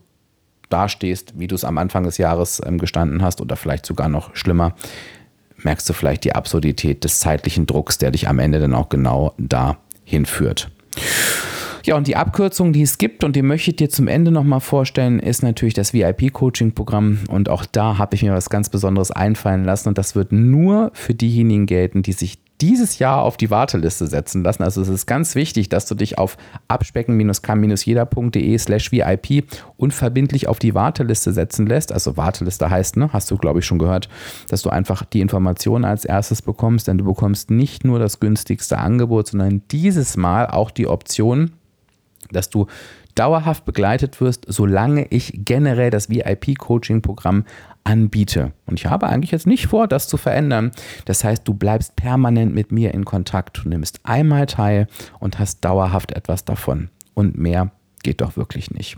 dastehst, 0.69 1.37
wie 1.37 1.47
du 1.47 1.55
es 1.55 1.63
am 1.63 1.77
Anfang 1.77 2.03
des 2.03 2.17
Jahres 2.17 2.61
ähm, 2.65 2.77
gestanden 2.77 3.21
hast 3.21 3.39
oder 3.39 3.55
vielleicht 3.55 3.85
sogar 3.85 4.09
noch 4.09 4.35
schlimmer, 4.35 4.73
merkst 5.63 5.87
du 5.87 5.93
vielleicht 5.93 6.23
die 6.23 6.33
Absurdität 6.33 7.03
des 7.03 7.19
zeitlichen 7.19 7.65
Drucks, 7.65 7.97
der 7.97 8.11
dich 8.11 8.27
am 8.27 8.39
Ende 8.39 8.59
dann 8.59 8.73
auch 8.73 8.89
genau 8.89 9.33
dahin 9.37 10.25
führt. 10.25 10.71
Ja, 11.87 11.95
und 11.95 12.05
die 12.05 12.17
Abkürzung, 12.17 12.73
die 12.73 12.81
es 12.81 12.97
gibt, 12.97 13.23
und 13.23 13.37
die 13.37 13.41
möchte 13.41 13.71
ich 13.71 13.77
dir 13.77 13.89
zum 13.89 14.09
Ende 14.09 14.29
nochmal 14.29 14.59
vorstellen, 14.59 15.19
ist 15.19 15.41
natürlich 15.41 15.73
das 15.73 15.93
VIP-Coaching-Programm. 15.93 17.19
Und 17.29 17.47
auch 17.47 17.65
da 17.65 17.97
habe 17.97 18.13
ich 18.13 18.23
mir 18.23 18.33
was 18.33 18.49
ganz 18.49 18.67
Besonderes 18.67 19.09
einfallen 19.11 19.63
lassen. 19.63 19.87
Und 19.87 19.97
das 19.97 20.13
wird 20.13 20.33
nur 20.33 20.91
für 20.93 21.13
diejenigen 21.13 21.65
gelten, 21.65 22.03
die 22.03 22.11
sich 22.11 22.39
dieses 22.59 22.99
Jahr 22.99 23.21
auf 23.21 23.37
die 23.37 23.49
Warteliste 23.49 24.05
setzen 24.05 24.43
lassen. 24.43 24.63
Also 24.63 24.81
es 24.81 24.89
ist 24.89 25.05
ganz 25.05 25.33
wichtig, 25.35 25.69
dass 25.69 25.85
du 25.85 25.95
dich 25.95 26.17
auf 26.17 26.35
abspecken-kann-jeder.de 26.67 28.57
slash 28.57 28.91
VIP 28.91 29.45
unverbindlich 29.77 30.49
auf 30.49 30.59
die 30.59 30.75
Warteliste 30.75 31.31
setzen 31.31 31.67
lässt. 31.67 31.93
Also 31.93 32.17
Warteliste 32.17 32.69
heißt, 32.69 32.97
ne, 32.97 33.13
hast 33.13 33.31
du 33.31 33.37
glaube 33.37 33.59
ich 33.59 33.65
schon 33.65 33.79
gehört, 33.79 34.09
dass 34.49 34.61
du 34.61 34.69
einfach 34.69 35.05
die 35.05 35.21
Informationen 35.21 35.85
als 35.85 36.03
erstes 36.03 36.41
bekommst, 36.41 36.89
denn 36.89 36.97
du 36.97 37.05
bekommst 37.05 37.49
nicht 37.49 37.85
nur 37.85 37.97
das 37.97 38.19
günstigste 38.19 38.77
Angebot, 38.77 39.27
sondern 39.27 39.61
dieses 39.71 40.17
Mal 40.17 40.47
auch 40.47 40.69
die 40.71 40.87
Option, 40.87 41.51
dass 42.31 42.49
du 42.49 42.67
dauerhaft 43.15 43.65
begleitet 43.65 44.21
wirst, 44.21 44.45
solange 44.47 45.07
ich 45.09 45.33
generell 45.33 45.89
das 45.89 46.09
VIP-Coaching-Programm 46.09 47.45
anbiete. 47.83 48.51
Und 48.65 48.79
ich 48.79 48.85
habe 48.85 49.07
eigentlich 49.07 49.31
jetzt 49.31 49.47
nicht 49.47 49.67
vor, 49.67 49.87
das 49.87 50.07
zu 50.07 50.17
verändern. 50.17 50.71
Das 51.05 51.23
heißt, 51.23 51.47
du 51.47 51.53
bleibst 51.53 51.95
permanent 51.95 52.53
mit 52.53 52.71
mir 52.71 52.93
in 52.93 53.05
Kontakt. 53.05 53.61
Du 53.63 53.69
nimmst 53.69 54.01
einmal 54.03 54.45
teil 54.45 54.87
und 55.19 55.39
hast 55.39 55.61
dauerhaft 55.61 56.11
etwas 56.11 56.45
davon. 56.45 56.89
Und 57.13 57.37
mehr 57.37 57.71
geht 58.03 58.21
doch 58.21 58.37
wirklich 58.37 58.71
nicht. 58.71 58.97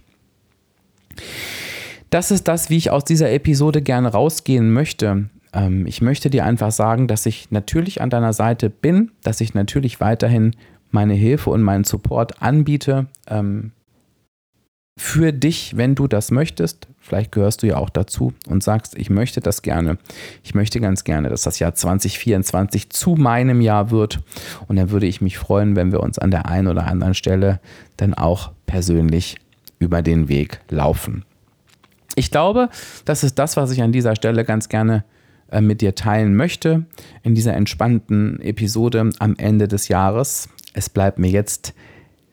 Das 2.09 2.31
ist 2.31 2.47
das, 2.47 2.69
wie 2.69 2.77
ich 2.77 2.89
aus 2.89 3.05
dieser 3.05 3.31
Episode 3.31 3.81
gerne 3.81 4.09
rausgehen 4.09 4.71
möchte. 4.71 5.29
Ähm, 5.53 5.85
ich 5.85 6.01
möchte 6.01 6.29
dir 6.29 6.43
einfach 6.43 6.71
sagen, 6.71 7.07
dass 7.07 7.25
ich 7.25 7.51
natürlich 7.51 8.01
an 8.01 8.09
deiner 8.09 8.33
Seite 8.33 8.69
bin, 8.69 9.11
dass 9.23 9.41
ich 9.41 9.53
natürlich 9.53 9.99
weiterhin 10.01 10.55
meine 10.91 11.13
Hilfe 11.13 11.49
und 11.49 11.61
meinen 11.61 11.83
Support 11.83 12.41
anbiete. 12.41 13.07
Ähm, 13.27 13.71
für 14.99 15.31
dich, 15.31 15.77
wenn 15.77 15.95
du 15.95 16.07
das 16.07 16.29
möchtest. 16.29 16.87
Vielleicht 16.99 17.31
gehörst 17.31 17.63
du 17.63 17.67
ja 17.67 17.77
auch 17.77 17.89
dazu 17.89 18.33
und 18.47 18.61
sagst, 18.61 18.97
ich 18.97 19.09
möchte 19.09 19.39
das 19.39 19.61
gerne. 19.61 19.97
Ich 20.43 20.53
möchte 20.53 20.81
ganz 20.81 21.05
gerne, 21.05 21.29
dass 21.29 21.43
das 21.43 21.57
Jahr 21.57 21.73
2024 21.73 22.89
zu 22.89 23.15
meinem 23.15 23.61
Jahr 23.61 23.91
wird. 23.91 24.19
Und 24.67 24.75
dann 24.75 24.91
würde 24.91 25.07
ich 25.07 25.21
mich 25.21 25.37
freuen, 25.37 25.77
wenn 25.77 25.93
wir 25.93 26.01
uns 26.01 26.19
an 26.19 26.31
der 26.31 26.47
einen 26.47 26.67
oder 26.67 26.85
anderen 26.85 27.13
Stelle 27.13 27.61
dann 27.95 28.13
auch 28.13 28.51
persönlich 28.65 29.37
über 29.79 30.01
den 30.01 30.27
Weg 30.27 30.59
laufen. 30.69 31.23
Ich 32.15 32.29
glaube, 32.29 32.67
das 33.05 33.23
ist 33.23 33.39
das, 33.39 33.55
was 33.55 33.71
ich 33.71 33.81
an 33.81 33.93
dieser 33.93 34.17
Stelle 34.17 34.43
ganz 34.43 34.67
gerne 34.67 35.05
äh, 35.49 35.61
mit 35.61 35.79
dir 35.79 35.95
teilen 35.95 36.35
möchte 36.35 36.85
in 37.23 37.35
dieser 37.35 37.53
entspannten 37.53 38.41
Episode 38.41 39.09
am 39.19 39.35
Ende 39.37 39.69
des 39.69 39.87
Jahres. 39.87 40.49
Es 40.73 40.89
bleibt 40.89 41.19
mir 41.19 41.29
jetzt 41.29 41.73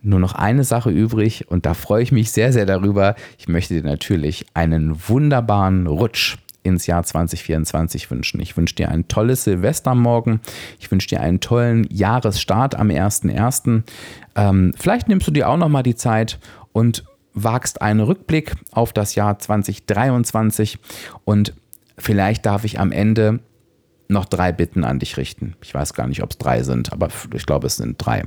nur 0.03 0.21
noch 0.21 0.35
eine 0.35 0.65
Sache 0.65 0.91
übrig 0.91 1.47
und 1.49 1.67
da 1.67 1.75
freue 1.75 2.03
ich 2.03 2.13
mich 2.13 2.31
sehr, 2.31 2.53
sehr 2.53 2.67
darüber. 2.67 3.17
Ich 3.39 3.49
möchte 3.49 3.75
dir 3.75 3.83
natürlich 3.83 4.47
einen 4.55 5.09
wunderbaren 5.09 5.87
Rutsch 5.87 6.37
ins 6.63 6.87
Jahr 6.87 7.03
2024 7.03 8.11
wünschen. 8.11 8.41
Ich 8.41 8.57
wünsche 8.57 8.75
dir 8.75 8.91
ein 8.91 9.09
tolles 9.09 9.45
Silvestermorgen. 9.45 10.41
Ich 10.79 10.91
wünsche 10.91 11.09
dir 11.09 11.21
einen 11.21 11.41
tollen 11.41 11.87
Jahresstart 11.91 12.75
am 12.75 12.89
1.1. 12.89 13.83
Ähm, 14.35 14.75
vielleicht 14.77 15.09
nimmst 15.09 15.27
du 15.27 15.31
dir 15.31 15.49
auch 15.49 15.57
nochmal 15.57 15.83
die 15.83 15.95
Zeit 15.95 16.39
und 16.73 17.05
wagst 17.35 17.83
einen 17.83 18.01
Rückblick 18.01 18.55
auf 18.73 18.93
das 18.93 19.15
Jahr 19.15 19.39
2023 19.39 20.79
und 21.25 21.55
vielleicht 21.99 22.47
darf 22.47 22.65
ich 22.65 22.81
am 22.81 22.93
Ende 22.93 23.41
noch 24.09 24.25
drei 24.25 24.53
Bitten 24.53 24.85
an 24.85 24.99
dich 24.99 25.17
richten. 25.17 25.55
Ich 25.63 25.75
weiß 25.75 25.95
gar 25.95 26.07
nicht, 26.07 26.23
ob 26.23 26.31
es 26.31 26.39
drei 26.39 26.63
sind, 26.63 26.93
aber 26.93 27.09
ich 27.35 27.47
glaube, 27.47 27.67
es 27.67 27.77
sind 27.77 27.97
drei. 27.99 28.25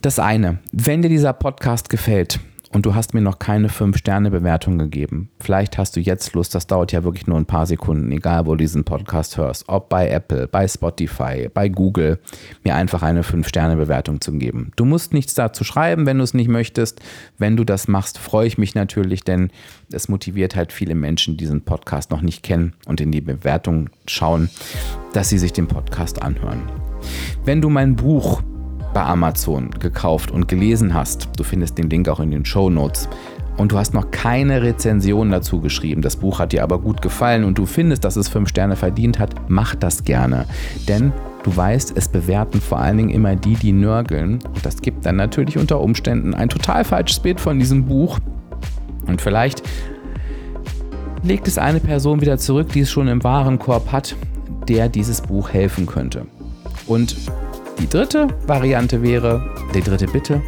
Das 0.00 0.18
eine, 0.18 0.58
wenn 0.72 1.02
dir 1.02 1.08
dieser 1.08 1.32
Podcast 1.32 1.88
gefällt 1.88 2.40
und 2.72 2.86
du 2.86 2.94
hast 2.94 3.14
mir 3.14 3.20
noch 3.20 3.38
keine 3.38 3.68
5-Sterne-Bewertung 3.68 4.78
gegeben, 4.78 5.30
vielleicht 5.40 5.78
hast 5.78 5.96
du 5.96 6.00
jetzt 6.00 6.34
Lust, 6.34 6.54
das 6.54 6.66
dauert 6.66 6.92
ja 6.92 7.02
wirklich 7.02 7.26
nur 7.26 7.36
ein 7.36 7.46
paar 7.46 7.66
Sekunden, 7.66 8.12
egal 8.12 8.46
wo 8.46 8.52
du 8.52 8.58
diesen 8.58 8.84
Podcast 8.84 9.36
hörst, 9.36 9.68
ob 9.68 9.88
bei 9.88 10.08
Apple, 10.08 10.46
bei 10.46 10.68
Spotify, 10.68 11.48
bei 11.52 11.68
Google, 11.68 12.18
mir 12.62 12.76
einfach 12.76 13.02
eine 13.02 13.22
5-Sterne-Bewertung 13.22 14.20
zu 14.20 14.32
geben. 14.32 14.70
Du 14.76 14.84
musst 14.84 15.12
nichts 15.12 15.34
dazu 15.34 15.64
schreiben, 15.64 16.06
wenn 16.06 16.18
du 16.18 16.24
es 16.24 16.34
nicht 16.34 16.48
möchtest. 16.48 17.00
Wenn 17.38 17.56
du 17.56 17.64
das 17.64 17.88
machst, 17.88 18.18
freue 18.18 18.46
ich 18.46 18.58
mich 18.58 18.74
natürlich, 18.74 19.24
denn 19.24 19.50
es 19.90 20.08
motiviert 20.08 20.54
halt 20.54 20.72
viele 20.72 20.94
Menschen, 20.94 21.36
die 21.36 21.48
diesen 21.48 21.62
Podcast 21.62 22.10
noch 22.10 22.20
nicht 22.20 22.42
kennen 22.42 22.74
und 22.84 23.00
in 23.00 23.10
die 23.10 23.22
Bewertung 23.22 23.88
schauen, 24.06 24.50
dass 25.14 25.30
sie 25.30 25.38
sich 25.38 25.54
den 25.54 25.66
Podcast 25.66 26.20
anhören. 26.20 26.62
Wenn 27.44 27.62
du 27.62 27.70
mein 27.70 27.96
Buch 27.96 28.42
bei 28.92 29.02
Amazon 29.02 29.70
gekauft 29.70 30.30
und 30.30 30.48
gelesen 30.48 30.94
hast, 30.94 31.28
du 31.36 31.44
findest 31.44 31.78
den 31.78 31.90
Link 31.90 32.08
auch 32.08 32.20
in 32.20 32.30
den 32.30 32.44
Show 32.44 32.70
Notes, 32.70 33.08
und 33.58 33.72
du 33.72 33.78
hast 33.78 33.92
noch 33.92 34.12
keine 34.12 34.62
Rezension 34.62 35.30
dazu 35.30 35.60
geschrieben, 35.60 36.00
das 36.00 36.16
Buch 36.16 36.38
hat 36.38 36.52
dir 36.52 36.62
aber 36.62 36.78
gut 36.78 37.02
gefallen 37.02 37.42
und 37.42 37.58
du 37.58 37.66
findest, 37.66 38.04
dass 38.04 38.14
es 38.14 38.28
fünf 38.28 38.48
Sterne 38.48 38.76
verdient 38.76 39.18
hat, 39.18 39.34
mach 39.48 39.74
das 39.74 40.04
gerne. 40.04 40.46
Denn 40.86 41.12
du 41.42 41.54
weißt, 41.54 41.92
es 41.96 42.06
bewerten 42.06 42.60
vor 42.60 42.78
allen 42.78 42.96
Dingen 42.96 43.10
immer 43.10 43.34
die, 43.34 43.56
die 43.56 43.72
nörgeln. 43.72 44.34
Und 44.34 44.64
das 44.64 44.80
gibt 44.80 45.04
dann 45.04 45.16
natürlich 45.16 45.58
unter 45.58 45.80
Umständen 45.80 46.34
ein 46.34 46.48
total 46.48 46.84
falsches 46.84 47.18
Bild 47.18 47.40
von 47.40 47.58
diesem 47.58 47.86
Buch. 47.86 48.20
Und 49.08 49.20
vielleicht 49.20 49.64
legt 51.24 51.48
es 51.48 51.58
eine 51.58 51.80
Person 51.80 52.20
wieder 52.20 52.38
zurück, 52.38 52.68
die 52.72 52.80
es 52.80 52.90
schon 52.92 53.08
im 53.08 53.24
Warenkorb 53.24 53.90
hat, 53.90 54.14
der 54.68 54.88
dieses 54.88 55.20
Buch 55.20 55.50
helfen 55.50 55.86
könnte. 55.86 56.26
Und 56.86 57.16
die 57.78 57.88
dritte 57.88 58.28
Variante 58.46 59.02
wäre, 59.02 59.54
die 59.74 59.82
dritte 59.82 60.06
Bitte, 60.06 60.42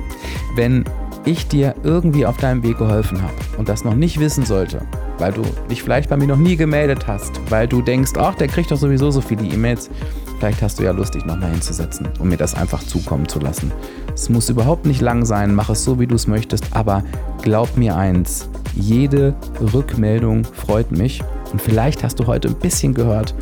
wenn 0.57 0.85
ich 1.25 1.47
dir 1.49 1.75
irgendwie 1.83 2.27
auf 2.27 2.39
deinem 2.39 2.63
Weg 2.63 2.79
geholfen 2.79 3.23
habe 3.23 3.35
und 3.59 3.69
das 3.69 3.85
noch 3.85 3.95
nicht 3.95 4.19
wissen 4.21 4.45
sollte, 4.45 4.83
weil 5.19 5.33
du 5.33 5.43
dich 5.71 5.83
vielleicht 5.83 6.09
bei 6.09 6.17
mir 6.17 6.27
noch 6.27 6.37
nie 6.37 6.57
gemeldet 6.57 7.07
hast, 7.07 7.33
weil 7.51 7.69
du 7.69 7.83
denkst, 7.83 8.13
ach, 8.17 8.35
der 8.35 8.49
kriegt 8.49 8.71
doch 8.71 8.79
sowieso 8.79 9.11
so 9.11 9.21
viele 9.21 9.45
E-Mails, 9.45 9.91
vielleicht 10.39 10.63
hast 10.63 10.79
du 10.79 10.85
ja 10.85 10.93
Lust, 10.93 11.15
dich 11.15 11.25
nochmal 11.25 11.51
hinzusetzen 11.51 12.09
und 12.19 12.29
mir 12.29 12.39
das 12.39 12.55
einfach 12.55 12.83
zukommen 12.83 13.29
zu 13.29 13.39
lassen. 13.39 13.71
Es 14.15 14.31
muss 14.31 14.49
überhaupt 14.49 14.87
nicht 14.87 15.01
lang 15.01 15.25
sein, 15.25 15.55
mach 15.55 15.69
es 15.69 15.85
so, 15.85 16.01
wie 16.01 16.07
du 16.07 16.15
es 16.15 16.27
möchtest, 16.27 16.65
aber 16.71 17.05
glaub 17.43 17.77
mir 17.77 17.97
eins, 17.97 18.49
jede 18.75 19.35
Rückmeldung 19.73 20.45
freut 20.45 20.91
mich 20.91 21.23
und 21.53 21.61
vielleicht 21.61 22.03
hast 22.03 22.19
du 22.21 22.27
heute 22.27 22.49
ein 22.49 22.55
bisschen 22.55 22.95
gehört, 22.95 23.35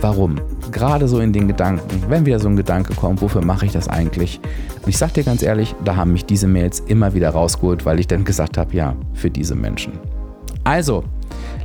warum 0.00 0.40
gerade 0.70 1.08
so 1.08 1.20
in 1.20 1.32
den 1.32 1.48
Gedanken, 1.48 2.02
wenn 2.08 2.26
wieder 2.26 2.38
so 2.38 2.48
ein 2.48 2.56
Gedanke 2.56 2.94
kommt, 2.94 3.22
wofür 3.22 3.42
mache 3.42 3.66
ich 3.66 3.72
das 3.72 3.88
eigentlich? 3.88 4.40
Und 4.82 4.88
ich 4.88 4.98
sage 4.98 5.12
dir 5.14 5.24
ganz 5.24 5.42
ehrlich, 5.42 5.74
da 5.84 5.96
haben 5.96 6.12
mich 6.12 6.24
diese 6.24 6.48
Mails 6.48 6.80
immer 6.80 7.14
wieder 7.14 7.30
rausgeholt, 7.30 7.84
weil 7.84 8.00
ich 8.00 8.06
dann 8.06 8.24
gesagt 8.24 8.58
habe, 8.58 8.74
ja, 8.74 8.96
für 9.14 9.30
diese 9.30 9.54
Menschen. 9.54 9.92
Also, 10.64 11.04